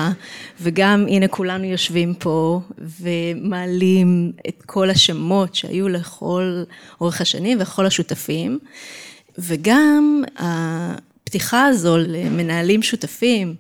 וגם, 0.61 1.07
הנה 1.09 1.29
כולנו 1.29 1.65
יושבים 1.65 2.15
פה, 2.15 2.61
ומעלים 3.01 4.33
את 4.49 4.63
כל 4.67 4.91
השמות 4.91 5.55
שהיו 5.55 5.89
לכל 5.89 6.63
אורך 7.01 7.21
השנים 7.21 7.59
וכל 7.61 7.87
השותפים, 7.87 8.59
וגם 9.39 10.23
הפתיחה 10.37 11.67
הזו 11.67 11.99
למנהלים 11.99 12.83
שותפים, 12.83 13.55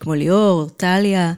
כמו 0.00 0.14
ליאור, 0.14 0.68
טליה, 0.76 1.32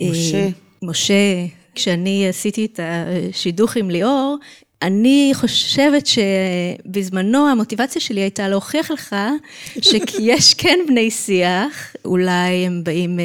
משה. 0.00 0.48
משה, 0.82 1.46
כשאני 1.74 2.28
עשיתי 2.28 2.64
את 2.64 2.80
השידוך 2.82 3.76
עם 3.76 3.90
ליאור, 3.90 4.36
אני 4.82 5.30
חושבת 5.34 6.06
שבזמנו 6.06 7.48
המוטיבציה 7.48 8.00
שלי 8.00 8.20
הייתה 8.20 8.48
להוכיח 8.48 8.90
לך 8.90 9.16
שיש 9.88 10.54
כן 10.54 10.78
בני 10.88 11.10
שיח, 11.10 11.96
אולי 12.04 12.66
הם 12.66 12.84
באים 12.84 13.18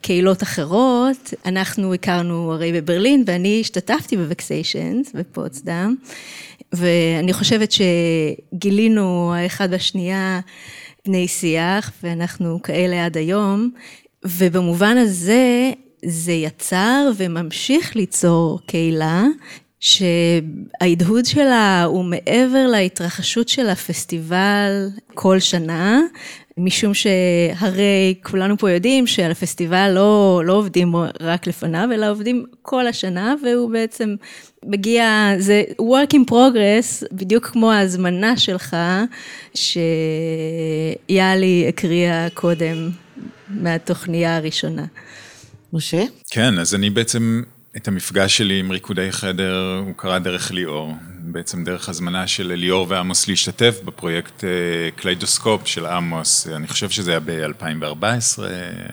קהילות 0.00 0.42
אחרות, 0.42 1.34
אנחנו 1.46 1.94
הכרנו 1.94 2.52
הרי 2.52 2.72
בברלין 2.72 3.24
ואני 3.26 3.58
השתתפתי 3.60 4.16
בווקסיישנס 4.16 5.12
בפוצדם, 5.14 5.94
ואני 6.72 7.32
חושבת 7.32 7.72
שגילינו 7.72 9.34
האחד 9.34 9.68
והשנייה 9.70 10.40
בני 11.06 11.28
שיח 11.28 11.92
ואנחנו 12.02 12.62
כאלה 12.62 13.04
עד 13.04 13.16
היום, 13.16 13.70
ובמובן 14.24 14.96
הזה 14.96 15.72
זה 16.04 16.32
יצר 16.32 17.10
וממשיך 17.16 17.96
ליצור 17.96 18.60
קהילה. 18.66 19.24
שההדהוד 19.82 21.24
שלה 21.24 21.84
הוא 21.84 22.04
מעבר 22.04 22.66
להתרחשות 22.66 23.48
של 23.48 23.68
הפסטיבל 23.68 24.88
כל 25.14 25.40
שנה, 25.40 26.00
משום 26.58 26.94
שהרי 26.94 28.14
כולנו 28.22 28.58
פה 28.58 28.70
יודעים 28.70 29.06
שעל 29.06 29.30
הפסטיבל 29.30 29.92
לא, 29.94 30.42
לא 30.44 30.52
עובדים 30.52 30.94
רק 31.20 31.46
לפניו, 31.46 31.88
אלא 31.94 32.10
עובדים 32.10 32.44
כל 32.62 32.86
השנה, 32.86 33.34
והוא 33.42 33.70
בעצם 33.70 34.14
מגיע, 34.64 35.32
זה 35.38 35.62
work 35.80 36.14
in 36.14 36.30
progress, 36.30 37.06
בדיוק 37.12 37.46
כמו 37.46 37.72
ההזמנה 37.72 38.36
שלך, 38.36 38.76
שיאלי 41.08 41.64
הקריאה 41.68 42.28
קודם 42.34 42.90
מהתוכניה 43.48 44.36
הראשונה. 44.36 44.84
משה? 45.72 46.04
כן, 46.30 46.58
אז 46.58 46.74
אני 46.74 46.90
בעצם... 46.90 47.42
את 47.76 47.88
המפגש 47.88 48.36
שלי 48.36 48.60
עם 48.60 48.70
ריקודי 48.70 49.12
חדר 49.12 49.82
הוא 49.86 49.94
קרה 49.96 50.18
דרך 50.18 50.50
ליאור, 50.50 50.94
בעצם 51.18 51.64
דרך 51.64 51.88
הזמנה 51.88 52.26
של 52.26 52.52
ליאור 52.52 52.86
ועמוס 52.88 53.28
להשתתף 53.28 53.80
בפרויקט 53.84 54.44
קליידוסקופ 54.96 55.66
של 55.66 55.86
עמוס, 55.86 56.48
אני 56.48 56.68
חושב 56.68 56.90
שזה 56.90 57.10
היה 57.10 57.20
ב-2014 57.20 58.38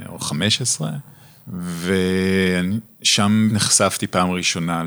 או 0.10 0.16
2015, 0.16 0.92
ושם 3.02 3.50
נחשפתי 3.52 4.08
פעם 4.08 4.32
ראשונה 4.32 4.84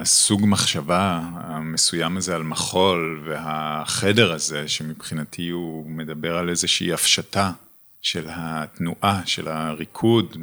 לסוג 0.00 0.42
מחשבה 0.46 1.20
המסוים 1.34 2.16
הזה 2.16 2.34
על 2.34 2.42
מחול, 2.42 3.22
והחדר 3.24 4.32
הזה 4.32 4.68
שמבחינתי 4.68 5.48
הוא 5.48 5.90
מדבר 5.90 6.36
על 6.36 6.48
איזושהי 6.48 6.92
הפשטה 6.92 7.52
של 8.02 8.26
התנועה, 8.28 9.22
של 9.24 9.48
הריקוד. 9.48 10.36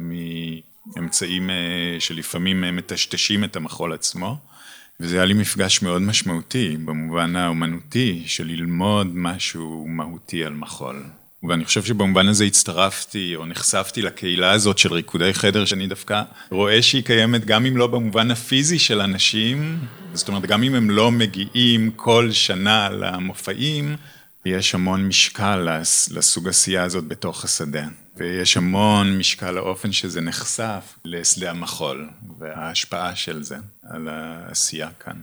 אמצעים 0.98 1.50
שלפעמים 1.98 2.76
מטשטשים 2.76 3.44
את 3.44 3.56
המחול 3.56 3.92
עצמו, 3.92 4.38
וזה 5.00 5.16
היה 5.16 5.24
לי 5.24 5.34
מפגש 5.34 5.82
מאוד 5.82 6.02
משמעותי, 6.02 6.76
במובן 6.84 7.36
האומנותי, 7.36 8.22
של 8.26 8.46
ללמוד 8.46 9.06
משהו 9.14 9.86
מהותי 9.88 10.44
על 10.44 10.52
מחול. 10.52 11.02
ואני 11.42 11.64
חושב 11.64 11.84
שבמובן 11.84 12.28
הזה 12.28 12.44
הצטרפתי 12.44 13.36
או 13.36 13.46
נחשפתי 13.46 14.02
לקהילה 14.02 14.50
הזאת 14.50 14.78
של 14.78 14.92
ריקודי 14.92 15.34
חדר, 15.34 15.64
שאני 15.64 15.86
דווקא 15.86 16.22
רואה 16.50 16.82
שהיא 16.82 17.04
קיימת 17.04 17.44
גם 17.44 17.66
אם 17.66 17.76
לא 17.76 17.86
במובן 17.86 18.30
הפיזי 18.30 18.78
של 18.78 19.00
אנשים, 19.00 19.78
זאת 20.14 20.28
אומרת, 20.28 20.42
גם 20.42 20.62
אם 20.62 20.74
הם 20.74 20.90
לא 20.90 21.10
מגיעים 21.10 21.90
כל 21.96 22.32
שנה 22.32 22.88
למופעים, 22.90 23.96
יש 24.46 24.74
המון 24.74 25.06
משקל 25.06 25.68
לסוג 26.10 26.48
עשייה 26.48 26.82
הזאת 26.82 27.04
בתוך 27.04 27.44
השדה. 27.44 27.86
ויש 28.18 28.56
המון 28.56 29.18
משקל 29.18 29.50
לאופן 29.50 29.92
שזה 29.92 30.20
נחשף 30.20 30.98
לשדה 31.04 31.50
המחול, 31.50 32.08
וההשפעה 32.38 33.16
של 33.16 33.42
זה 33.42 33.56
על 33.82 34.08
העשייה 34.08 34.88
כאן. 35.00 35.16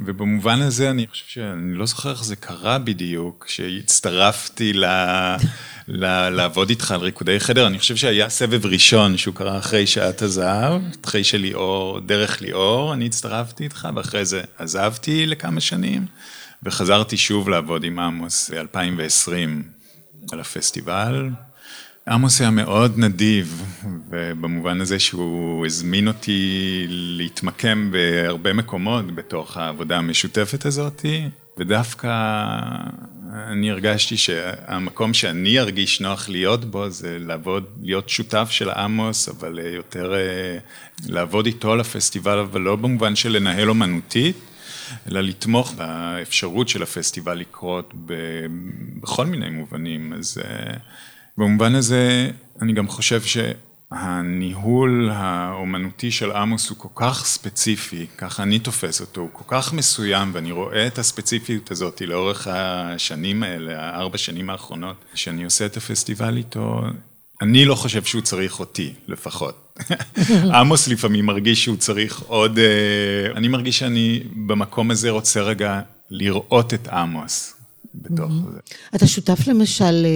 ובמובן 0.00 0.60
הזה 0.62 0.90
אני 0.90 1.06
חושב 1.06 1.24
שאני 1.28 1.74
לא 1.74 1.86
זוכר 1.86 2.10
איך 2.10 2.24
זה 2.24 2.36
קרה 2.36 2.78
בדיוק, 2.78 3.44
כשהצטרפתי 3.48 4.72
ל... 4.72 4.84
ל... 5.88 6.28
לעבוד 6.28 6.68
איתך 6.70 6.92
על 6.92 7.00
ריקודי 7.00 7.40
חדר, 7.40 7.66
אני 7.66 7.78
חושב 7.78 7.96
שהיה 7.96 8.28
סבב 8.28 8.66
ראשון 8.66 9.16
שהוא 9.16 9.34
קרה 9.34 9.58
אחרי 9.58 9.86
שעת 9.86 10.22
הזהב, 10.22 10.82
אחרי 11.04 11.24
שליאור, 11.24 12.00
דרך 12.00 12.42
ליאור, 12.42 12.94
אני 12.94 13.06
הצטרפתי 13.06 13.64
איתך, 13.64 13.88
ואחרי 13.96 14.24
זה 14.24 14.42
עזבתי 14.58 15.26
לכמה 15.26 15.60
שנים, 15.60 16.06
וחזרתי 16.62 17.16
שוב 17.16 17.48
לעבוד 17.48 17.84
עם 17.84 17.98
עמוס 17.98 18.50
ב-2020 18.50 19.32
על 20.32 20.40
הפסטיבל. 20.40 21.30
עמוס 22.08 22.40
היה 22.40 22.50
מאוד 22.50 22.98
נדיב, 22.98 23.62
ובמובן 24.10 24.80
הזה 24.80 24.98
שהוא 24.98 25.66
הזמין 25.66 26.08
אותי 26.08 26.84
להתמקם 26.88 27.90
בהרבה 27.90 28.52
מקומות 28.52 29.14
בתוך 29.14 29.56
העבודה 29.56 29.98
המשותפת 29.98 30.66
הזאת, 30.66 31.04
ודווקא 31.58 32.08
אני 33.32 33.70
הרגשתי 33.70 34.16
שהמקום 34.16 35.14
שאני 35.14 35.58
ארגיש 35.58 36.00
נוח 36.00 36.28
להיות 36.28 36.64
בו 36.64 36.90
זה 36.90 37.16
לעבוד, 37.20 37.64
להיות 37.82 38.08
שותף 38.08 38.48
של 38.50 38.70
עמוס, 38.70 39.28
אבל 39.28 39.58
יותר 39.58 40.14
אה, 40.14 40.58
לעבוד 41.06 41.46
איתו 41.46 41.72
על 41.72 41.80
הפסטיבל, 41.80 42.38
אבל 42.38 42.60
לא 42.60 42.76
במובן 42.76 43.16
של 43.16 43.36
לנהל 43.36 43.68
אומנותית, 43.68 44.36
אלא 45.10 45.20
לתמוך 45.20 45.72
באפשרות 45.72 46.68
של 46.68 46.82
הפסטיבל 46.82 47.34
לקרות 47.34 47.94
בכל 49.00 49.26
מיני 49.26 49.50
מובנים. 49.50 50.12
אז 50.12 50.38
אה, 50.44 50.74
במובן 51.38 51.74
הזה, 51.74 52.30
אני 52.62 52.72
גם 52.72 52.88
חושב 52.88 53.20
שהניהול 53.92 55.10
האומנותי 55.12 56.10
של 56.10 56.32
עמוס 56.32 56.68
הוא 56.68 56.78
כל 56.78 56.88
כך 56.94 57.24
ספציפי, 57.26 58.06
ככה 58.16 58.42
אני 58.42 58.58
תופס 58.58 59.00
אותו, 59.00 59.20
הוא 59.20 59.30
כל 59.32 59.44
כך 59.48 59.72
מסוים, 59.72 60.30
ואני 60.34 60.52
רואה 60.52 60.86
את 60.86 60.98
הספציפיות 60.98 61.70
הזאת 61.70 62.00
לאורך 62.00 62.48
השנים 62.50 63.42
האלה, 63.42 63.80
הארבע 63.80 64.18
שנים 64.18 64.50
האחרונות, 64.50 64.96
שאני 65.14 65.44
עושה 65.44 65.66
את 65.66 65.76
הפסטיבל 65.76 66.36
איתו, 66.36 66.80
אני 67.42 67.64
לא 67.64 67.74
חושב 67.74 68.04
שהוא 68.04 68.22
צריך 68.22 68.60
אותי, 68.60 68.92
לפחות. 69.08 69.78
עמוס 70.54 70.88
לפעמים 70.88 71.26
מרגיש 71.26 71.64
שהוא 71.64 71.76
צריך 71.76 72.22
עוד... 72.26 72.58
אה, 72.58 73.32
אני 73.36 73.48
מרגיש 73.48 73.78
שאני 73.78 74.22
במקום 74.46 74.90
הזה 74.90 75.10
רוצה 75.10 75.40
רגע 75.40 75.80
לראות 76.10 76.74
את 76.74 76.88
עמוס 76.88 77.54
בתוך 77.94 78.32
זה. 78.52 78.58
אתה 78.94 79.06
שותף 79.06 79.38
למשל 79.46 80.06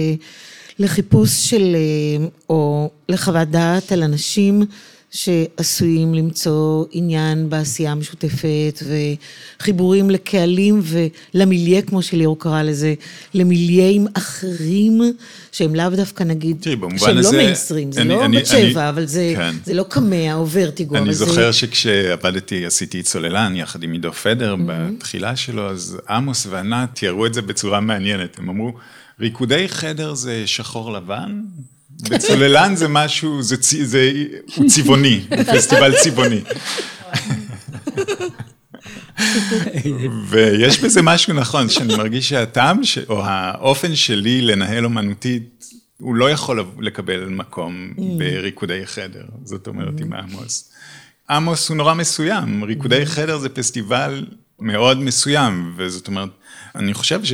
לחיפוש 0.79 1.49
של, 1.49 1.75
אה, 1.75 2.25
או 2.49 2.89
לחוות 3.09 3.47
דעת 3.47 3.91
על 3.91 4.03
אנשים 4.03 4.65
שעשויים 5.13 6.13
למצוא 6.13 6.85
עניין 6.91 7.49
בעשייה 7.49 7.91
המשותפת 7.91 8.83
וחיבורים 9.59 10.09
לקהלים 10.09 10.81
ולמיליה, 10.83 11.81
כמו 11.81 12.01
שליאור 12.01 12.39
קרא 12.39 12.61
לזה, 12.61 12.93
למילייאים 13.33 14.07
אחרים 14.13 15.01
שהם 15.51 15.75
לאו 15.75 15.89
דווקא 15.89 16.23
נגיד, 16.23 16.57
תראי, 16.61 16.75
שהם 16.97 17.17
הזה... 17.17 17.31
לא 17.31 17.37
מיינסטרים, 17.37 17.91
זה 17.91 18.01
אני, 18.01 18.09
לא 18.09 18.25
אני, 18.25 18.37
בת 18.37 18.45
שבע, 18.45 18.81
אני, 18.81 18.89
אבל 18.89 19.05
זה, 19.05 19.33
כן. 19.35 19.55
זה 19.65 19.73
לא 19.73 19.83
קמע 19.83 20.33
או 20.33 20.49
ורטיגו. 20.49 20.95
אני 20.97 21.13
זה... 21.13 21.25
זוכר 21.25 21.51
שכשעבדתי, 21.51 22.65
עשיתי 22.65 23.03
צוללן 23.03 23.55
יחד 23.55 23.83
עם 23.83 23.93
עידו 23.93 24.13
פדר 24.13 24.55
Mm-hmm. 24.55 24.97
בתחילה 24.97 25.35
שלו, 25.35 25.69
אז 25.69 25.97
עמוס 26.09 26.47
וענת 26.49 26.89
תיארו 26.93 27.25
את 27.25 27.33
זה 27.33 27.41
בצורה 27.41 27.79
מעניינת, 27.79 28.39
הם 28.39 28.49
אמרו, 28.49 28.73
ריקודי 29.23 29.69
חדר 29.69 30.13
זה 30.13 30.47
שחור 30.47 30.93
לבן, 30.93 31.41
בצוללן 32.09 32.75
זה 32.75 32.87
משהו, 32.87 33.41
זה, 33.41 33.55
זה, 33.61 33.85
זה 33.85 34.11
הוא 34.55 34.69
צבעוני, 34.69 35.25
פסטיבל 35.55 35.93
צבעוני. 36.03 36.41
ויש 40.27 40.79
בזה 40.79 41.01
משהו 41.01 41.33
נכון, 41.33 41.69
שאני 41.69 41.95
מרגיש 41.95 42.29
שהטעם, 42.29 42.83
ש... 42.83 42.97
או 42.97 43.23
האופן 43.25 43.95
שלי 43.95 44.41
לנהל 44.41 44.85
אומנותית, 44.85 45.65
הוא 45.99 46.15
לא 46.15 46.29
יכול 46.31 46.65
לקבל 46.79 47.25
מקום 47.25 47.93
בריקודי 48.17 48.81
חדר, 48.85 49.25
זאת 49.43 49.67
אומרת 49.67 49.99
עם 49.99 50.13
עמוס. 50.13 50.71
עמוס 51.29 51.69
הוא 51.69 51.77
נורא 51.77 51.93
מסוים, 51.93 52.63
ריקודי 52.63 53.05
חדר 53.05 53.37
זה 53.37 53.49
פסטיבל 53.49 54.25
מאוד 54.59 54.99
מסוים, 54.99 55.73
וזאת 55.77 56.07
אומרת, 56.07 56.29
אני 56.75 56.93
חושב 56.93 57.23
ש... 57.23 57.33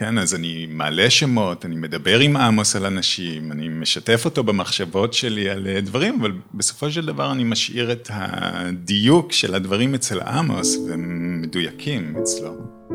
כן, 0.00 0.18
אז 0.18 0.34
אני 0.34 0.66
מעלה 0.70 1.10
שמות, 1.10 1.64
אני 1.64 1.76
מדבר 1.76 2.18
עם 2.18 2.36
עמוס 2.36 2.76
על 2.76 2.86
אנשים, 2.86 3.52
אני 3.52 3.68
משתף 3.68 4.24
אותו 4.24 4.44
במחשבות 4.44 5.14
שלי 5.14 5.50
על 5.50 5.66
דברים, 5.82 6.18
אבל 6.20 6.32
בסופו 6.54 6.90
של 6.90 7.06
דבר 7.06 7.32
אני 7.32 7.44
משאיר 7.44 7.92
את 7.92 8.08
הדיוק 8.12 9.32
של 9.32 9.54
הדברים 9.54 9.94
אצל 9.94 10.20
עמוס, 10.20 10.76
והם 10.76 11.42
מדויקים 11.42 12.14
אצלו. 12.22 12.89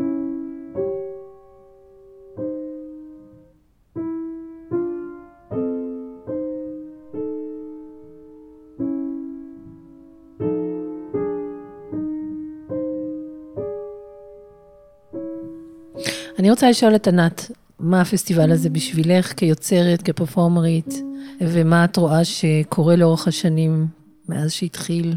רוצה 16.56 16.70
לשאול 16.70 16.96
את 16.96 17.08
ענת, 17.08 17.52
מה 17.80 18.02
הפסטיבל 18.02 18.52
הזה 18.52 18.70
בשבילך 18.70 19.34
כיוצרת, 19.38 20.02
כפרפורמרית, 20.02 20.94
ומה 21.42 21.86
את 21.86 21.98
רואה 21.98 22.26
שקורה 22.26 22.96
לאורך 22.96 23.28
השנים 23.28 23.88
מאז 24.30 24.52
שהתחיל, 24.52 25.16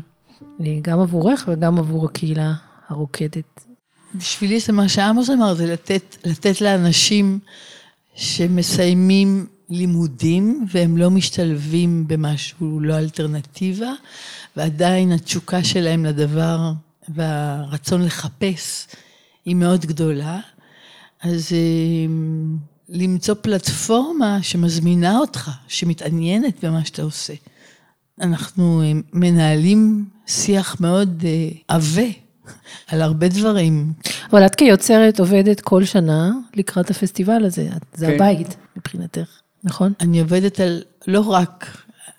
גם 0.82 1.00
עבורך 1.00 1.48
וגם 1.48 1.78
עבור 1.78 2.04
הקהילה 2.04 2.52
הרוקדת? 2.88 3.64
בשבילי 4.14 4.60
זה 4.60 4.72
מה 4.72 4.88
שעמוס 4.88 5.30
אמר, 5.30 5.54
זה 5.54 5.72
לתת, 5.72 6.16
לתת 6.24 6.60
לאנשים 6.60 7.38
שמסיימים 8.14 9.46
לימודים 9.70 10.66
והם 10.72 10.96
לא 10.96 11.10
משתלבים 11.10 12.08
במשהו, 12.08 12.80
לא 12.80 12.98
אלטרנטיבה, 12.98 13.92
ועדיין 14.56 15.12
התשוקה 15.12 15.64
שלהם 15.64 16.04
לדבר 16.04 16.72
והרצון 17.08 18.04
לחפש 18.04 18.86
היא 19.44 19.56
מאוד 19.56 19.86
גדולה. 19.86 20.40
אז 21.22 21.52
למצוא 22.88 23.34
פלטפורמה 23.40 24.38
שמזמינה 24.42 25.18
אותך, 25.18 25.50
שמתעניינת 25.68 26.64
במה 26.64 26.84
שאתה 26.84 27.02
עושה. 27.02 27.34
אנחנו 28.20 28.82
מנהלים 29.12 30.04
שיח 30.26 30.80
מאוד 30.80 31.24
עבה 31.68 32.06
על 32.88 33.02
הרבה 33.02 33.28
דברים. 33.28 33.92
אבל 34.32 34.46
את 34.46 34.54
כיוצרת 34.54 35.20
עובדת 35.20 35.60
כל 35.60 35.84
שנה 35.84 36.32
לקראת 36.54 36.90
הפסטיבל 36.90 37.44
הזה, 37.44 37.68
זה 37.94 38.06
כן. 38.06 38.14
הבית 38.14 38.56
מבחינתך, 38.76 39.40
נכון? 39.64 39.92
אני 40.00 40.20
עובדת 40.20 40.60
על, 40.60 40.82
לא 41.06 41.20
רק 41.20 41.76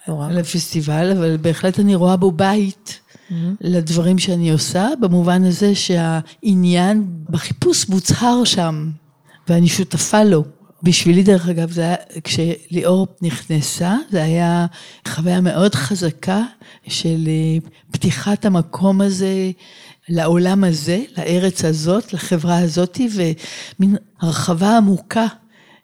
לא 0.08 0.26
על 0.26 0.38
רק. 0.38 0.46
הפסטיבל, 0.46 1.12
אבל 1.18 1.38
בהחלט 1.38 1.80
אני 1.80 1.96
רואה 1.96 2.18
בו 2.18 2.32
בית. 2.32 2.99
Mm-hmm. 3.30 3.34
לדברים 3.62 4.20
שאני 4.20 4.52
עושה, 4.52 4.88
במובן 5.02 5.44
הזה 5.44 5.76
שהעניין 5.76 7.08
בחיפוש 7.30 7.90
מוצהר 7.90 8.44
שם, 8.44 8.90
ואני 9.50 9.68
שותפה 9.68 10.24
לו. 10.24 10.44
בשבילי, 10.84 11.24
דרך 11.24 11.50
אגב, 11.50 11.72
זה 11.72 11.82
היה, 11.82 11.96
כשליאור 12.24 13.08
נכנסה, 13.22 13.98
זה 14.12 14.24
היה 14.24 14.66
חוויה 15.08 15.42
מאוד 15.42 15.76
חזקה 15.76 16.44
של 16.88 17.30
פתיחת 17.92 18.46
המקום 18.46 19.02
הזה 19.02 19.52
לעולם 20.10 20.64
הזה, 20.64 21.04
לארץ 21.18 21.66
הזאת, 21.66 22.14
לחברה 22.14 22.58
הזאת, 22.58 23.00
ומין 23.16 23.96
הרחבה 24.22 24.78
עמוקה. 24.78 25.28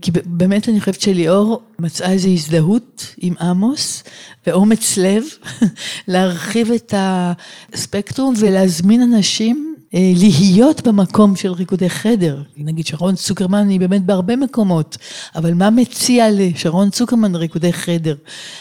כי 0.05 0.11
באמת 0.25 0.69
אני 0.69 0.79
חושבת 0.79 1.01
שליאור 1.01 1.61
מצאה 1.79 2.11
איזו 2.11 2.29
הזדהות 2.29 3.15
עם 3.17 3.33
עמוס 3.41 4.03
ואומץ 4.47 4.97
לב 4.97 5.23
להרחיב 6.07 6.71
את 6.71 6.93
הספקטרום 6.97 8.33
ולהזמין 8.37 9.01
אנשים 9.01 9.75
להיות 9.93 10.87
במקום 10.87 11.35
של 11.35 11.51
ריקודי 11.51 11.89
חדר. 11.89 12.41
נגיד 12.57 12.87
שרון 12.87 13.15
צוקרמן 13.15 13.69
היא 13.69 13.79
באמת 13.79 14.05
בהרבה 14.05 14.35
מקומות, 14.35 14.97
אבל 15.35 15.53
מה 15.53 15.69
מציע 15.69 16.25
לשרון 16.31 16.89
צוקרמן 16.89 17.35
ריקודי 17.35 17.73
חדר? 17.73 18.15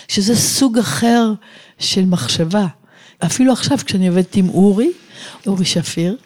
שזה 0.08 0.36
סוג 0.36 0.78
אחר 0.78 1.32
של 1.78 2.04
מחשבה. 2.04 2.66
אפילו 3.24 3.52
עכשיו 3.52 3.78
כשאני 3.84 4.08
עובדת 4.08 4.36
עם 4.36 4.48
אורי, 4.48 4.92
אורי 5.46 5.64
שפיר, 5.64 6.16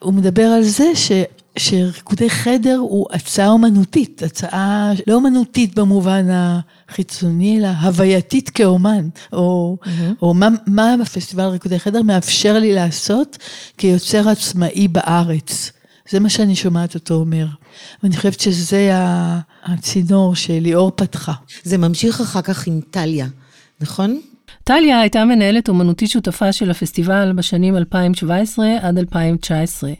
הוא 0.00 0.14
מדבר 0.14 0.46
על 0.46 0.62
זה 0.62 0.94
ש... 0.94 1.12
שריקודי 1.58 2.30
חדר 2.30 2.76
הוא 2.76 3.06
הצעה 3.10 3.48
אומנותית, 3.48 4.22
הצעה 4.22 4.92
לא 5.06 5.14
אומנותית 5.14 5.74
במובן 5.74 6.26
החיצוני, 6.30 7.58
אלא 7.58 7.66
הווייתית 7.66 8.50
כאומן, 8.50 9.08
או, 9.32 9.76
mm-hmm. 9.82 9.88
או 10.22 10.34
מה, 10.34 10.48
מה 10.66 10.94
הפסטיבל 11.02 11.44
ריקודי 11.44 11.78
חדר 11.78 12.02
מאפשר 12.02 12.58
לי 12.58 12.72
לעשות 12.72 13.38
כיוצר 13.78 14.28
עצמאי 14.28 14.88
בארץ. 14.88 15.72
זה 16.10 16.20
מה 16.20 16.28
שאני 16.28 16.56
שומעת 16.56 16.94
אותו 16.94 17.14
אומר. 17.14 17.46
ואני 18.02 18.16
חושבת 18.16 18.40
שזה 18.40 18.90
הצינור 19.64 20.34
שליאור 20.34 20.92
פתחה. 20.96 21.32
זה 21.62 21.78
ממשיך 21.78 22.20
אחר 22.20 22.42
כך 22.42 22.66
עם 22.66 22.80
טליה, 22.90 23.26
נכון? 23.80 24.20
טליה 24.64 25.00
הייתה 25.00 25.24
מנהלת 25.24 25.68
אומנותית 25.68 26.10
שותפה 26.10 26.52
של 26.52 26.70
הפסטיבל 26.70 27.32
בשנים 27.36 27.76
2017 27.76 28.66
עד 28.82 28.98
2019, 28.98 29.92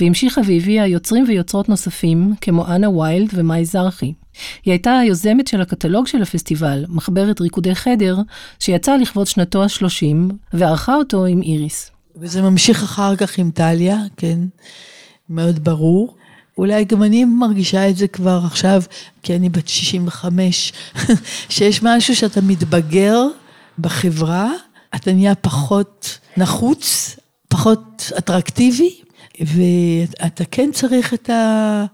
והמשיכה 0.00 0.40
והביאה 0.46 0.86
יוצרים 0.86 1.24
ויוצרות 1.28 1.68
נוספים, 1.68 2.32
כמו 2.40 2.66
אנה 2.66 2.90
ויילד 2.90 3.28
ומאי 3.34 3.64
זרחי. 3.64 4.12
היא 4.64 4.72
הייתה 4.72 4.98
היוזמת 4.98 5.46
של 5.46 5.60
הקטלוג 5.60 6.06
של 6.06 6.22
הפסטיבל, 6.22 6.84
מחברת 6.88 7.40
ריקודי 7.40 7.74
חדר, 7.74 8.16
שיצא 8.58 8.96
לכבוד 8.96 9.26
שנתו 9.26 9.62
ה-30, 9.62 10.34
וערכה 10.52 10.94
אותו 10.94 11.24
עם 11.24 11.42
איריס. 11.42 11.90
וזה 12.16 12.42
ממשיך 12.42 12.82
אחר 12.82 13.16
כך 13.16 13.38
עם 13.38 13.50
טליה, 13.50 13.98
כן, 14.16 14.38
מאוד 15.28 15.64
ברור. 15.64 16.16
אולי 16.58 16.84
גם 16.84 17.02
אני 17.02 17.24
מרגישה 17.24 17.88
את 17.88 17.96
זה 17.96 18.08
כבר 18.08 18.40
עכשיו, 18.44 18.82
כי 19.22 19.36
אני 19.36 19.48
בת 19.48 19.68
65, 19.68 20.72
שיש 21.48 21.82
משהו 21.82 22.16
שאתה 22.16 22.40
מתבגר, 22.40 23.26
בחברה, 23.78 24.52
אתה 24.94 25.12
נהיה 25.12 25.34
פחות 25.34 26.18
נחוץ, 26.36 27.16
פחות 27.48 28.12
אטרקטיבי, 28.18 29.00
ואתה 29.40 30.44
כן 30.50 30.70
צריך 30.72 31.14
את 31.14 31.30
ה... 31.30 31.84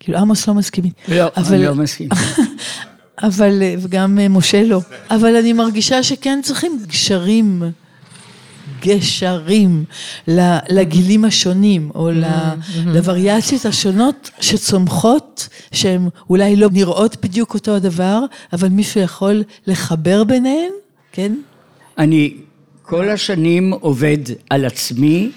כאילו, 0.00 0.18
עמוס 0.18 0.48
לא 0.48 0.54
מסכים 0.54 0.84
לא, 1.08 1.26
אבל... 1.36 1.54
אני 1.54 1.64
לא 1.64 1.74
מסכים. 1.74 2.08
אבל, 3.22 3.62
וגם 3.78 4.18
משה 4.30 4.64
לא. 4.64 4.80
אבל 5.10 5.36
אני 5.36 5.52
מרגישה 5.52 6.02
שכן 6.02 6.40
צריכים 6.42 6.78
גשרים, 6.86 7.62
גשרים 8.80 9.84
לגילים 10.68 11.24
השונים, 11.24 11.90
או 11.94 12.10
mm-hmm. 12.10 12.78
לווריאציות 12.86 13.66
השונות 13.66 14.30
שצומחות, 14.40 15.48
שהן 15.72 16.08
אולי 16.30 16.56
לא 16.56 16.68
נראות 16.72 17.16
בדיוק 17.22 17.54
אותו 17.54 17.76
הדבר, 17.76 18.20
אבל 18.52 18.68
מישהו 18.68 19.00
יכול 19.00 19.42
לחבר 19.66 20.24
ביניהן. 20.24 20.72
כן? 21.12 21.32
אני 21.98 22.34
כל 22.82 23.08
השנים 23.08 23.72
עובד 23.72 24.18
על 24.50 24.64
עצמי, 24.64 25.30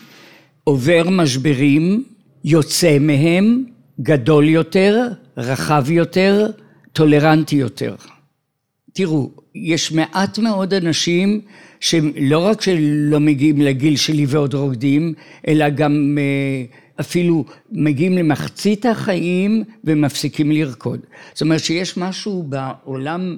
עובר 0.64 1.10
משברים, 1.10 2.04
יוצא 2.44 2.98
מהם, 3.00 3.64
גדול 4.02 4.50
יותר, 4.50 5.08
רחב 5.38 5.92
יותר, 5.92 6.48
טולרנטי 6.94 7.56
יותר. 7.56 7.96
תראו, 8.94 9.32
יש 9.56 9.92
מעט 9.92 10.40
מאוד 10.40 10.74
אנשים 10.74 11.42
שלא 11.80 12.40
רק 12.40 12.62
שלא 12.62 13.20
מגיעים 13.20 13.62
לגיל 13.62 13.96
שלי 13.96 14.26
ועוד 14.28 14.54
רוקדים, 14.54 15.14
אלא 15.48 15.70
גם 15.70 16.18
אה, 16.20 16.66
אפילו 17.00 17.46
מגיעים 17.72 18.18
למחצית 18.18 18.86
החיים 18.86 19.64
ומפסיקים 19.84 20.52
לרקוד. 20.52 21.00
זאת 21.34 21.42
אומרת 21.42 21.60
שיש 21.60 21.98
משהו 21.98 22.44
בעולם 22.44 23.38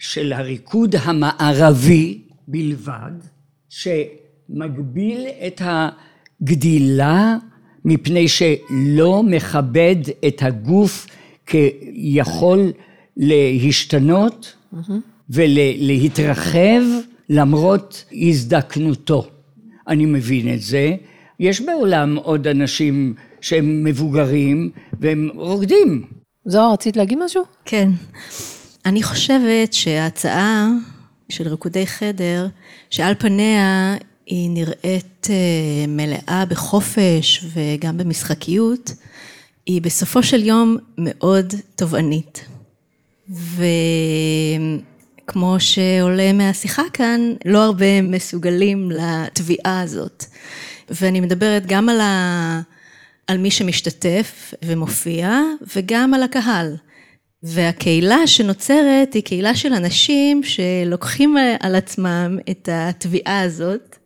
של 0.00 0.32
הריקוד 0.32 0.94
המערבי 1.02 2.18
בלבד, 2.48 3.10
שמגביל 3.68 5.26
את 5.46 5.62
הגדילה 5.64 7.36
מפני 7.84 8.28
שלא 8.28 9.22
מכבד 9.22 9.96
את 10.26 10.42
הגוף 10.42 11.06
כיכול 11.46 12.72
להשתנות 13.16 14.54
mm-hmm. 14.74 14.92
ולהתרחב 15.30 16.82
למרות 17.28 18.04
הזדקנותו. 18.12 19.28
אני 19.88 20.06
מבין 20.06 20.54
את 20.54 20.60
זה. 20.60 20.96
יש 21.40 21.60
בעולם 21.60 22.16
עוד 22.16 22.46
אנשים 22.46 23.14
שהם 23.40 23.84
מבוגרים 23.84 24.70
והם 25.00 25.28
רוקדים. 25.34 26.04
זוהר, 26.44 26.72
רצית 26.72 26.96
להגיד 26.96 27.18
משהו? 27.24 27.42
כן. 27.64 27.90
אני 28.86 29.02
חושבת 29.02 29.72
שההצעה 29.72 30.68
של 31.28 31.48
ריקודי 31.48 31.86
חדר, 31.86 32.46
שעל 32.90 33.14
פניה 33.14 33.96
היא 34.26 34.50
נראית 34.50 35.26
אה, 35.30 35.86
מלאה 35.88 36.44
בחופש 36.48 37.44
וגם 37.52 37.98
במשחקיות, 37.98 38.92
היא 39.66 39.82
בסופו 39.82 40.22
של 40.22 40.44
יום 40.44 40.76
מאוד 40.98 41.54
תובענית. 41.76 42.44
וכמו 45.24 45.56
שעולה 45.58 46.32
מהשיחה 46.32 46.82
כאן, 46.92 47.20
לא 47.44 47.64
הרבה 47.64 48.02
מסוגלים 48.02 48.90
לתביעה 48.90 49.80
הזאת. 49.80 50.24
ואני 50.90 51.20
מדברת 51.20 51.66
גם 51.66 51.88
על, 51.88 52.00
ה... 52.00 52.60
על 53.26 53.38
מי 53.38 53.50
שמשתתף 53.50 54.54
ומופיע, 54.64 55.40
וגם 55.76 56.14
על 56.14 56.22
הקהל. 56.22 56.76
והקהילה 57.42 58.26
שנוצרת 58.26 59.14
היא 59.14 59.22
קהילה 59.22 59.54
של 59.54 59.72
אנשים 59.72 60.42
שלוקחים 60.42 61.36
על 61.60 61.74
עצמם 61.74 62.38
את 62.50 62.68
התביעה 62.72 63.42
הזאת 63.42 63.96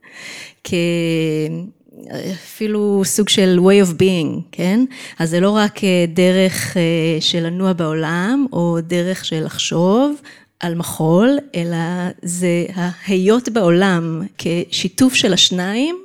כאפילו 2.05 3.03
סוג 3.05 3.29
של 3.29 3.59
way 3.63 3.87
of 3.87 3.91
being, 3.93 4.41
כן? 4.53 4.85
אז 5.19 5.31
זה 5.31 5.41
לא 5.41 5.51
רק 5.51 5.81
דרך 6.15 6.77
אה, 6.77 7.21
של 7.21 7.47
לנוע 7.47 7.73
בעולם 7.73 8.47
או 8.53 8.79
דרך 8.83 9.25
של 9.25 9.45
לחשוב 9.45 10.21
על 10.61 10.75
מחול, 10.75 11.39
אלא 11.55 11.77
זה 12.23 12.67
ההיות 12.75 13.49
בעולם 13.49 14.23
כשיתוף 14.39 15.15
של 15.15 15.33
השניים 15.33 15.97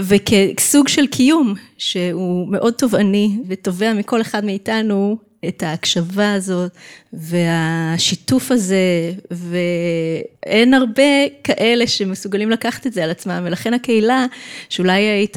וכסוג 0.00 0.88
של 0.88 1.06
קיום 1.06 1.54
שהוא 1.78 2.48
מאוד 2.48 2.74
תובעני 2.74 3.38
ותובע 3.48 3.92
מכל 3.92 4.20
אחד 4.20 4.44
מאיתנו 4.44 5.27
את 5.48 5.62
ההקשבה 5.62 6.34
הזאת 6.34 6.72
והשיתוף 7.12 8.50
הזה, 8.50 9.12
ואין 9.30 10.74
הרבה 10.74 11.02
כאלה 11.44 11.86
שמסוגלים 11.86 12.50
לקחת 12.50 12.86
את 12.86 12.92
זה 12.92 13.04
על 13.04 13.10
עצמם, 13.10 13.42
ולכן 13.44 13.74
הקהילה, 13.74 14.26
שאולי 14.68 15.02
היית 15.02 15.36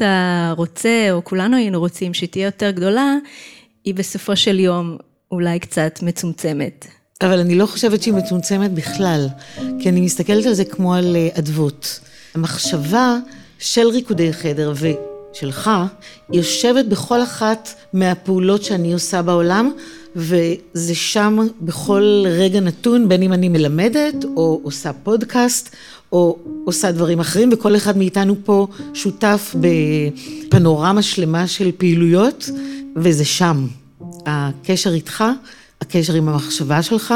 רוצה, 0.56 1.08
או 1.10 1.24
כולנו 1.24 1.56
היינו 1.56 1.80
רוצים 1.80 2.14
שהיא 2.14 2.28
תהיה 2.28 2.44
יותר 2.44 2.70
גדולה, 2.70 3.16
היא 3.84 3.94
בסופו 3.94 4.36
של 4.36 4.60
יום 4.60 4.96
אולי 5.30 5.58
קצת 5.58 5.98
מצומצמת. 6.02 6.86
אבל 7.22 7.38
אני 7.38 7.54
לא 7.54 7.66
חושבת 7.66 8.02
שהיא 8.02 8.14
מצומצמת 8.14 8.70
בכלל, 8.70 9.26
כי 9.78 9.88
אני 9.88 10.00
מסתכלת 10.00 10.46
על 10.46 10.54
זה 10.54 10.64
כמו 10.64 10.94
על 10.94 11.16
אה, 11.16 11.28
אדוות. 11.38 12.00
המחשבה 12.34 13.18
של 13.58 13.88
ריקודי 13.88 14.32
חדר 14.32 14.72
ו... 14.76 15.11
שלך, 15.32 15.70
יושבת 16.32 16.84
בכל 16.84 17.22
אחת 17.22 17.74
מהפעולות 17.92 18.62
שאני 18.62 18.92
עושה 18.92 19.22
בעולם, 19.22 19.70
וזה 20.16 20.94
שם 20.94 21.38
בכל 21.60 22.24
רגע 22.26 22.60
נתון, 22.60 23.08
בין 23.08 23.22
אם 23.22 23.32
אני 23.32 23.48
מלמדת, 23.48 24.24
או 24.36 24.60
עושה 24.62 24.92
פודקאסט, 24.92 25.76
או 26.12 26.38
עושה 26.64 26.92
דברים 26.92 27.20
אחרים, 27.20 27.50
וכל 27.52 27.76
אחד 27.76 27.96
מאיתנו 27.96 28.34
פה 28.44 28.66
שותף 28.94 29.54
בפנורמה 29.60 31.02
שלמה 31.02 31.46
של 31.46 31.70
פעילויות, 31.76 32.50
וזה 32.96 33.24
שם. 33.24 33.66
הקשר 34.26 34.94
איתך, 34.94 35.24
הקשר 35.80 36.14
עם 36.14 36.28
המחשבה 36.28 36.82
שלך, 36.82 37.14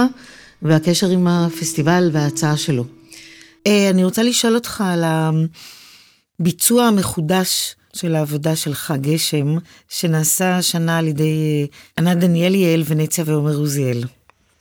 והקשר 0.63 1.09
עם 1.09 1.27
הפסטיבל 1.27 2.11
וההצעה 2.13 2.57
שלו. 2.57 2.85
אה, 3.67 3.91
אני 3.91 4.05
רוצה 4.05 4.23
לשאול 4.23 4.55
אותך 4.55 4.85
על 4.87 5.05
הביצוע 6.41 6.85
המחודש 6.85 7.76
של 7.97 8.15
העבודה 8.15 8.57
שלך, 8.57 8.95
גשם, 9.01 9.47
שנעשה 9.89 10.57
השנה 10.57 10.99
על 10.99 11.09
ידי 11.09 11.67
ענת 11.99 12.19
דניאלי, 12.19 12.59
יעל 12.59 12.83
ונציה 12.87 13.25
ועומר 13.27 13.57
עוזיאל. 13.57 14.05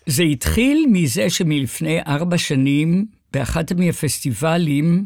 זה 0.05 0.23
התחיל 0.23 0.86
מזה 0.91 1.29
שמלפני 1.29 1.99
ארבע 2.07 2.38
שנים, 2.38 3.05
באחת 3.33 3.71
מהפסטיבלים, 3.71 5.05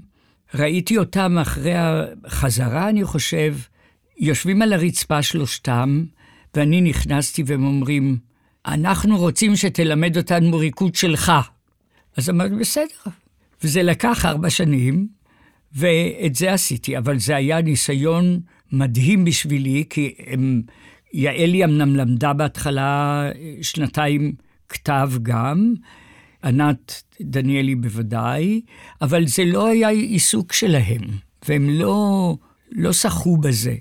ראיתי 0.56 0.98
אותם 0.98 1.38
אחרי 1.38 1.74
החזרה, 1.76 2.90
אני 2.90 3.04
חושב, 3.04 3.56
יושבים 4.18 4.62
על 4.62 4.74
הרצפה 4.74 5.22
שלושתם, 5.22 6.04
ואני 6.56 6.82
נכנסתי 6.82 7.44
והם 7.46 7.66
אומרים, 7.66 8.18
אנחנו 8.66 9.18
רוצים 9.18 9.56
שתלמד 9.56 10.18
אותנו 10.18 10.58
ריקוד 10.58 10.96
שלך. 10.96 11.32
אז 12.18 12.30
אמרתי, 12.30 12.56
בסדר. 12.56 13.12
וזה 13.64 13.84
לקח 13.84 14.26
ארבע 14.26 14.50
שנים, 14.50 15.08
ואת 15.76 16.36
זה 16.36 16.54
עשיתי, 16.54 16.98
אבל 16.98 17.20
זה 17.20 17.36
היה 17.36 17.62
ניסיון 17.62 18.40
מדהים 18.72 19.26
בשבילי, 19.26 19.84
כי 19.90 20.14
הם, 20.28 20.62
יעלי 21.14 21.64
אמנם 21.64 21.96
למדה 21.96 22.34
בהתחלה 22.34 23.24
שנתיים 23.62 24.34
כתב 24.70 25.12
גם, 25.22 25.74
ענת 26.44 27.04
דניאלי 27.22 27.76
בוודאי, 27.76 28.62
אבל 29.02 29.28
זה 29.28 29.46
לא 29.46 29.68
היה 29.68 29.90
עיסוק 29.90 30.54
שלהם, 30.54 31.02
והם 31.48 31.70
לא, 31.70 32.36
לא 32.72 32.94
שחו 32.94 33.38
בזה. 33.38 33.76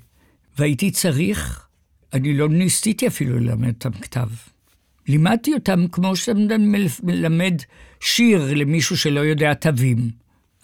והייתי 0.58 0.90
צריך, 0.90 1.66
אני 2.12 2.34
לא 2.34 2.48
ניסיתי 2.48 3.06
אפילו 3.06 3.38
ללמד 3.38 3.68
אותם 3.68 3.90
כתב. 3.90 4.28
לימדתי 5.08 5.54
אותם 5.54 5.88
כמו 5.92 6.16
שאתה 6.16 6.56
מלמד 7.02 7.54
שיר 8.00 8.54
למישהו 8.54 8.96
שלא 8.96 9.20
יודע 9.20 9.54
תווים. 9.54 10.10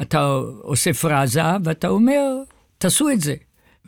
אתה 0.02 0.40
עושה 0.62 0.92
פרזה 0.92 1.42
ואתה 1.64 1.88
אומר, 1.88 2.36
תעשו 2.78 3.10
את 3.10 3.20
זה. 3.20 3.34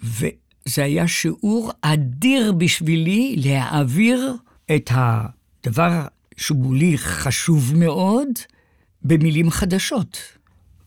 וזה 0.05 0.85
היה 0.85 1.09
שיעור 1.09 1.73
אדיר 1.83 2.53
בשבילי 2.53 3.35
להעביר 3.39 4.35
את 4.77 4.91
הדבר 4.95 6.07
שהוא 6.37 6.77
לי 6.77 6.99
חשוב 6.99 7.73
מאוד 7.77 8.29
במילים 9.03 9.51
חדשות. 9.51 10.19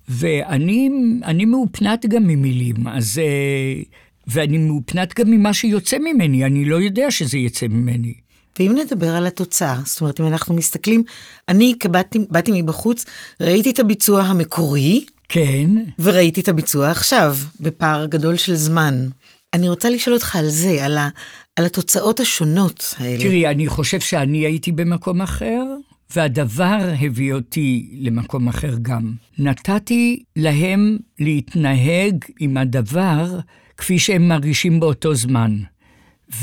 ואני 0.09 1.45
מאופנת 1.45 2.05
גם 2.05 2.23
ממילים, 2.23 2.87
אז... 2.87 3.19
אה, 3.19 3.81
ואני 4.27 4.57
מאופנת 4.57 5.19
גם 5.19 5.31
ממה 5.31 5.53
שיוצא 5.53 5.97
ממני, 5.99 6.45
אני 6.45 6.65
לא 6.65 6.75
יודע 6.75 7.11
שזה 7.11 7.37
יצא 7.37 7.67
ממני. 7.67 8.13
ואם 8.59 8.77
נדבר 8.77 9.15
על 9.15 9.27
התוצאה, 9.27 9.79
זאת 9.85 10.01
אומרת, 10.01 10.19
אם 10.19 10.27
אנחנו 10.27 10.55
מסתכלים, 10.55 11.03
אני 11.49 11.73
באתי 12.29 12.51
מבחוץ, 12.61 13.05
ראיתי 13.41 13.69
את 13.69 13.79
הביצוע 13.79 14.21
המקורי, 14.21 15.05
כן. 15.29 15.69
וראיתי 15.99 16.41
את 16.41 16.47
הביצוע 16.47 16.91
עכשיו, 16.91 17.35
בפער 17.59 18.05
גדול 18.05 18.37
של 18.37 18.55
זמן. 18.55 19.07
אני 19.53 19.69
רוצה 19.69 19.89
לשאול 19.89 20.13
אותך 20.13 20.35
על 20.35 20.49
זה, 20.49 20.85
על, 20.85 20.97
ה, 20.97 21.09
על 21.55 21.65
התוצאות 21.65 22.19
השונות 22.19 22.95
האלה. 22.97 23.23
תראי, 23.23 23.47
אני 23.47 23.67
חושב 23.67 23.99
שאני 23.99 24.37
הייתי 24.37 24.71
במקום 24.71 25.21
אחר, 25.21 25.63
והדבר 26.15 26.93
הביא 26.99 27.33
אותי 27.33 27.89
למקום 27.93 28.47
אחר 28.47 28.75
גם. 28.81 29.13
נתתי 29.39 30.23
להם 30.35 30.97
להתנהג 31.19 32.25
עם 32.39 32.57
הדבר 32.57 33.39
כפי 33.77 33.99
שהם 33.99 34.27
מרגישים 34.27 34.79
באותו 34.79 35.15
זמן. 35.15 35.57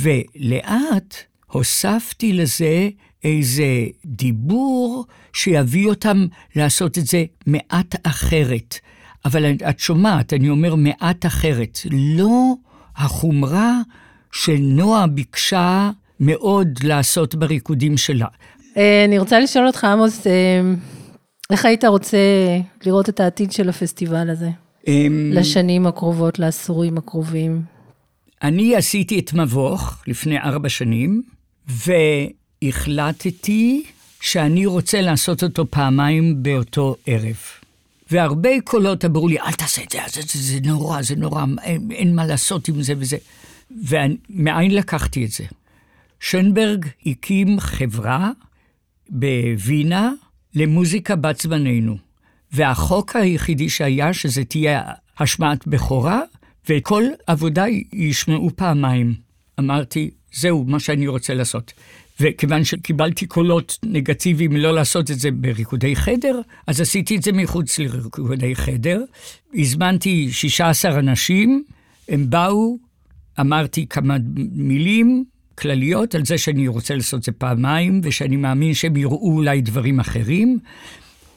ולאט 0.01 1.15
הוספתי 1.57 2.33
לזה 2.33 2.89
איזה 3.25 3.87
דיבור 4.05 5.05
שיביא 5.33 5.89
אותם 5.89 6.27
לעשות 6.57 6.99
את 6.99 7.07
זה 7.07 7.25
מעט 7.47 7.95
אחרת. 8.07 8.79
אבל 9.25 9.53
את 9.71 9.79
שומעת, 9.79 10.33
אני 10.33 10.49
אומר 10.49 10.75
מעט 10.75 11.27
אחרת. 11.27 11.79
לא 11.91 12.55
החומרה 12.97 13.81
שנועה 14.33 15.07
ביקשה 15.07 15.91
מאוד 16.21 16.69
לעשות 16.83 17.35
בריקודים 17.35 17.97
שלה. 17.97 18.27
אה, 18.77 19.05
אני 19.05 19.19
רוצה 19.19 19.41
לשאול 19.41 19.67
אותך, 19.67 19.85
עמוס, 19.85 20.27
אה, 20.27 20.33
איך 21.51 21.65
היית 21.65 21.85
רוצה 21.85 22.19
לראות 22.87 23.09
את 23.09 23.21
העתיד 23.21 23.53
של 23.53 23.69
הפסטיבל 23.69 24.31
הזה? 24.31 24.51
אמ, 24.87 25.31
לשנים 25.35 25.87
הקרובות, 25.87 26.39
לעשורים 26.39 26.99
הקרובים? 26.99 27.63
אני 28.43 28.77
עשיתי 28.77 29.19
את 29.19 29.33
מבוך 29.33 30.03
לפני 30.07 30.39
ארבע 30.39 30.69
שנים, 30.69 31.23
והחלטתי 32.63 33.85
שאני 34.21 34.67
רוצה 34.67 35.01
לעשות 35.01 35.43
אותו 35.43 35.67
פעמיים 35.71 36.43
באותו 36.43 36.97
ערב. 37.07 37.37
והרבה 38.11 38.61
קולות 38.65 39.05
אמרו 39.05 39.29
לי, 39.29 39.41
אל 39.41 39.53
תעשה 39.53 39.83
את 39.83 39.91
זה, 39.91 39.99
זה, 40.13 40.21
זה, 40.23 40.39
זה 40.39 40.59
נורא, 40.65 41.03
זה 41.03 41.17
נורא, 41.17 41.45
אין, 41.63 41.89
אין 41.91 42.15
מה 42.15 42.27
לעשות 42.27 42.69
עם 42.69 42.83
זה 42.83 42.95
וזה. 42.99 43.17
ומאין 43.71 44.75
לקחתי 44.75 45.25
את 45.25 45.31
זה? 45.31 45.45
שנברג 46.21 46.87
הקים 47.07 47.61
חברה 47.61 48.31
בווינה 49.09 50.13
למוזיקה 50.55 51.17
בת 51.17 51.41
זמננו. 51.41 51.97
והחוק 52.53 53.17
היחידי 53.17 53.69
שהיה, 53.69 54.13
שזה 54.13 54.45
תהיה 54.45 54.83
השמעת 55.19 55.67
בכורה, 55.67 56.21
וכל 56.69 57.05
עבודה 57.27 57.65
ישמעו 57.93 58.51
פעמיים. 58.57 59.15
אמרתי, 59.59 60.11
זהו 60.35 60.65
מה 60.65 60.81
שאני 60.81 61.07
רוצה 61.07 61.35
לעשות. 61.35 61.73
וכיוון 62.21 62.65
שקיבלתי 62.65 63.27
קולות 63.27 63.79
נגטיביים 63.83 64.57
לא 64.57 64.75
לעשות 64.75 65.11
את 65.11 65.19
זה 65.19 65.31
בריקודי 65.31 65.97
חדר, 65.97 66.41
אז 66.67 66.81
עשיתי 66.81 67.17
את 67.17 67.23
זה 67.23 67.33
מחוץ 67.33 67.79
לריקודי 67.79 68.57
חדר. 68.57 69.03
הזמנתי 69.55 70.29
16 70.33 70.99
אנשים, 70.99 71.65
הם 72.09 72.31
באו, 72.31 72.79
אמרתי 73.41 73.87
כמה 73.87 74.17
מילים 74.53 75.25
כלליות 75.55 76.15
על 76.15 76.25
זה 76.25 76.39
שאני 76.39 76.69
רוצה 76.69 76.95
לעשות 76.95 77.19
את 77.19 77.25
זה 77.25 77.33
פעמיים, 77.33 78.01
ושאני 78.05 78.37
מאמין 78.37 78.75
שהם 78.75 78.97
יראו 78.97 79.35
אולי 79.35 79.61
דברים 79.61 80.01
אחרים. 80.01 80.59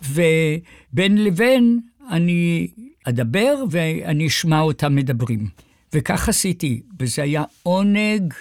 ובין 0.03 1.23
לבין 1.23 1.79
אני 2.09 2.67
אדבר 3.03 3.63
ואני 3.71 4.27
אשמע 4.27 4.59
אותם 4.59 4.95
מדברים. 4.95 5.47
וכך 5.93 6.29
עשיתי, 6.29 6.81
וזה 6.99 7.21
היה 7.23 7.43
עונג 7.63 8.33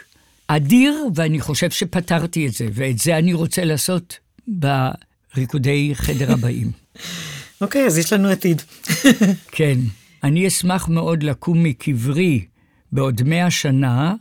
אדיר, 0.49 0.95
ואני 1.15 1.41
חושב 1.41 1.71
שפתרתי 1.71 2.47
את 2.47 2.53
זה, 2.53 2.69
ואת 2.73 2.99
זה 2.99 3.19
אני 3.19 3.35
רוצה 3.35 3.65
לעשות 3.65 4.19
בריקודי 4.49 5.91
חדר 5.95 6.33
הבאים. 6.33 6.71
אוקיי, 7.61 7.83
okay, 7.83 7.87
אז 7.87 7.99
יש 7.99 8.13
לנו 8.13 8.29
עתיד. 8.29 8.63
כן, 9.57 9.79
אני 10.25 10.47
אשמח 10.47 10.89
מאוד 10.89 11.23
לקום 11.23 11.63
מקברי 11.63 12.45
בעוד 12.93 13.23
מאה 13.25 13.51
שנה, 13.51 14.15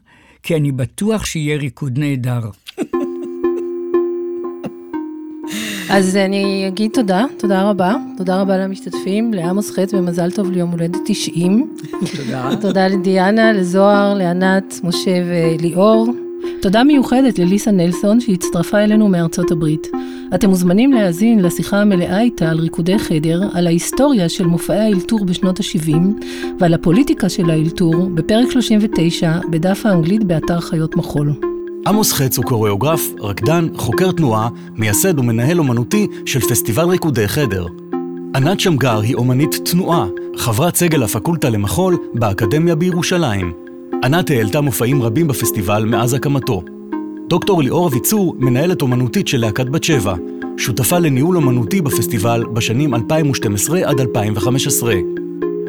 כי 0.43 0.55
אני 0.55 0.71
בטוח 0.71 1.25
שיהיה 1.25 1.57
ריקוד 1.57 1.99
נהדר. 1.99 2.49
אז 5.89 6.15
אני 6.15 6.67
אגיד 6.67 6.91
תודה, 6.93 7.25
תודה 7.37 7.69
רבה. 7.69 7.95
תודה 8.17 8.41
רבה 8.41 8.57
למשתתפים, 8.57 9.33
לעמוס 9.33 9.71
חץ 9.71 9.93
ומזל 9.93 10.31
טוב 10.31 10.51
ליום 10.51 10.71
הולדת 10.71 10.97
90. 11.05 11.69
תודה. 12.17 12.49
תודה 12.61 12.87
לדיאנה, 12.87 13.53
לזוהר, 13.53 14.13
לענת, 14.13 14.79
משה 14.83 15.11
וליאור. 15.25 16.13
תודה 16.61 16.83
מיוחדת 16.83 17.39
לליסה 17.39 17.71
נלסון 17.71 18.19
שהצטרפה 18.19 18.77
אלינו 18.77 19.07
מארצות 19.07 19.51
הברית. 19.51 19.87
אתם 20.35 20.49
מוזמנים 20.49 20.93
להאזין 20.93 21.39
לשיחה 21.39 21.81
המלאה 21.81 22.21
איתה 22.21 22.49
על 22.49 22.59
ריקודי 22.59 22.99
חדר, 22.99 23.41
על 23.53 23.67
ההיסטוריה 23.67 24.29
של 24.29 24.45
מופעי 24.45 24.79
האלתור 24.79 25.25
בשנות 25.25 25.59
ה-70 25.59 25.97
ועל 26.59 26.73
הפוליטיקה 26.73 27.29
של 27.29 27.49
האלתור 27.49 27.95
בפרק 28.13 28.51
39 28.51 29.39
בדף 29.49 29.85
האנגלית 29.85 30.23
באתר 30.23 30.59
חיות 30.59 30.95
מחול. 30.95 31.46
עמוס 31.87 32.13
חץ 32.13 32.37
הוא 32.37 32.45
קוריאוגרף, 32.45 33.01
רקדן, 33.19 33.67
חוקר 33.75 34.11
תנועה, 34.11 34.49
מייסד 34.75 35.19
ומנהל 35.19 35.59
אומנותי 35.59 36.07
של 36.25 36.39
פסטיבל 36.39 36.89
ריקודי 36.89 37.27
חדר. 37.27 37.65
ענת 38.35 38.59
שמגר 38.59 38.99
היא 38.99 39.15
אומנית 39.15 39.55
תנועה, 39.65 40.05
חברת 40.37 40.75
סגל 40.75 41.03
הפקולטה 41.03 41.49
למחול 41.49 41.97
באקדמיה 42.13 42.75
בירושלים. 42.75 43.53
ענת 44.03 44.29
העלתה 44.29 44.61
מופעים 44.61 45.01
רבים 45.01 45.27
בפסטיבל 45.27 45.85
מאז 45.85 46.13
הקמתו. 46.13 46.63
דוקטור 47.29 47.63
ליאור 47.63 47.87
אביצור, 47.87 48.35
מנהלת 48.39 48.81
אומנותית 48.81 49.27
של 49.27 49.37
להקת 49.37 49.69
בת 49.69 49.83
שבע, 49.83 50.15
שותפה 50.57 50.99
לניהול 50.99 51.35
אומנותי 51.35 51.81
בפסטיבל 51.81 52.43
בשנים 52.53 52.95
2012 52.95 53.79
עד 53.83 53.99
2015. 53.99 54.95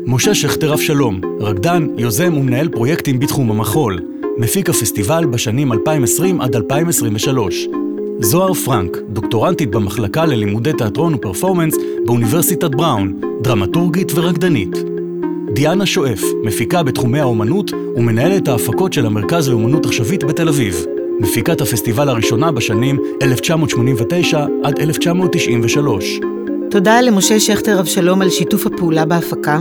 משה 0.06 0.34
שכטר 0.34 0.74
אבשלום, 0.74 1.20
רקדן, 1.40 1.86
יוזם 1.96 2.34
ומנהל 2.36 2.68
פרויקטים 2.68 3.18
בתחום 3.18 3.50
המחול. 3.50 4.17
מפיק 4.38 4.70
הפסטיבל 4.70 5.26
בשנים 5.26 5.72
2020 5.72 6.40
עד 6.40 6.56
2023. 6.56 7.68
זוהר 8.20 8.54
פרנק, 8.54 8.96
דוקטורנטית 9.08 9.70
במחלקה 9.70 10.26
ללימודי 10.26 10.72
תיאטרון 10.72 11.14
ופרפורמנס 11.14 11.74
באוניברסיטת 12.06 12.70
בראון, 12.70 13.20
דרמטורגית 13.42 14.12
ורקדנית. 14.14 14.70
דיאנה 15.52 15.86
שואף, 15.86 16.22
מפיקה 16.44 16.82
בתחומי 16.82 17.20
האומנות 17.20 17.70
ומנהלת 17.96 18.48
ההפקות 18.48 18.92
של 18.92 19.06
המרכז 19.06 19.48
לאומנות 19.48 19.86
עכשווית 19.86 20.24
בתל 20.24 20.48
אביב. 20.48 20.84
מפיקת 21.20 21.60
הפסטיבל 21.60 22.08
הראשונה 22.08 22.52
בשנים 22.52 22.98
1989 23.22 24.46
עד 24.64 24.78
1993. 24.80 26.20
תודה 26.70 27.00
למשה 27.00 27.40
שכטר 27.40 27.80
אבשלום 27.80 28.22
על 28.22 28.30
שיתוף 28.30 28.66
הפעולה 28.66 29.04
בהפקה, 29.04 29.58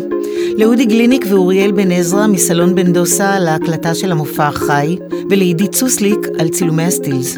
לאודי 0.57 0.85
גליניק 0.85 1.25
ואוריאל 1.29 1.71
בן 1.71 1.91
עזרא 1.91 2.27
מסלון 2.27 2.75
בן 2.75 2.93
דוסה 2.93 3.33
על 3.33 3.47
ההקלטה 3.47 3.95
של 3.95 4.11
המופע 4.11 4.47
החי, 4.47 4.97
ולעידית 5.29 5.75
סוסליק 5.75 6.19
על 6.39 6.49
צילומי 6.49 6.83
הסטילס. 6.83 7.37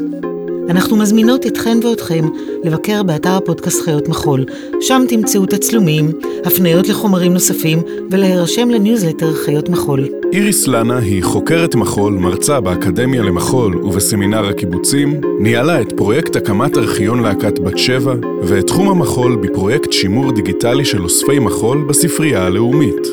אנחנו 0.70 0.97
מזמינות 0.97 1.45
אתכן 1.45 1.78
ואתכם 1.84 2.26
לבקר 2.63 3.03
באתר 3.03 3.30
הפודקאסט 3.30 3.82
חיות 3.82 4.07
מחול, 4.07 4.45
שם 4.82 5.01
תמצאו 5.09 5.45
תצלומים, 5.45 6.11
הפניות 6.45 6.87
לחומרים 6.87 7.33
נוספים 7.33 7.81
ולהירשם 8.11 8.69
לניוזלטר 8.69 9.33
חיות 9.33 9.69
מחול. 9.69 10.07
איריס 10.33 10.67
לנה 10.67 10.97
היא 10.97 11.23
חוקרת 11.23 11.75
מחול, 11.75 12.13
מרצה 12.13 12.59
באקדמיה 12.59 13.21
למחול 13.21 13.77
ובסמינר 13.77 14.47
הקיבוצים, 14.47 15.21
ניהלה 15.39 15.81
את 15.81 15.93
פרויקט 15.97 16.35
הקמת 16.35 16.77
ארכיון 16.77 17.23
להקת 17.23 17.59
בת 17.59 17.77
שבע 17.77 18.13
ואת 18.43 18.67
תחום 18.67 18.89
המחול 18.89 19.35
בפרויקט 19.35 19.91
שימור 19.91 20.31
דיגיטלי 20.31 20.85
של 20.85 21.03
אוספי 21.03 21.39
מחול 21.39 21.85
בספרייה 21.89 22.45
הלאומית. 22.45 23.07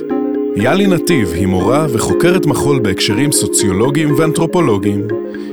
יאלי 0.57 0.87
נתיב 0.87 1.33
היא 1.33 1.47
מורה 1.47 1.87
וחוקרת 1.93 2.47
מחול 2.47 2.79
בהקשרים 2.79 3.33
סוציולוגיים 3.33 4.15
ואנתרופולוגיים. 4.19 5.07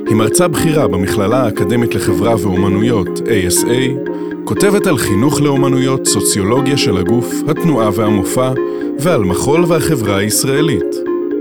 היא 0.07 0.15
מרצה 0.15 0.47
בכירה 0.47 0.87
במכללה 0.87 1.43
האקדמית 1.43 1.95
לחברה 1.95 2.35
ואומנויות 2.39 3.19
ASA, 3.19 4.09
כותבת 4.45 4.87
על 4.87 4.97
חינוך 4.97 5.41
לאומנויות, 5.41 6.05
סוציולוגיה 6.05 6.77
של 6.77 6.97
הגוף, 6.97 7.33
התנועה 7.47 7.89
והמופע, 7.93 8.51
ועל 8.99 9.21
מחול 9.21 9.65
והחברה 9.67 10.17
הישראלית. 10.17 10.95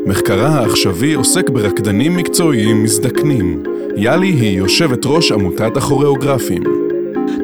מחקרה 0.06 0.48
העכשווי 0.48 1.14
עוסק 1.14 1.50
ברקדנים 1.50 2.16
מקצועיים 2.16 2.82
מזדקנים. 2.82 3.62
יאלי 3.96 4.26
היא 4.26 4.58
יושבת 4.58 5.06
ראש 5.06 5.32
עמותת 5.32 5.76
הכוריאוגרפים. 5.76 6.62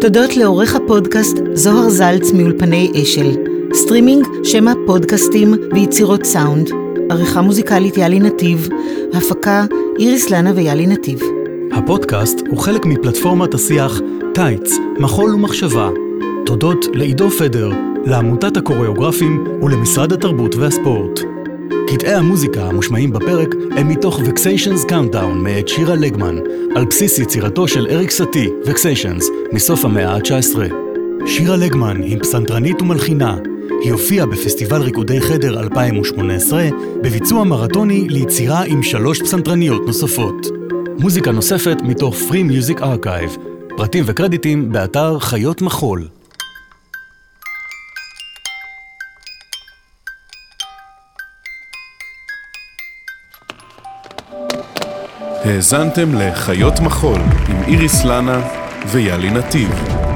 תודות 0.01 0.37
לעורך 0.37 0.75
הפודקאסט 0.75 1.39
זוהר 1.53 1.89
זלץ 1.89 2.33
מאולפני 2.33 2.93
אשל. 3.03 3.37
סטרימינג, 3.75 4.27
שמע 4.45 4.73
פודקאסטים 4.87 5.55
ויצירות 5.75 6.25
סאונד. 6.25 6.71
עריכה 7.11 7.41
מוזיקלית 7.41 7.97
יאלי 7.97 8.21
נתיב. 8.21 8.69
הפקה 9.13 9.65
איריס 9.99 10.31
לנה 10.31 10.53
ויאלי 10.55 10.87
נתיב. 10.87 11.38
הפודקאסט 11.79 12.41
הוא 12.49 12.59
חלק 12.59 12.87
מפלטפורמת 12.87 13.55
השיח 13.55 14.01
טייץ, 14.35 14.72
מחול 14.99 15.35
ומחשבה. 15.35 15.89
תודות 16.47 16.87
לעידו 16.93 17.31
פדר, 17.31 17.70
לעמותת 18.05 18.57
הקוריאוגרפים 18.57 19.45
ולמשרד 19.62 20.12
התרבות 20.12 20.55
והספורט. 20.55 21.20
קטעי 21.89 22.14
המוזיקה 22.14 22.64
המושמעים 22.64 23.12
בפרק 23.12 23.55
הם 23.76 23.89
מתוך 23.89 24.20
Vexations 24.24 24.85
Countdown 24.85 25.45
מאת 25.45 25.68
שירה 25.68 25.95
לגמן, 25.95 26.37
על 26.76 26.85
בסיס 26.85 27.18
יצירתו 27.18 27.68
של 27.68 27.87
אריק 27.91 28.11
סאטי, 28.11 28.49
Vexations, 28.66 29.29
מסוף 29.53 29.85
המאה 29.85 30.14
ה-19. 30.14 30.59
שירה 31.26 31.57
לגמן 31.57 32.03
היא 32.03 32.18
פסנתרנית 32.20 32.83
ומלחינה. 32.83 33.37
היא 33.83 33.93
הופיעה 33.93 34.26
בפסטיבל 34.26 34.83
ריקודי 34.83 35.20
חדר 35.20 35.61
2018 35.61 36.68
בביצוע 37.03 37.45
מרתוני 37.45 38.09
ליצירה 38.09 38.62
עם 38.64 38.83
שלוש 38.83 39.22
פסנתרניות 39.22 39.87
נוספות. 39.87 40.58
מוזיקה 41.01 41.30
נוספת 41.30 41.76
מתוך 41.82 42.14
Free 42.14 42.51
Music 42.51 42.80
Archive. 42.80 43.38
פרטים 43.76 44.05
וקרדיטים 44.07 44.72
באתר 44.72 45.18
חיות 45.18 45.62
מחול. 45.62 46.09
האזנתם 55.44 56.14
לחיות 56.14 56.80
מחול 56.80 57.20
עם 57.49 57.62
איריס 57.66 58.05
לנה 58.05 58.40
ויאלי 58.92 59.30
נתיב. 59.30 60.08